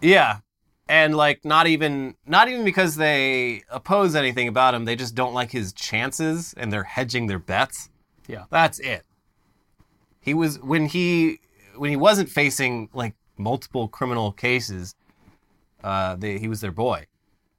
Yeah. 0.00 0.38
And 0.88 1.16
like 1.16 1.44
not 1.44 1.66
even 1.68 2.16
not 2.26 2.48
even 2.48 2.64
because 2.64 2.96
they 2.96 3.62
oppose 3.70 4.16
anything 4.16 4.48
about 4.48 4.74
him, 4.74 4.84
they 4.86 4.96
just 4.96 5.14
don't 5.14 5.34
like 5.34 5.52
his 5.52 5.72
chances 5.72 6.52
and 6.56 6.72
they're 6.72 6.82
hedging 6.82 7.26
their 7.26 7.38
bets. 7.38 7.89
Yeah. 8.30 8.44
That's 8.50 8.78
it. 8.78 9.04
He 10.20 10.34
was 10.34 10.60
when 10.60 10.86
he 10.86 11.40
when 11.76 11.90
he 11.90 11.96
wasn't 11.96 12.28
facing 12.28 12.88
like 12.92 13.14
multiple 13.36 13.88
criminal 13.88 14.32
cases, 14.32 14.94
uh 15.82 16.14
they, 16.16 16.38
he 16.38 16.48
was 16.48 16.60
their 16.60 16.72
boy. 16.72 17.06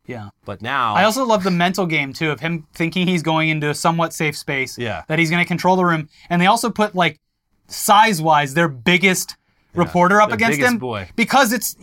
Yeah. 0.05 0.29
But 0.45 0.61
now 0.61 0.93
I 0.95 1.03
also 1.03 1.25
love 1.25 1.43
the 1.43 1.51
mental 1.51 1.85
game 1.85 2.13
too 2.13 2.31
of 2.31 2.39
him 2.39 2.67
thinking 2.73 3.07
he's 3.07 3.23
going 3.23 3.49
into 3.49 3.69
a 3.69 3.73
somewhat 3.75 4.13
safe 4.13 4.37
space. 4.37 4.77
Yeah. 4.77 5.03
That 5.07 5.19
he's 5.19 5.29
going 5.29 5.43
to 5.43 5.47
control 5.47 5.75
the 5.75 5.85
room, 5.85 6.09
and 6.29 6.41
they 6.41 6.47
also 6.47 6.69
put 6.69 6.95
like 6.95 7.19
size-wise 7.67 8.53
their 8.53 8.67
biggest 8.67 9.35
reporter 9.73 10.21
up 10.21 10.31
against 10.31 10.59
him 10.59 10.77
boy. 10.77 11.09
because 11.15 11.53
it's 11.53 11.75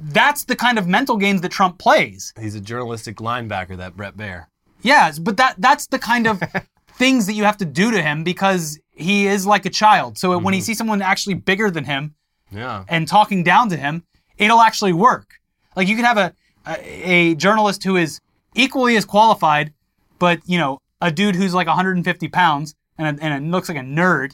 that's 0.00 0.44
the 0.44 0.54
kind 0.54 0.78
of 0.78 0.86
mental 0.86 1.16
games 1.16 1.40
that 1.40 1.50
Trump 1.50 1.78
plays. 1.78 2.32
he's 2.40 2.54
a 2.54 2.60
journalistic 2.60 3.16
linebacker 3.16 3.76
that 3.76 3.96
Bret 3.96 4.16
Baier. 4.16 4.46
Yes, 4.82 5.18
but 5.18 5.36
that 5.38 5.54
that's 5.58 5.86
the 5.86 5.98
kind 5.98 6.26
of 6.26 6.42
things 6.96 7.26
that 7.26 7.32
you 7.34 7.44
have 7.44 7.56
to 7.58 7.64
do 7.64 7.90
to 7.90 8.00
him 8.02 8.24
because 8.24 8.78
he 8.92 9.26
is 9.26 9.46
like 9.46 9.66
a 9.66 9.70
child. 9.70 10.16
So 10.18 10.36
when 10.38 10.54
he 10.54 10.60
Mm-hmm. 10.60 10.64
sees 10.64 10.78
someone 10.78 11.02
actually 11.02 11.34
bigger 11.34 11.70
than 11.70 11.84
him 11.84 12.14
Yeah. 12.50 12.84
and 12.88 13.06
talking 13.08 13.42
down 13.42 13.68
to 13.70 13.76
him, 13.76 14.04
it'll 14.38 14.60
actually 14.60 14.92
work. 14.92 15.34
Like 15.76 15.88
you 15.88 15.96
can 15.96 16.04
have 16.04 16.18
a 16.18 16.32
a, 16.66 17.02
a 17.02 17.34
journalist 17.34 17.84
who 17.84 17.96
is 17.96 18.20
equally 18.54 18.96
as 18.96 19.04
qualified, 19.04 19.72
but 20.18 20.40
you 20.46 20.56
know 20.58 20.78
a 21.00 21.10
dude 21.10 21.36
who's 21.36 21.52
like 21.52 21.66
150 21.66 22.28
pounds 22.28 22.74
and, 22.96 23.18
a, 23.20 23.22
and 23.24 23.44
a, 23.44 23.50
looks 23.50 23.68
like 23.68 23.76
a 23.76 23.82
nerd, 23.82 24.32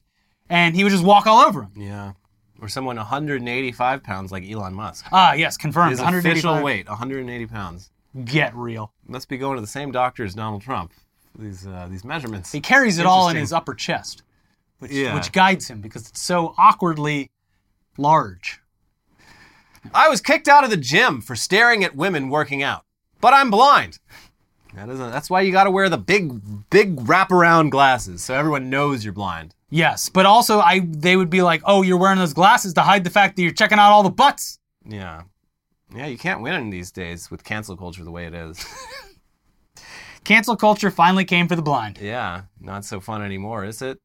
and 0.48 0.76
he 0.76 0.84
would 0.84 0.90
just 0.90 1.02
walk 1.04 1.26
all 1.26 1.40
over 1.40 1.62
him. 1.62 1.72
Yeah. 1.76 2.12
Or 2.60 2.68
someone 2.68 2.96
185 2.96 4.02
pounds 4.02 4.30
like 4.30 4.44
Elon 4.48 4.74
Musk. 4.74 5.06
Ah, 5.10 5.32
yes, 5.32 5.56
confirmed. 5.56 5.90
His 5.92 5.98
185. 6.00 6.32
official 6.52 6.62
weight, 6.64 6.86
180 6.88 7.46
pounds. 7.46 7.90
Get 8.24 8.54
real. 8.54 8.92
Must 9.08 9.28
be 9.28 9.38
going 9.38 9.56
to 9.56 9.60
the 9.62 9.66
same 9.66 9.90
doctor 9.92 10.24
as 10.24 10.34
Donald 10.34 10.60
Trump. 10.62 10.92
These 11.38 11.66
uh, 11.66 11.86
these 11.90 12.04
measurements. 12.04 12.52
He 12.52 12.60
carries 12.60 12.98
it 12.98 13.06
all 13.06 13.28
in 13.28 13.36
his 13.36 13.52
upper 13.52 13.74
chest, 13.74 14.22
which 14.78 14.90
Yeah. 14.92 15.14
which 15.14 15.32
guides 15.32 15.68
him 15.68 15.80
because 15.80 16.08
it's 16.08 16.20
so 16.20 16.54
awkwardly 16.58 17.30
large. 17.96 18.60
I 19.94 20.08
was 20.08 20.20
kicked 20.20 20.48
out 20.48 20.64
of 20.64 20.70
the 20.70 20.76
gym 20.76 21.20
for 21.22 21.34
staring 21.34 21.82
at 21.84 21.96
women 21.96 22.28
working 22.28 22.62
out, 22.62 22.84
but 23.20 23.32
I'm 23.32 23.50
blind. 23.50 23.98
That 24.74 24.88
isn't, 24.90 25.10
that's 25.10 25.30
why 25.30 25.40
you 25.40 25.50
got 25.52 25.64
to 25.64 25.70
wear 25.70 25.88
the 25.88 25.98
big, 25.98 26.68
big 26.70 26.96
wraparound 26.96 27.70
glasses 27.70 28.22
so 28.22 28.34
everyone 28.34 28.70
knows 28.70 29.04
you're 29.04 29.12
blind. 29.12 29.54
Yes, 29.70 30.08
but 30.08 30.26
also 30.26 30.60
I 30.60 30.80
they 30.80 31.16
would 31.16 31.30
be 31.30 31.42
like, 31.42 31.62
"Oh, 31.64 31.82
you're 31.82 31.96
wearing 31.96 32.18
those 32.18 32.34
glasses 32.34 32.74
to 32.74 32.82
hide 32.82 33.04
the 33.04 33.10
fact 33.10 33.36
that 33.36 33.42
you're 33.42 33.52
checking 33.52 33.78
out 33.78 33.92
all 33.92 34.02
the 34.02 34.10
butts." 34.10 34.58
Yeah. 34.84 35.22
Yeah, 35.94 36.06
you 36.06 36.18
can't 36.18 36.40
win 36.40 36.54
in 36.54 36.70
these 36.70 36.90
days 36.92 37.30
with 37.30 37.42
cancel 37.44 37.76
culture 37.76 38.04
the 38.04 38.10
way 38.12 38.26
it 38.26 38.34
is. 38.34 38.64
Cancel 40.24 40.56
culture 40.56 40.90
finally 40.90 41.24
came 41.24 41.48
for 41.48 41.56
the 41.56 41.62
blind. 41.62 41.98
yeah, 42.00 42.42
not 42.60 42.84
so 42.84 43.00
fun 43.00 43.22
anymore, 43.22 43.64
is 43.64 43.80
it? 43.82 43.98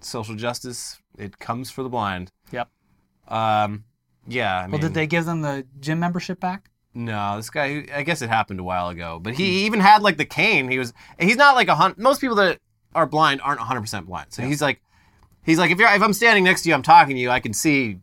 Social 0.00 0.34
justice, 0.34 0.98
it 1.18 1.38
comes 1.38 1.70
for 1.70 1.82
the 1.82 1.88
blind. 1.88 2.30
Yep. 2.52 2.68
Um, 3.28 3.84
yeah, 4.26 4.58
I 4.58 4.62
mean, 4.62 4.72
Well, 4.72 4.80
did 4.80 4.94
they 4.94 5.06
give 5.06 5.24
them 5.26 5.42
the 5.42 5.66
gym 5.78 5.98
membership 6.00 6.40
back? 6.40 6.70
No, 6.94 7.36
this 7.36 7.50
guy. 7.50 7.86
I 7.94 8.02
guess 8.02 8.20
it 8.22 8.28
happened 8.28 8.58
a 8.60 8.64
while 8.64 8.88
ago, 8.88 9.20
but 9.22 9.34
he 9.34 9.64
even 9.66 9.78
had 9.80 10.02
like 10.02 10.16
the 10.16 10.24
cane. 10.24 10.68
He 10.70 10.78
was. 10.78 10.92
He's 11.20 11.36
not 11.36 11.54
like 11.54 11.68
a 11.68 11.74
hun. 11.76 11.94
Most 11.96 12.20
people 12.20 12.34
that 12.36 12.58
are 12.96 13.06
blind 13.06 13.40
aren't 13.42 13.60
100 13.60 13.80
percent 13.80 14.06
blind. 14.06 14.32
So 14.32 14.42
he's 14.42 14.60
like, 14.60 14.80
he's 15.44 15.56
like, 15.58 15.70
if 15.70 15.78
you're 15.78 15.88
if 15.94 16.02
I'm 16.02 16.12
standing 16.12 16.42
next 16.42 16.62
to 16.62 16.68
you, 16.68 16.74
I'm 16.74 16.82
talking 16.82 17.14
to 17.14 17.20
you, 17.22 17.30
I 17.30 17.38
can 17.38 17.52
see 17.52 17.98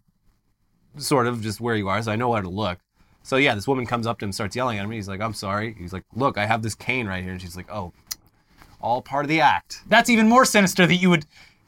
sort 0.97 1.27
of 1.27 1.41
just 1.41 1.59
where 1.59 1.75
you 1.75 1.89
are, 1.89 2.01
so 2.01 2.11
I 2.11 2.15
know 2.15 2.29
where 2.29 2.41
to 2.41 2.49
look. 2.49 2.79
So 3.27 3.35
yeah, 3.35 3.55
this 3.55 3.67
woman 3.67 3.85
comes 3.85 4.07
up 4.07 4.19
to 4.19 4.25
him, 4.25 4.31
starts 4.31 4.55
yelling 4.55 4.77
at 4.77 4.85
him. 4.85 4.91
He's 4.91 5.09
like, 5.09 5.19
I'm 5.19 5.33
sorry. 5.33 5.75
He's 5.77 5.91
like, 5.91 6.05
look, 6.15 6.37
I 6.37 6.45
have 6.45 6.61
this 6.61 6.75
cane 6.75 7.07
right 7.07 7.21
here, 7.21 7.33
and 7.33 7.41
she's 7.41 7.57
like, 7.57 7.69
oh, 7.69 7.91
all 8.79 9.01
part 9.01 9.25
of 9.25 9.29
the 9.29 9.41
act. 9.41 9.81
That's 9.89 10.09
even 10.09 10.29
more 10.29 10.45
sinister 10.45 10.87
that 10.87 10.95
you 10.95 11.09
would 11.09 11.25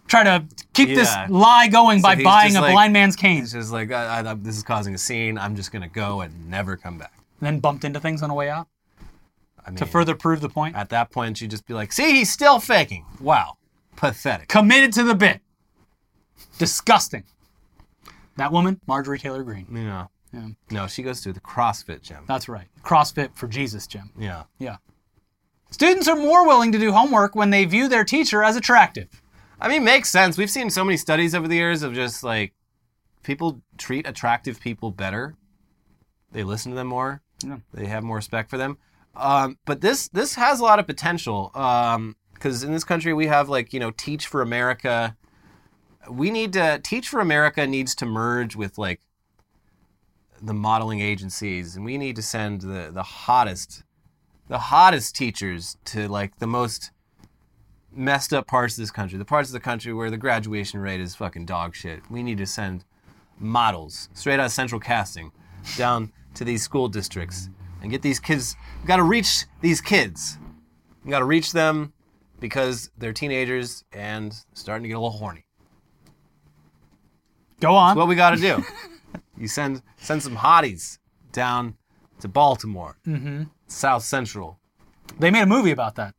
try 0.07 0.24
to 0.24 0.45
keep 0.74 0.88
this 0.88 1.10
Yeah. 1.14 1.28
lie 1.30 1.68
going 1.68 2.01
by 2.01 2.16
he's 2.16 2.24
buying 2.24 2.51
just 2.53 2.60
a 2.60 2.62
like- 2.62 2.72
blind 2.72 2.93
man's 2.93 3.18
cane. 3.18 3.41
He's 3.41 3.51
just 3.51 3.74
like, 3.74 3.91
I, 3.91 4.20
I, 4.22 4.34
this 4.36 4.55
is 4.55 4.64
causing 4.64 4.95
a 4.95 4.97
scene. 4.97 5.38
I'm 5.38 5.57
just 5.57 5.74
gonna 5.74 5.89
go 5.89 6.22
and 6.22 6.49
never 6.49 6.78
come 6.78 6.97
back. 6.97 7.12
And 7.41 7.47
then 7.47 7.60
bumped 7.60 7.84
into 7.84 7.99
things 7.99 8.24
on 8.24 8.30
the 8.30 8.36
way 8.36 8.49
out 8.49 8.70
I 9.66 9.72
mean, 9.72 9.78
to 9.80 9.86
further 9.86 10.16
prove 10.16 10.39
the 10.39 10.47
point. 10.47 10.78
at 10.78 10.88
that 10.89 11.12
point, 11.12 11.39
she'd 11.39 11.51
just 11.51 11.68
be 11.68 11.74
like, 11.74 11.91
see, 11.91 12.12
he's 12.14 12.32
still 12.32 12.60
faking. 12.62 13.05
Wow, 13.20 13.57
pathetic. 13.97 14.47
Committed 14.47 14.93
to 14.93 15.03
the 15.03 15.14
bit. 15.14 15.41
Disgusting. 16.57 17.26
That 18.38 18.53
woman, 18.53 18.80
Marjorie 18.88 19.20
Taylor 19.20 19.43
Greene. 19.43 19.68
Yeah. 19.74 20.05
Yeah. 20.34 20.49
No, 20.69 20.88
she 20.88 21.03
goes 21.03 21.21
to 21.21 21.34
the 21.34 21.39
CrossFit 21.39 22.01
gym. 22.01 22.23
That's 22.27 22.47
right. 22.47 22.67
CrossFit 22.84 23.36
for 23.36 23.47
Jesus, 23.47 23.88
gym. 23.88 24.11
Yeah. 24.17 24.43
Yeah. 24.59 24.77
Students 25.71 26.07
are 26.07 26.15
more 26.15 26.47
willing 26.47 26.71
to 26.71 26.80
do 26.80 26.91
homework 26.91 27.36
when 27.36 27.49
they 27.49 27.65
view 27.65 27.88
their 27.88 28.03
teacher 28.03 28.43
as 28.43 28.55
attractive. 28.55 29.21
I 29.61 29.67
mean, 29.67 29.84
makes 29.84 30.09
sense. 30.09 30.38
We've 30.38 30.49
seen 30.49 30.69
so 30.69 30.84
many 30.84 30.97
studies 30.97 31.36
over 31.36 31.47
the 31.47 31.55
years 31.55 31.84
of 31.84 31.93
just 31.93 32.23
like 32.23 32.53
people 33.23 33.61
treat 33.77 34.07
attractive 34.07 34.59
people 34.59 34.91
better. 34.91 35.36
They 36.32 36.43
listen 36.43 36.71
to 36.71 36.75
them 36.75 36.88
more. 36.88 37.21
Yeah. 37.43 37.57
They 37.73 37.88
have 37.88 38.03
more 38.03 38.17
respect 38.17 38.49
for 38.49 38.57
them. 38.57 38.77
Um, 39.15 39.57
but 39.65 39.82
this 39.82 40.07
this 40.09 40.36
has 40.36 40.59
a 40.59 40.63
lot 40.63 40.80
of 40.80 40.88
potential 40.88 41.51
because 42.34 42.63
in 42.63 42.71
this 42.71 42.84
country 42.84 43.13
we 43.13 43.27
have 43.27 43.49
like 43.49 43.73
you 43.73 43.80
know 43.80 43.91
Teach 43.91 44.27
for 44.27 44.41
America. 44.41 45.15
We 46.09 46.32
need 46.32 46.53
to 46.53 46.80
Teach 46.84 47.09
for 47.09 47.19
America 47.19 47.67
needs 47.67 47.95
to 47.95 48.05
merge 48.05 48.55
with 48.55 48.77
like 48.77 49.01
the 50.41 50.53
modeling 50.53 50.99
agencies, 50.99 51.75
and 51.75 51.85
we 51.85 51.97
need 51.97 52.15
to 52.15 52.21
send 52.21 52.61
the 52.61 52.91
the 52.93 53.03
hottest 53.03 53.83
the 54.47 54.57
hottest 54.57 55.15
teachers 55.15 55.77
to 55.85 56.07
like 56.07 56.39
the 56.39 56.47
most 56.47 56.91
messed 57.91 58.33
up 58.33 58.47
parts 58.47 58.77
of 58.77 58.81
this 58.81 58.91
country, 58.91 59.17
the 59.17 59.25
parts 59.25 59.49
of 59.49 59.53
the 59.53 59.59
country 59.59 59.93
where 59.93 60.09
the 60.09 60.17
graduation 60.17 60.79
rate 60.79 60.99
is 60.99 61.15
fucking 61.15 61.45
dog 61.45 61.75
shit. 61.75 62.01
We 62.09 62.23
need 62.23 62.37
to 62.39 62.45
send 62.45 62.85
models 63.39 64.09
straight 64.13 64.39
out 64.39 64.45
of 64.45 64.51
central 64.51 64.79
casting 64.79 65.31
down 65.77 66.11
to 66.35 66.43
these 66.43 66.63
school 66.63 66.87
districts 66.87 67.49
and 67.81 67.91
get 67.91 68.01
these 68.01 68.19
kids. 68.19 68.55
We 68.81 68.87
got 68.87 68.97
to 68.97 69.03
reach 69.03 69.45
these 69.61 69.81
kids. 69.81 70.37
We 71.03 71.11
got 71.11 71.19
to 71.19 71.25
reach 71.25 71.51
them 71.51 71.93
because 72.39 72.89
they're 72.97 73.13
teenagers 73.13 73.83
and 73.91 74.33
starting 74.53 74.83
to 74.83 74.89
get 74.89 74.95
a 74.95 74.99
little 74.99 75.17
horny. 75.17 75.45
Go 77.59 77.73
on. 77.73 77.97
What 77.97 78.07
we 78.07 78.15
got 78.15 78.31
to 78.31 78.37
do? 78.37 78.63
you 79.39 79.47
send 79.47 79.81
send 79.97 80.21
some 80.21 80.35
hotties 80.37 80.97
down 81.31 81.75
to 82.19 82.27
Baltimore, 82.27 82.97
South 83.67 84.03
Central. 84.03 84.59
they 85.19 85.31
made 85.31 85.41
a 85.43 85.45
movie 85.47 85.71
about 85.71 85.95
that 85.95 86.13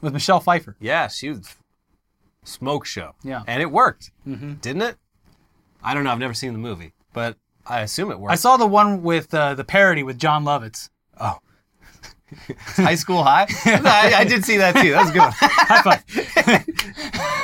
with 0.00 0.12
Michelle 0.12 0.40
Pfeiffer. 0.40 0.76
Yeah, 0.80 1.08
she 1.08 1.30
was 1.30 1.54
smoke 2.44 2.84
show. 2.86 3.14
Yeah. 3.22 3.42
and 3.46 3.62
it 3.62 3.70
worked, 3.70 4.10
didn't 4.26 4.82
it? 4.82 4.96
I 5.82 5.94
don't 5.94 6.04
know. 6.04 6.10
I've 6.10 6.18
never 6.18 6.34
seen 6.34 6.52
the 6.52 6.58
movie, 6.58 6.92
but 7.12 7.36
I 7.66 7.80
assume 7.80 8.10
it 8.10 8.18
worked. 8.18 8.32
I 8.32 8.36
saw 8.36 8.56
the 8.56 8.66
one 8.66 9.02
with 9.02 9.32
uh, 9.32 9.54
the 9.54 9.64
parody 9.64 10.02
with 10.02 10.18
Jon 10.18 10.44
Lovitz. 10.44 10.90
oh, 11.20 11.38
High 12.76 12.94
School 12.96 13.22
High. 13.22 13.46
I, 13.64 14.14
I 14.18 14.24
did 14.24 14.44
see 14.44 14.56
that 14.58 14.74
too. 14.76 14.90
That 14.92 15.00
was 15.02 15.10
a 15.10 15.12
good. 15.12 15.20
One. 15.20 15.32
High 15.40 15.82
five. 15.82 16.04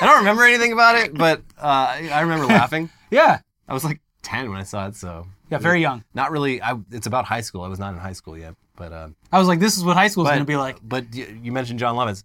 I 0.03 0.07
don't 0.07 0.19
remember 0.19 0.45
anything 0.45 0.73
about 0.73 0.97
it, 0.97 1.15
but 1.15 1.41
uh, 1.59 1.67
I 1.67 2.11
I 2.13 2.21
remember 2.23 2.47
laughing. 2.47 2.91
yeah. 3.11 3.41
I 3.69 3.75
was 3.75 3.83
like 3.85 4.01
ten 4.27 4.51
when 4.51 4.59
I 4.59 4.65
saw 4.65 4.89
it, 4.89 4.97
so 4.97 5.27
Yeah, 5.51 5.59
very 5.59 5.81
young. 5.81 6.03
not 6.15 6.31
really. 6.31 6.61
I, 6.61 6.77
it's 6.91 7.07
about 7.07 7.25
high 7.25 7.41
school. 7.43 7.63
I 7.63 7.69
was 7.69 7.79
not 7.79 7.93
in 7.95 7.99
high 8.01 8.13
school 8.13 8.37
yet, 8.37 8.55
but. 8.77 8.93
Uh, 8.93 9.09
I 9.33 9.39
was 9.39 9.49
like, 9.49 9.61
this 9.61 9.77
is 9.77 9.85
what 9.85 9.97
high 9.97 10.09
school 10.09 10.25
is 10.25 10.29
but, 10.29 10.35
going 10.35 10.47
to 10.47 10.53
be 10.53 10.57
like. 10.57 10.77
But 10.83 11.15
you, 11.15 11.39
you 11.43 11.53
mentioned 11.53 11.79
Jon 11.79 11.95
Lovitz. 11.97 12.25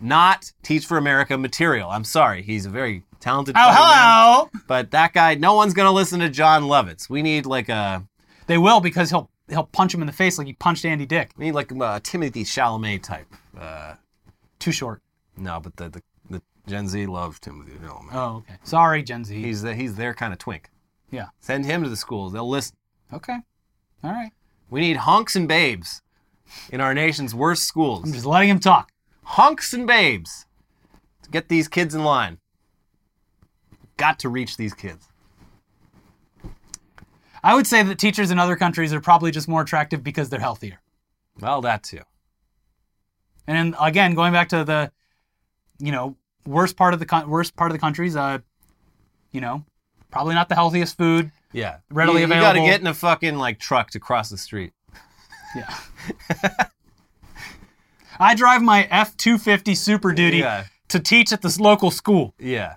Not 0.00 0.50
Teach 0.62 0.84
for 0.86 0.98
America 0.98 1.38
material. 1.38 1.88
I'm 1.90 2.04
sorry. 2.04 2.42
He's 2.42 2.66
a 2.66 2.70
very 2.70 3.04
talented. 3.20 3.54
Oh, 3.56 3.60
funny 3.60 3.76
man, 3.78 3.86
hello. 3.86 4.50
But 4.66 4.90
that 4.90 5.12
guy, 5.12 5.34
no 5.36 5.54
one's 5.54 5.74
gonna 5.74 5.92
listen 5.92 6.18
to 6.20 6.28
Jon 6.28 6.64
Lovitz. 6.64 7.08
We 7.08 7.22
need 7.22 7.46
like 7.46 7.68
a, 7.68 8.02
They 8.48 8.58
will 8.58 8.80
because 8.80 9.10
he'll 9.10 9.30
he'll 9.48 9.64
punch 9.64 9.94
him 9.94 10.00
in 10.00 10.06
the 10.06 10.12
face 10.12 10.38
like 10.38 10.46
he 10.48 10.54
punched 10.54 10.84
Andy 10.84 11.06
Dick. 11.06 11.32
we 11.36 11.44
need 11.46 11.52
like 11.52 11.70
a 11.70 11.74
Timothée 11.74 12.42
Chalamet 12.44 13.02
type. 13.02 13.26
Uh, 13.58 13.94
Too 14.58 14.72
short. 14.72 15.00
no, 15.36 15.60
but 15.60 15.76
the, 15.76 15.88
the 15.90 16.02
Gen 16.66 16.88
Z 16.88 17.06
love 17.06 17.40
Timothée 17.40 17.78
Chalamet. 17.78 18.12
Oh, 18.12 18.36
okay. 18.38 18.54
Sorry, 18.64 19.02
Gen 19.04 19.24
Z. 19.24 19.40
He's 19.40 19.62
the, 19.62 19.74
he's 19.74 19.94
their 19.96 20.14
kind 20.14 20.32
of 20.32 20.38
twink. 20.38 20.68
Yeah. 21.12 21.26
Send 21.38 21.64
him 21.64 21.84
to 21.84 21.88
the 21.88 21.96
schools. 21.96 22.32
They'll 22.32 22.48
listen. 22.48 22.74
Okay. 23.12 23.36
All 24.02 24.10
right. 24.10 24.32
We 24.70 24.80
need 24.80 24.96
hunks 24.96 25.36
and 25.36 25.46
babes 25.46 26.02
in 26.70 26.80
our 26.80 26.94
nation's 26.94 27.34
worst 27.34 27.62
schools. 27.64 28.04
I'm 28.04 28.12
just 28.12 28.26
letting 28.26 28.48
him 28.48 28.58
talk. 28.58 28.90
hunks 29.24 29.72
and 29.72 29.86
babes 29.86 30.46
to 31.22 31.30
get 31.30 31.48
these 31.48 31.68
kids 31.68 31.94
in 31.94 32.02
line. 32.02 32.38
Got 33.96 34.18
to 34.20 34.28
reach 34.28 34.56
these 34.56 34.74
kids. 34.74 35.08
I 37.44 37.54
would 37.54 37.66
say 37.66 37.82
that 37.82 37.98
teachers 37.98 38.30
in 38.30 38.38
other 38.38 38.56
countries 38.56 38.92
are 38.92 39.00
probably 39.00 39.30
just 39.30 39.48
more 39.48 39.62
attractive 39.62 40.02
because 40.02 40.28
they're 40.28 40.40
healthier. 40.40 40.80
Well, 41.40 41.60
that 41.62 41.82
too. 41.82 42.02
And 43.46 43.56
then, 43.56 43.80
again, 43.80 44.14
going 44.14 44.32
back 44.32 44.48
to 44.50 44.64
the, 44.64 44.92
you 45.78 45.90
know, 45.90 46.16
worst 46.46 46.76
part 46.76 46.94
of 46.94 47.00
the 47.00 47.24
worst 47.26 47.56
part 47.56 47.70
of 47.70 47.74
the 47.74 47.80
countries, 47.80 48.16
uh, 48.16 48.38
you 49.32 49.40
know, 49.40 49.64
probably 50.12 50.34
not 50.34 50.48
the 50.48 50.54
healthiest 50.54 50.96
food. 50.96 51.32
Yeah. 51.52 51.78
Readily 51.90 52.20
you, 52.22 52.28
You 52.28 52.34
got 52.34 52.52
to 52.52 52.60
get 52.60 52.80
in 52.80 52.86
a 52.86 52.94
fucking 52.94 53.36
like 53.36 53.58
truck 53.58 53.90
to 53.90 54.00
cross 54.00 54.28
the 54.30 54.38
street. 54.38 54.72
Yeah. 55.56 55.74
I 58.18 58.34
drive 58.34 58.62
my 58.62 58.84
F 58.90 59.16
two 59.16 59.38
fifty 59.38 59.74
Super 59.74 60.12
Duty 60.12 60.38
Yeah. 60.38 60.64
to 60.88 61.00
teach 61.00 61.32
at 61.32 61.42
this 61.42 61.58
local 61.58 61.90
school 61.90 62.34
Yeah. 62.38 62.76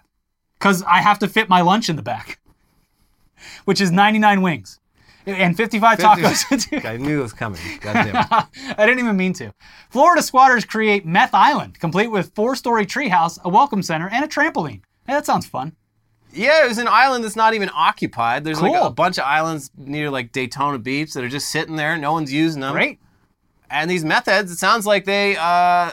because 0.58 0.82
I 0.84 1.00
have 1.02 1.20
to 1.20 1.28
fit 1.28 1.50
my 1.50 1.62
lunch 1.62 1.90
in 1.90 1.96
the 1.96 2.02
back, 2.02 2.40
which 3.66 3.80
is 3.82 3.92
ninety 3.92 4.20
nine 4.20 4.42
wings 4.42 4.80
and 5.26 5.56
fifty 5.58 5.80
five 5.80 5.98
tacos. 6.00 6.86
I 6.86 6.98
knew 6.98 7.20
it 7.20 7.24
was 7.24 7.34
coming. 7.34 7.60
God 7.82 7.94
damn 7.94 8.16
it. 8.16 8.76
I 8.78 8.86
didn't 8.86 9.00
even 9.00 9.18
mean 9.18 9.34
to. 9.34 9.54
Florida 9.90 10.22
squatters 10.22 10.66
create 10.66 11.06
Meth 11.06 11.34
Island, 11.34 11.80
complete 11.80 12.08
with 12.08 12.34
four-story 12.36 12.86
treehouse, 12.86 13.40
a 13.44 13.50
welcome 13.50 13.82
center, 13.84 14.10
and 14.10 14.24
a 14.24 14.28
trampoline. 14.28 14.82
Hey, 15.06 15.14
that 15.14 15.26
sounds 15.26 15.46
fun. 15.46 15.74
Yeah, 16.36 16.66
it 16.66 16.68
was 16.68 16.78
an 16.78 16.88
island 16.88 17.24
that's 17.24 17.36
not 17.36 17.54
even 17.54 17.70
occupied. 17.74 18.44
There's 18.44 18.62
like 18.62 18.74
Cool. 18.74 18.86
a 18.88 18.92
bunch 18.92 19.18
of 19.18 19.24
islands 19.26 19.72
near 19.78 20.10
like 20.10 20.32
Daytona 20.32 20.78
Beach 20.80 21.14
that 21.14 21.24
are 21.24 21.30
just 21.30 21.50
sitting 21.50 21.76
there. 21.78 21.98
No 21.98 22.12
one's 22.14 22.32
using 22.34 22.62
them. 22.62 22.74
Great. 22.74 23.00
And 23.70 23.90
these 23.90 24.06
meth 24.06 24.26
heads, 24.28 24.52
it 24.52 24.58
sounds 24.58 24.86
like 24.86 25.06
they 25.06 25.36
uh, 25.38 25.92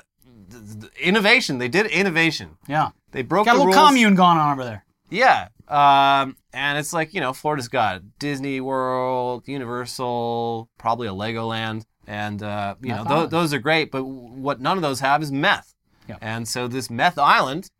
th- 0.50 0.80
th- 0.80 0.92
innovation. 1.00 1.58
They 1.58 1.68
did 1.68 1.86
innovation. 1.86 2.58
Yeah. 2.68 2.90
They 3.12 3.22
broke 3.22 3.46
Got 3.46 3.52
a 3.52 3.58
the 3.58 3.64
little 3.64 3.74
rules. 3.74 3.88
commune 3.88 4.14
going 4.14 4.36
on 4.38 4.52
over 4.52 4.64
there. 4.64 4.84
Yeah. 5.10 5.48
Um, 5.68 6.36
and 6.52 6.76
it's 6.78 6.92
like, 6.92 7.14
you 7.14 7.20
know, 7.20 7.32
Florida's 7.32 7.68
got 7.68 8.02
Disney 8.18 8.60
World, 8.60 9.44
Universal, 9.46 10.68
probably 10.78 11.08
a 11.08 11.12
Legoland. 11.12 11.84
And, 12.06 12.42
uh, 12.42 12.74
you 12.82 12.88
Meth 12.88 12.98
know, 12.98 13.04
tho- 13.08 13.14
Island. 13.16 13.30
those 13.30 13.54
are 13.54 13.58
great, 13.58 13.90
but 13.90 14.04
what 14.04 14.60
none 14.60 14.76
of 14.76 14.82
those 14.82 15.00
have 15.00 15.22
is 15.22 15.30
meth. 15.32 15.72
Yeah. 16.08 16.16
And 16.20 16.46
so 16.48 16.66
this 16.68 16.90
meth 16.90 17.16
island, 17.18 17.70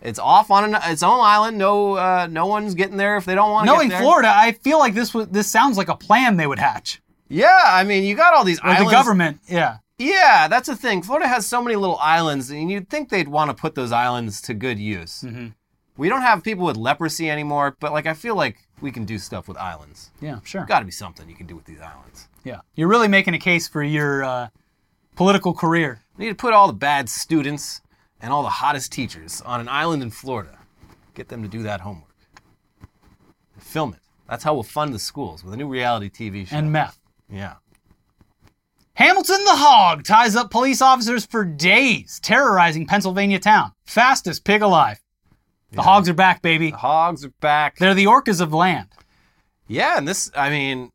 it's 0.00 0.18
off 0.18 0.50
on 0.50 0.74
an, 0.74 0.80
its 0.84 1.02
own 1.02 1.20
island. 1.20 1.58
No, 1.58 1.94
uh, 1.94 2.28
no 2.30 2.46
one's 2.46 2.74
getting 2.74 2.96
there 2.96 3.16
if 3.16 3.24
they 3.24 3.34
don't 3.34 3.50
want 3.50 3.66
to 3.66 3.72
Knowing 3.72 3.88
get 3.88 3.96
there. 3.96 4.02
Florida, 4.02 4.32
I 4.34 4.52
feel 4.52 4.78
like 4.78 4.94
this 4.94 5.12
was 5.14 5.28
this 5.28 5.46
sounds 5.50 5.76
like 5.78 5.88
a 5.88 5.96
plan 5.96 6.36
they 6.36 6.46
would 6.46 6.58
hatch. 6.58 7.00
Yeah, 7.28 7.60
I 7.64 7.82
mean, 7.84 8.04
you 8.04 8.14
got 8.14 8.34
all 8.34 8.44
these 8.44 8.58
Like 8.62 8.78
islands. 8.78 8.90
the 8.90 8.96
government, 8.96 9.38
yeah. 9.48 9.78
Yeah, 9.98 10.46
that's 10.48 10.68
the 10.68 10.76
thing. 10.76 11.02
Florida 11.02 11.26
has 11.26 11.46
so 11.46 11.62
many 11.62 11.74
little 11.74 11.96
islands, 11.98 12.50
and 12.50 12.70
you'd 12.70 12.88
think 12.90 13.08
they'd 13.08 13.28
want 13.28 13.48
to 13.50 13.54
put 13.54 13.74
those 13.74 13.92
islands 13.92 14.40
to 14.42 14.52
good 14.54 14.78
use. 14.78 15.22
Mhm. 15.26 15.54
We 15.96 16.10
don't 16.10 16.20
have 16.20 16.42
people 16.44 16.66
with 16.66 16.76
leprosy 16.76 17.30
anymore, 17.30 17.74
but 17.80 17.92
like 17.92 18.06
I 18.06 18.12
feel 18.12 18.34
like 18.36 18.58
we 18.82 18.92
can 18.92 19.06
do 19.06 19.18
stuff 19.18 19.48
with 19.48 19.56
islands. 19.56 20.10
Yeah, 20.20 20.40
sure. 20.44 20.66
Got 20.66 20.80
to 20.80 20.84
be 20.84 20.90
something 20.92 21.26
you 21.28 21.34
can 21.34 21.46
do 21.46 21.56
with 21.56 21.64
these 21.64 21.80
islands. 21.80 22.28
Yeah. 22.44 22.60
You're 22.74 22.88
really 22.88 23.08
making 23.08 23.32
a 23.32 23.38
case 23.38 23.66
for 23.66 23.82
your 23.82 24.22
uh, 24.22 24.48
political 25.16 25.54
career. 25.54 26.02
We 26.18 26.26
need 26.26 26.32
to 26.32 26.36
put 26.36 26.52
all 26.52 26.66
the 26.66 26.72
bad 26.74 27.08
students 27.08 27.80
and 28.20 28.32
all 28.32 28.42
the 28.42 28.48
hottest 28.48 28.92
teachers 28.92 29.40
on 29.42 29.60
an 29.60 29.68
island 29.68 30.02
in 30.02 30.10
Florida. 30.10 30.58
Get 31.14 31.28
them 31.28 31.42
to 31.42 31.48
do 31.48 31.62
that 31.62 31.80
homework. 31.80 32.14
Film 33.58 33.94
it. 33.94 34.00
That's 34.28 34.44
how 34.44 34.54
we'll 34.54 34.62
fund 34.62 34.92
the 34.92 34.98
schools 34.98 35.44
with 35.44 35.54
a 35.54 35.56
new 35.56 35.68
reality 35.68 36.10
TV 36.10 36.46
show. 36.46 36.56
And 36.56 36.72
meth. 36.72 36.98
yeah. 37.30 37.54
Hamilton 38.94 39.44
the 39.44 39.56
Hog 39.56 40.04
ties 40.04 40.34
up 40.34 40.50
police 40.50 40.80
officers 40.80 41.26
for 41.26 41.44
days, 41.44 42.18
terrorizing 42.22 42.86
Pennsylvania 42.86 43.38
town. 43.38 43.72
Fastest 43.84 44.44
pig 44.44 44.62
alive. 44.62 44.98
The 45.72 45.82
hogs 45.82 46.08
are 46.08 46.14
back, 46.14 46.40
baby. 46.40 46.70
The 46.70 46.78
hogs 46.78 47.22
are 47.24 47.32
back. 47.40 47.76
They're 47.76 47.92
the 47.92 48.06
orcas 48.06 48.40
of 48.40 48.54
land. 48.54 48.88
Yeah, 49.68 49.98
and 49.98 50.08
this, 50.08 50.30
I 50.34 50.48
mean, 50.48 50.90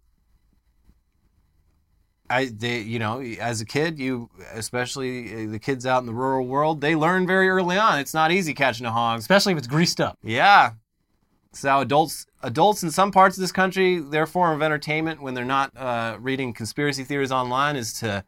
I 2.32 2.46
they 2.46 2.80
you 2.80 3.00
know 3.00 3.22
as 3.22 3.62
a 3.62 3.66
kid 3.66 4.00
you 4.00 4.30
especially 4.54 5.46
uh, 5.46 5.52
the 5.52 5.60
kids 5.60 5.86
out 5.86 6.00
in 6.00 6.06
the 6.06 6.14
rural 6.14 6.48
world 6.48 6.82
they 6.82 6.96
learn 6.96 7.28
very 7.28 7.50
early 7.50 7.78
on 7.78 8.00
it's 8.00 8.14
not 8.14 8.32
easy 8.32 8.54
catching 8.54 8.86
a 8.86 8.92
hog. 8.92 9.20
Especially 9.20 9.52
if 9.54 9.58
it's 9.58 9.68
greased 9.68 10.00
up. 10.00 10.18
Yeah. 10.24 10.72
So 11.54 11.80
adults 11.80 12.26
adults 12.42 12.84
in 12.84 12.92
some 12.92 13.12
parts 13.12 13.38
of 13.38 13.42
this 13.42 13.52
country 13.52 14.00
their 14.00 14.26
form 14.26 14.56
of 14.56 14.62
entertainment 14.62 15.22
when 15.22 15.34
they're 15.34 15.46
not 15.46 15.76
uh, 15.76 16.18
reading 16.20 16.54
conspiracy 16.54 17.04
theories 17.04 17.32
online 17.32 17.76
is 17.76 17.94
to 18.00 18.24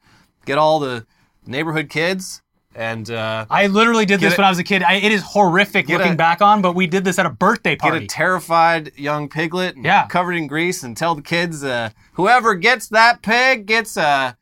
get 0.46 0.58
all 0.58 0.80
the 0.80 1.06
neighborhood 1.46 1.90
kids 1.90 2.42
and 2.76 3.10
uh, 3.12 3.46
I 3.50 3.68
literally 3.68 4.06
did 4.06 4.20
this 4.20 4.34
it- 4.34 4.38
when 4.38 4.46
I 4.46 4.50
was 4.50 4.60
a 4.60 4.64
kid. 4.64 4.84
I, 4.84 4.94
it 4.96 5.12
is 5.12 5.22
horrific 5.24 5.88
looking 5.90 6.14
a- 6.14 6.16
back 6.16 6.42
on, 6.42 6.62
but 6.62 6.74
we 6.74 6.88
did 6.88 7.04
this 7.04 7.20
at 7.20 7.26
a 7.26 7.30
birthday 7.30 7.76
party. 7.76 8.00
get 8.00 8.04
a 8.06 8.08
terrified 8.08 8.92
young 8.98 9.30
piglet 9.30 9.76
and 9.76 9.86
Yeah. 9.86 10.08
covered 10.08 10.34
in 10.34 10.48
grease 10.48 10.84
and 10.84 10.96
tell 10.98 11.16
the 11.16 11.22
kids 11.22 11.64
uh, 11.64 11.90
whoever 12.14 12.56
gets 12.56 12.88
that 12.90 13.22
pig 13.22 13.66
gets 13.66 13.98
a 13.98 14.38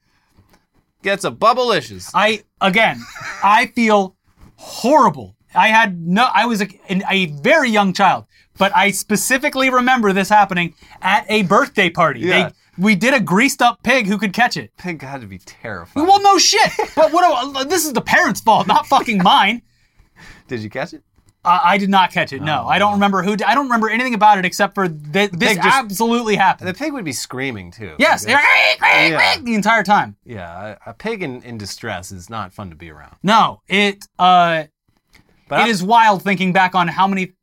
gets 1.03 1.23
a 1.25 1.31
bubblicious. 1.31 2.09
I 2.13 2.43
again, 2.61 3.01
I 3.43 3.67
feel 3.67 4.15
horrible. 4.55 5.35
I 5.53 5.67
had 5.67 5.99
no. 5.99 6.29
I 6.33 6.45
was 6.45 6.61
a, 6.61 6.67
a 7.09 7.25
very 7.41 7.69
young 7.69 7.91
child, 7.93 8.25
but 8.57 8.71
I 8.75 8.91
specifically 8.91 9.69
remember 9.69 10.13
this 10.13 10.29
happening 10.29 10.75
at 11.01 11.25
a 11.29 11.43
birthday 11.43 11.89
party. 11.89 12.21
Yeah. 12.21 12.47
They, 12.49 12.53
we 12.81 12.95
did 12.95 13.13
a 13.13 13.19
greased 13.19 13.61
up 13.61 13.81
pig 13.83 14.07
who 14.07 14.17
could 14.17 14.33
catch 14.33 14.57
it. 14.57 14.71
Pig 14.77 15.01
had 15.01 15.21
to 15.21 15.27
be 15.27 15.37
terrified. 15.37 16.01
Well, 16.07 16.21
no 16.21 16.37
shit. 16.37 16.71
But 16.95 17.13
what? 17.13 17.53
do- 17.53 17.65
This 17.69 17.85
is 17.85 17.93
the 17.93 18.01
parents' 18.01 18.41
fault, 18.41 18.67
not 18.67 18.87
fucking 18.87 19.21
mine. 19.23 19.61
Did 20.47 20.61
you 20.61 20.69
catch 20.69 20.93
it? 20.93 21.03
I 21.43 21.61
I 21.73 21.77
did 21.77 21.89
not 21.89 22.11
catch 22.11 22.33
it. 22.33 22.41
No, 22.41 22.67
I 22.67 22.77
don't 22.79 22.93
remember 22.93 23.23
who. 23.23 23.33
I 23.45 23.55
don't 23.55 23.65
remember 23.65 23.89
anything 23.89 24.13
about 24.13 24.37
it 24.37 24.45
except 24.45 24.75
for 24.75 24.87
th- 24.87 25.31
this 25.31 25.55
just- 25.55 25.67
absolutely 25.67 26.35
happened. 26.35 26.67
The 26.69 26.73
pig 26.73 26.93
would 26.93 27.05
be 27.05 27.13
screaming 27.13 27.71
too. 27.71 27.95
yes, 27.97 28.25
Like, 28.27 28.43
Yeah. 28.81 29.37
the 29.41 29.55
entire 29.55 29.83
time. 29.83 30.17
Yeah, 30.23 30.75
a, 30.85 30.91
a 30.91 30.93
pig 30.93 31.23
in, 31.23 31.41
in 31.43 31.57
distress 31.57 32.11
is 32.11 32.29
not 32.29 32.53
fun 32.53 32.69
to 32.69 32.75
be 32.75 32.89
around. 32.91 33.15
No, 33.23 33.61
it 33.67 34.05
uh, 34.19 34.65
But 35.47 35.61
it 35.61 35.63
I- 35.63 35.67
is 35.69 35.81
wild 35.83 36.21
thinking 36.23 36.53
back 36.53 36.75
on 36.75 36.87
how 36.87 37.07
many 37.07 37.33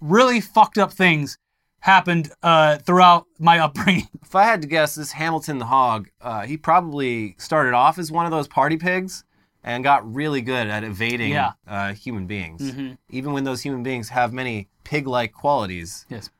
really 0.00 0.40
fucked 0.40 0.78
up 0.78 0.92
things 0.92 1.36
happened 1.80 2.30
uh, 2.42 2.78
throughout 2.78 3.26
my 3.38 3.58
upbringing. 3.58 4.08
if 4.22 4.34
I 4.34 4.44
had 4.44 4.62
to 4.62 4.68
guess, 4.68 4.94
this 4.94 5.12
Hamilton 5.12 5.58
the 5.58 5.66
hog, 5.66 6.08
uh, 6.20 6.42
he 6.42 6.56
probably 6.56 7.34
started 7.38 7.74
off 7.74 7.98
as 7.98 8.10
one 8.10 8.26
of 8.26 8.32
those 8.32 8.48
party 8.48 8.76
pigs 8.76 9.24
and 9.64 9.82
got 9.84 10.12
really 10.14 10.40
good 10.42 10.68
at 10.68 10.84
evading 10.84 11.30
Yeah. 11.32 11.52
uh, 11.66 11.92
human 11.92 12.26
beings, 12.26 12.62
Mhm. 12.72 12.96
even 13.10 13.32
when 13.32 13.44
those 13.44 13.62
human 13.62 13.82
beings 13.82 14.08
have 14.10 14.32
many 14.32 14.68
pig-like 14.84 15.32
qualities. 15.32 16.06
Yes. 16.08 16.30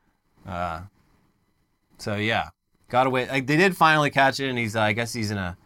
Uh, 0.47 0.81
so 1.97 2.15
yeah, 2.15 2.49
got 2.89 3.07
away. 3.07 3.27
Like, 3.27 3.45
they 3.47 3.57
did 3.57 3.75
finally 3.77 4.09
catch 4.09 4.39
it, 4.39 4.49
and 4.49 4.57
he's 4.57 4.75
uh, 4.75 4.81
I 4.81 4.93
guess 4.93 5.13
he's 5.13 5.31
in 5.31 5.37
a. 5.37 5.57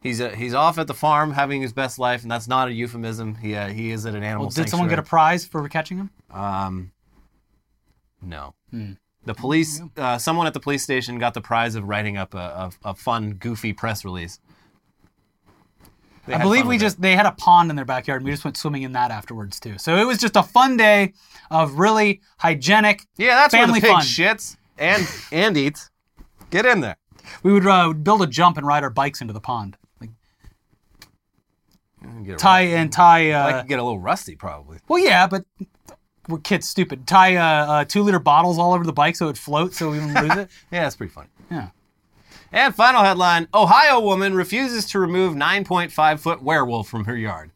He's, 0.00 0.20
a, 0.20 0.34
he's 0.36 0.54
off 0.54 0.78
at 0.78 0.86
the 0.86 0.94
farm 0.94 1.32
having 1.32 1.60
his 1.60 1.72
best 1.72 1.98
life, 1.98 2.22
and 2.22 2.30
that's 2.30 2.46
not 2.46 2.68
a 2.68 2.72
euphemism. 2.72 3.34
He, 3.34 3.56
uh, 3.56 3.66
he 3.66 3.90
is 3.90 4.06
at 4.06 4.14
an 4.14 4.22
animal 4.22 4.46
Well, 4.46 4.50
did 4.50 4.68
someone 4.68 4.88
get 4.88 5.00
a 5.00 5.02
prize 5.02 5.44
for 5.44 5.68
catching 5.68 5.96
him? 5.98 6.10
Um, 6.30 6.92
no. 8.22 8.54
Hmm. 8.70 8.92
The 9.28 9.34
police, 9.34 9.82
uh, 9.98 10.16
someone 10.16 10.46
at 10.46 10.54
the 10.54 10.60
police 10.60 10.82
station 10.82 11.18
got 11.18 11.34
the 11.34 11.42
prize 11.42 11.74
of 11.74 11.84
writing 11.84 12.16
up 12.16 12.32
a, 12.32 12.72
a, 12.84 12.90
a 12.90 12.94
fun, 12.94 13.34
goofy 13.34 13.74
press 13.74 14.02
release. 14.02 14.40
They 16.26 16.32
I 16.32 16.38
had 16.38 16.44
believe 16.44 16.60
fun 16.62 16.68
we 16.68 16.74
with 16.76 16.82
it. 16.82 16.86
just 16.86 17.00
they 17.02 17.14
had 17.14 17.26
a 17.26 17.32
pond 17.32 17.68
in 17.68 17.76
their 17.76 17.84
backyard 17.84 18.22
and 18.22 18.24
we 18.24 18.30
just 18.30 18.42
went 18.44 18.56
swimming 18.56 18.84
in 18.84 18.92
that 18.92 19.10
afterwards 19.10 19.60
too. 19.60 19.76
So 19.76 19.96
it 19.96 20.04
was 20.06 20.16
just 20.16 20.34
a 20.34 20.42
fun 20.42 20.78
day 20.78 21.12
of 21.50 21.78
really 21.78 22.22
hygienic. 22.38 23.02
yeah, 23.18 23.34
that's 23.34 23.52
family 23.52 23.80
where 23.80 23.80
the 23.80 23.86
pig 23.88 23.96
fun. 23.96 24.02
shits 24.02 24.56
and 24.78 25.06
and 25.30 25.56
eats. 25.58 25.90
Get 26.48 26.64
in 26.64 26.80
there. 26.80 26.96
We 27.42 27.52
would 27.52 27.66
uh, 27.66 27.92
build 27.92 28.22
a 28.22 28.26
jump 28.26 28.56
and 28.56 28.66
ride 28.66 28.82
our 28.82 28.88
bikes 28.90 29.20
into 29.20 29.34
the 29.34 29.40
pond. 29.42 29.76
Like 30.00 30.10
Get 32.24 32.34
a- 32.34 32.38
tie 32.38 32.62
and 32.62 32.90
tie. 32.90 33.32
I 33.32 33.52
Uh, 33.52 33.60
could 33.60 33.68
get 33.68 33.78
a 33.78 33.82
little 33.82 33.98
rusty 33.98 34.36
probably. 34.36 34.78
well, 34.88 35.02
yeah, 35.04 35.26
but 35.26 35.44
kids, 36.36 36.68
stupid. 36.68 37.06
Tie 37.06 37.36
uh, 37.36 37.72
uh, 37.72 37.84
two 37.84 38.02
liter 38.02 38.18
bottles 38.18 38.58
all 38.58 38.74
over 38.74 38.84
the 38.84 38.92
bike 38.92 39.16
so 39.16 39.28
it 39.28 39.38
floats 39.38 39.78
so 39.78 39.90
we 39.90 39.98
wouldn't 39.98 40.20
lose 40.20 40.36
it. 40.36 40.50
Yeah, 40.70 40.82
that's 40.82 40.96
pretty 40.96 41.12
funny. 41.12 41.28
Yeah. 41.50 41.70
And 42.52 42.74
final 42.74 43.02
headline: 43.02 43.48
Ohio 43.54 44.00
woman 44.00 44.34
refuses 44.34 44.86
to 44.90 44.98
remove 44.98 45.34
9.5 45.34 46.20
foot 46.20 46.42
werewolf 46.42 46.88
from 46.88 47.04
her 47.06 47.16
yard. 47.16 47.50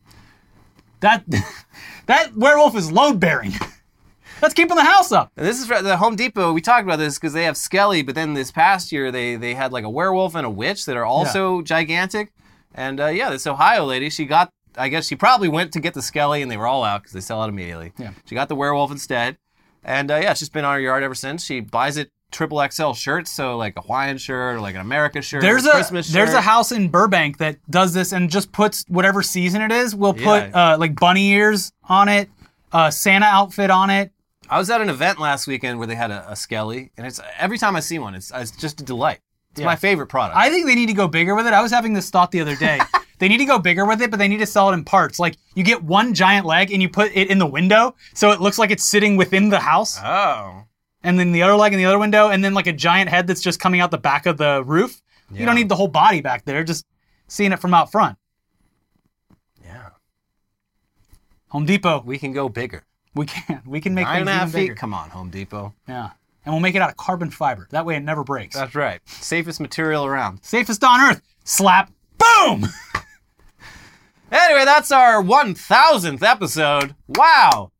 That 1.00 1.24
that 2.06 2.36
werewolf 2.36 2.76
is 2.76 2.90
load 2.90 3.20
bearing. 3.20 3.52
That's 4.40 4.54
keeping 4.54 4.74
the 4.74 4.82
house 4.82 5.12
up. 5.12 5.30
And 5.36 5.46
this 5.46 5.60
is 5.60 5.68
the 5.68 5.96
Home 5.98 6.16
Depot. 6.16 6.52
We 6.52 6.60
talked 6.60 6.82
about 6.82 6.98
this 6.98 7.16
because 7.16 7.32
they 7.32 7.44
have 7.44 7.56
Skelly, 7.56 8.02
but 8.02 8.16
then 8.16 8.34
this 8.34 8.50
past 8.50 8.90
year 8.90 9.12
they 9.12 9.36
they 9.36 9.54
had 9.54 9.72
like 9.72 9.84
a 9.84 9.90
werewolf 9.90 10.34
and 10.34 10.44
a 10.44 10.50
witch 10.50 10.84
that 10.86 10.96
are 10.96 11.04
also 11.04 11.62
gigantic. 11.62 12.32
And 12.74 12.98
uh, 12.98 13.06
yeah, 13.06 13.30
this 13.30 13.46
Ohio 13.46 13.84
lady, 13.84 14.10
she 14.10 14.24
got. 14.24 14.50
I 14.76 14.88
guess 14.88 15.06
she 15.06 15.16
probably 15.16 15.48
went 15.48 15.72
to 15.72 15.80
get 15.80 15.94
the 15.94 16.02
Skelly, 16.02 16.42
and 16.42 16.50
they 16.50 16.56
were 16.56 16.66
all 16.66 16.84
out 16.84 17.02
because 17.02 17.12
they 17.12 17.20
sell 17.20 17.42
out 17.42 17.48
immediately. 17.48 17.92
Yeah. 17.98 18.12
She 18.26 18.34
got 18.34 18.48
the 18.48 18.54
werewolf 18.54 18.90
instead, 18.90 19.36
and 19.84 20.10
uh, 20.10 20.16
yeah, 20.16 20.34
she's 20.34 20.48
been 20.48 20.64
on 20.64 20.74
her 20.74 20.80
yard 20.80 21.02
ever 21.02 21.14
since. 21.14 21.44
She 21.44 21.60
buys 21.60 21.96
it 21.96 22.10
triple 22.30 22.66
XL 22.70 22.92
shirts, 22.92 23.30
so 23.30 23.58
like 23.58 23.76
a 23.76 23.82
Hawaiian 23.82 24.16
shirt 24.16 24.56
or 24.56 24.60
like 24.60 24.74
an 24.74 24.80
America 24.80 25.20
shirt. 25.20 25.42
There's 25.42 25.66
a 25.66 25.70
Christmas 25.70 26.10
there's 26.10 26.32
a 26.32 26.40
house 26.40 26.72
in 26.72 26.88
Burbank 26.88 27.36
that 27.38 27.58
does 27.70 27.92
this 27.92 28.12
and 28.12 28.30
just 28.30 28.52
puts 28.52 28.84
whatever 28.88 29.22
season 29.22 29.60
it 29.60 29.70
is. 29.70 29.94
We'll 29.94 30.14
put 30.14 30.48
Yeah. 30.48 30.72
uh, 30.74 30.78
like 30.78 30.98
bunny 30.98 31.28
ears 31.32 31.72
on 31.90 32.08
it, 32.08 32.30
uh, 32.72 32.90
Santa 32.90 33.26
outfit 33.26 33.70
on 33.70 33.90
it. 33.90 34.12
I 34.48 34.58
was 34.58 34.70
at 34.70 34.80
an 34.80 34.88
event 34.88 35.18
last 35.20 35.46
weekend 35.46 35.78
where 35.78 35.86
they 35.86 35.94
had 35.94 36.10
a, 36.10 36.30
a 36.30 36.36
Skelly, 36.36 36.90
and 36.96 37.06
it's 37.06 37.20
every 37.38 37.58
time 37.58 37.76
I 37.76 37.80
see 37.80 37.98
one, 37.98 38.14
it's, 38.14 38.32
it's 38.34 38.50
just 38.52 38.80
a 38.80 38.84
delight. 38.84 39.20
It's 39.50 39.60
Yeah. 39.60 39.66
my 39.66 39.76
favorite 39.76 40.06
product. 40.06 40.36
I 40.36 40.48
think 40.48 40.66
they 40.66 40.74
need 40.74 40.86
to 40.86 40.94
go 40.94 41.08
bigger 41.08 41.34
with 41.34 41.46
it. 41.46 41.52
I 41.52 41.60
was 41.60 41.70
having 41.70 41.92
this 41.92 42.08
thought 42.08 42.30
the 42.30 42.40
other 42.40 42.56
day. 42.56 42.80
they 43.22 43.28
need 43.28 43.38
to 43.38 43.44
go 43.44 43.60
bigger 43.60 43.86
with 43.86 44.02
it, 44.02 44.10
but 44.10 44.18
they 44.18 44.26
need 44.26 44.40
to 44.40 44.46
sell 44.46 44.68
it 44.70 44.74
in 44.74 44.82
parts. 44.82 45.20
Like 45.20 45.36
you 45.54 45.62
get 45.62 45.84
one 45.84 46.12
giant 46.12 46.44
leg 46.44 46.72
and 46.72 46.82
you 46.82 46.88
put 46.88 47.12
it 47.14 47.30
in 47.30 47.38
the 47.38 47.46
window, 47.46 47.94
so 48.14 48.32
it 48.32 48.40
looks 48.40 48.58
like 48.58 48.72
it's 48.72 48.82
sitting 48.82 49.16
within 49.16 49.48
the 49.48 49.60
house, 49.60 49.96
oh. 50.02 50.64
and 51.04 51.20
then 51.20 51.30
the 51.30 51.44
other 51.44 51.54
leg 51.54 51.72
in 51.72 51.78
the 51.78 51.84
other 51.84 52.00
window, 52.00 52.30
and 52.30 52.44
then 52.44 52.52
like 52.52 52.66
a 52.66 52.72
giant 52.72 53.10
head 53.10 53.28
that's 53.28 53.40
just 53.40 53.60
coming 53.60 53.78
out 53.80 53.92
the 53.92 53.96
back 53.98 54.26
of 54.26 54.38
the 54.38 54.64
roof. 54.64 55.00
You 55.30 55.46
don't 55.46 55.54
need 55.54 55.68
the 55.68 55.76
whole 55.76 55.86
body 55.86 56.20
back 56.20 56.44
there, 56.46 56.64
just 56.64 56.84
seeing 57.28 57.52
it 57.52 57.60
from 57.60 57.72
out 57.74 57.92
front. 57.92 58.18
Yeah. 59.64 59.90
Home 61.50 61.64
Depot, 61.64 62.02
We 62.04 62.18
can 62.18 62.32
go 62.32 62.48
bigger. 62.48 62.82
we 63.14 63.26
can 63.26 63.62
we 63.64 63.80
can 63.80 63.94
make 63.94 64.06
Nine 64.06 64.16
things 64.16 64.20
and 64.22 64.30
a 64.30 64.32
half 64.32 64.48
even 64.48 64.52
feet. 64.52 64.64
bigger. 64.64 64.74
Come 64.74 64.94
on, 64.94 65.10
Home 65.10 65.30
Depot. 65.30 65.72
Yeah, 65.86 66.10
and 66.44 66.52
we'll 66.52 66.60
make 66.60 66.74
it 66.74 66.82
out 66.82 66.90
of 66.90 66.96
carbon 66.96 67.30
fiber. 67.30 67.68
That 67.70 67.86
way, 67.86 67.94
it 67.94 68.00
never 68.00 68.24
breaks. 68.24 68.56
That's 68.56 68.74
right. 68.74 69.00
Safest 69.06 69.60
material 69.60 70.04
around. 70.06 70.40
Safest 70.42 70.82
on 70.82 71.00
earth. 71.00 71.22
Slap. 71.44 71.92
Boom. 72.18 72.66
Anyway, 74.32 74.64
that's 74.64 74.90
our 74.90 75.22
1000th 75.22 76.22
episode. 76.22 76.94
Wow. 77.08 77.70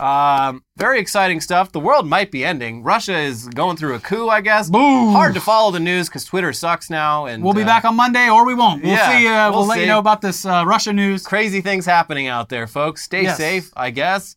Um, 0.00 0.64
very 0.78 0.98
exciting 0.98 1.42
stuff. 1.42 1.72
The 1.72 1.80
world 1.80 2.06
might 2.06 2.30
be 2.30 2.42
ending. 2.42 2.82
Russia 2.82 3.18
is 3.18 3.46
going 3.48 3.76
through 3.76 3.94
a 3.94 3.98
coup, 4.00 4.30
I 4.30 4.40
guess. 4.40 4.70
Boom. 4.70 5.12
Hard 5.12 5.34
to 5.34 5.40
follow 5.40 5.70
the 5.70 5.80
news 5.80 6.08
because 6.08 6.24
Twitter 6.24 6.54
sucks 6.54 6.88
now. 6.88 7.26
And 7.26 7.44
We'll 7.44 7.52
be 7.52 7.62
uh, 7.62 7.66
back 7.66 7.84
on 7.84 7.96
Monday, 7.96 8.30
or 8.30 8.46
we 8.46 8.54
won't. 8.54 8.82
We'll 8.82 8.92
Yeah, 8.92 9.18
see. 9.18 9.26
Uh, 9.28 9.50
we'll, 9.50 9.60
we'll 9.60 9.68
let 9.68 9.80
you 9.80 9.86
know 9.86 9.98
about 9.98 10.22
this 10.22 10.46
uh, 10.46 10.64
Russia 10.66 10.94
news. 10.94 11.26
Crazy 11.26 11.60
things 11.60 11.84
happening 11.84 12.28
out 12.28 12.48
there, 12.48 12.66
folks. 12.66 13.02
Stay 13.02 13.24
Yes. 13.24 13.36
safe, 13.36 13.70
I 13.76 13.90
guess. 13.90 14.36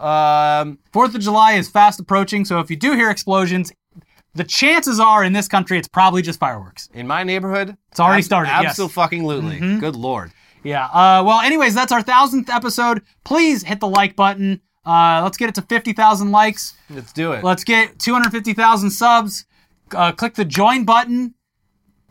Um, 0.00 0.78
Fourth 0.92 1.14
of 1.14 1.20
July 1.20 1.52
is 1.52 1.68
fast 1.68 2.00
approaching, 2.00 2.44
so 2.44 2.58
if 2.58 2.68
you 2.70 2.76
do 2.76 2.92
hear 2.94 3.10
explosions, 3.10 3.72
the 4.34 4.44
chances 4.44 4.98
are 5.00 5.22
in 5.24 5.32
this 5.32 5.46
country 5.48 5.78
it's 5.78 5.88
probably 5.88 6.22
just 6.22 6.38
fireworks. 6.40 6.88
in 6.94 7.06
my 7.06 7.22
neighborhood, 7.24 7.76
It's 7.90 8.00
already 8.00 8.22
started, 8.22 8.48
yes. 8.50 8.78
Mm-hmm. 8.78 9.00
Absolutely. 9.00 9.78
Good 9.78 9.96
lord. 9.96 10.32
Yeah. 10.62 10.86
Uh, 10.86 11.22
well, 11.24 11.40
anyways, 11.40 11.74
that's 11.74 11.92
our 11.92 12.02
thousandth 12.02 12.50
episode. 12.50 13.02
Please 13.24 13.62
hit 13.62 13.80
the 13.80 13.88
like 13.88 14.16
button. 14.16 14.60
Uh, 14.84 15.20
let's 15.22 15.36
get 15.36 15.48
it 15.48 15.54
to 15.56 15.62
fifty 15.62 15.92
thousand 15.92 16.30
likes. 16.32 16.74
Let's 16.90 17.12
do 17.12 17.32
it. 17.32 17.44
Let's 17.44 17.64
get 17.64 17.98
two 17.98 18.12
hundred 18.12 18.32
fifty 18.32 18.54
thousand 18.54 18.90
subs. 18.90 19.44
Uh, 19.94 20.12
click 20.12 20.34
the 20.34 20.44
join 20.44 20.84
button. 20.84 21.34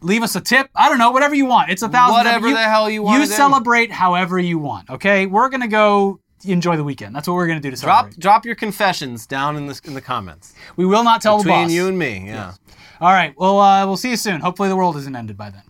Leave 0.01 0.21
us 0.21 0.35
a 0.35 0.41
tip. 0.41 0.69
I 0.75 0.89
don't 0.89 0.99
know, 0.99 1.09
whatever 1.09 1.33
you 1.33 1.47
want. 1.47 1.71
It's 1.71 1.81
a 1.81 1.89
thousand. 1.89 2.13
Whatever 2.17 2.51
the 2.51 2.57
hell 2.59 2.87
you 2.89 3.01
wanna 3.01 3.21
You 3.21 3.25
do. 3.25 3.31
celebrate 3.31 3.91
however 3.91 4.37
you 4.37 4.59
want. 4.59 4.89
Okay, 4.91 5.25
we're 5.25 5.49
gonna 5.49 5.67
go 5.67 6.19
enjoy 6.45 6.77
the 6.77 6.83
weekend. 6.83 7.15
That's 7.15 7.27
what 7.27 7.33
we're 7.33 7.47
gonna 7.47 7.59
do 7.59 7.71
to 7.71 7.75
drop 7.81 8.01
celebrate. 8.05 8.19
drop 8.19 8.45
your 8.45 8.53
confessions 8.53 9.25
down 9.25 9.55
in 9.57 9.65
the 9.65 9.81
in 9.85 9.95
the 9.95 10.01
comments 10.01 10.53
We 10.75 10.85
will 10.85 11.03
not 11.03 11.19
tell 11.21 11.39
the 11.39 11.45
boss. 11.49 11.63
between 11.63 11.75
you 11.75 11.87
and 11.87 11.97
me. 11.97 12.25
Yeah. 12.27 12.53
All 13.01 13.11
right. 13.11 13.33
Well, 13.37 13.59
uh, 13.59 13.87
we'll 13.87 13.97
see 13.97 14.11
you 14.11 14.17
soon. 14.17 14.39
Hopefully, 14.41 14.69
the 14.69 14.75
world 14.75 14.95
isn't 14.97 15.15
ended 15.15 15.35
by 15.35 15.49
then. 15.49 15.63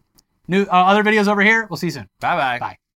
New 0.48 0.64
uh, 0.64 0.68
other 0.72 1.04
videos 1.04 1.28
over 1.28 1.42
here. 1.42 1.68
We'll 1.70 1.78
see 1.78 1.88
you 1.88 1.92
soon. 1.92 2.10
Bye 2.20 2.36
bye. 2.36 2.60
Bye. 2.60 2.78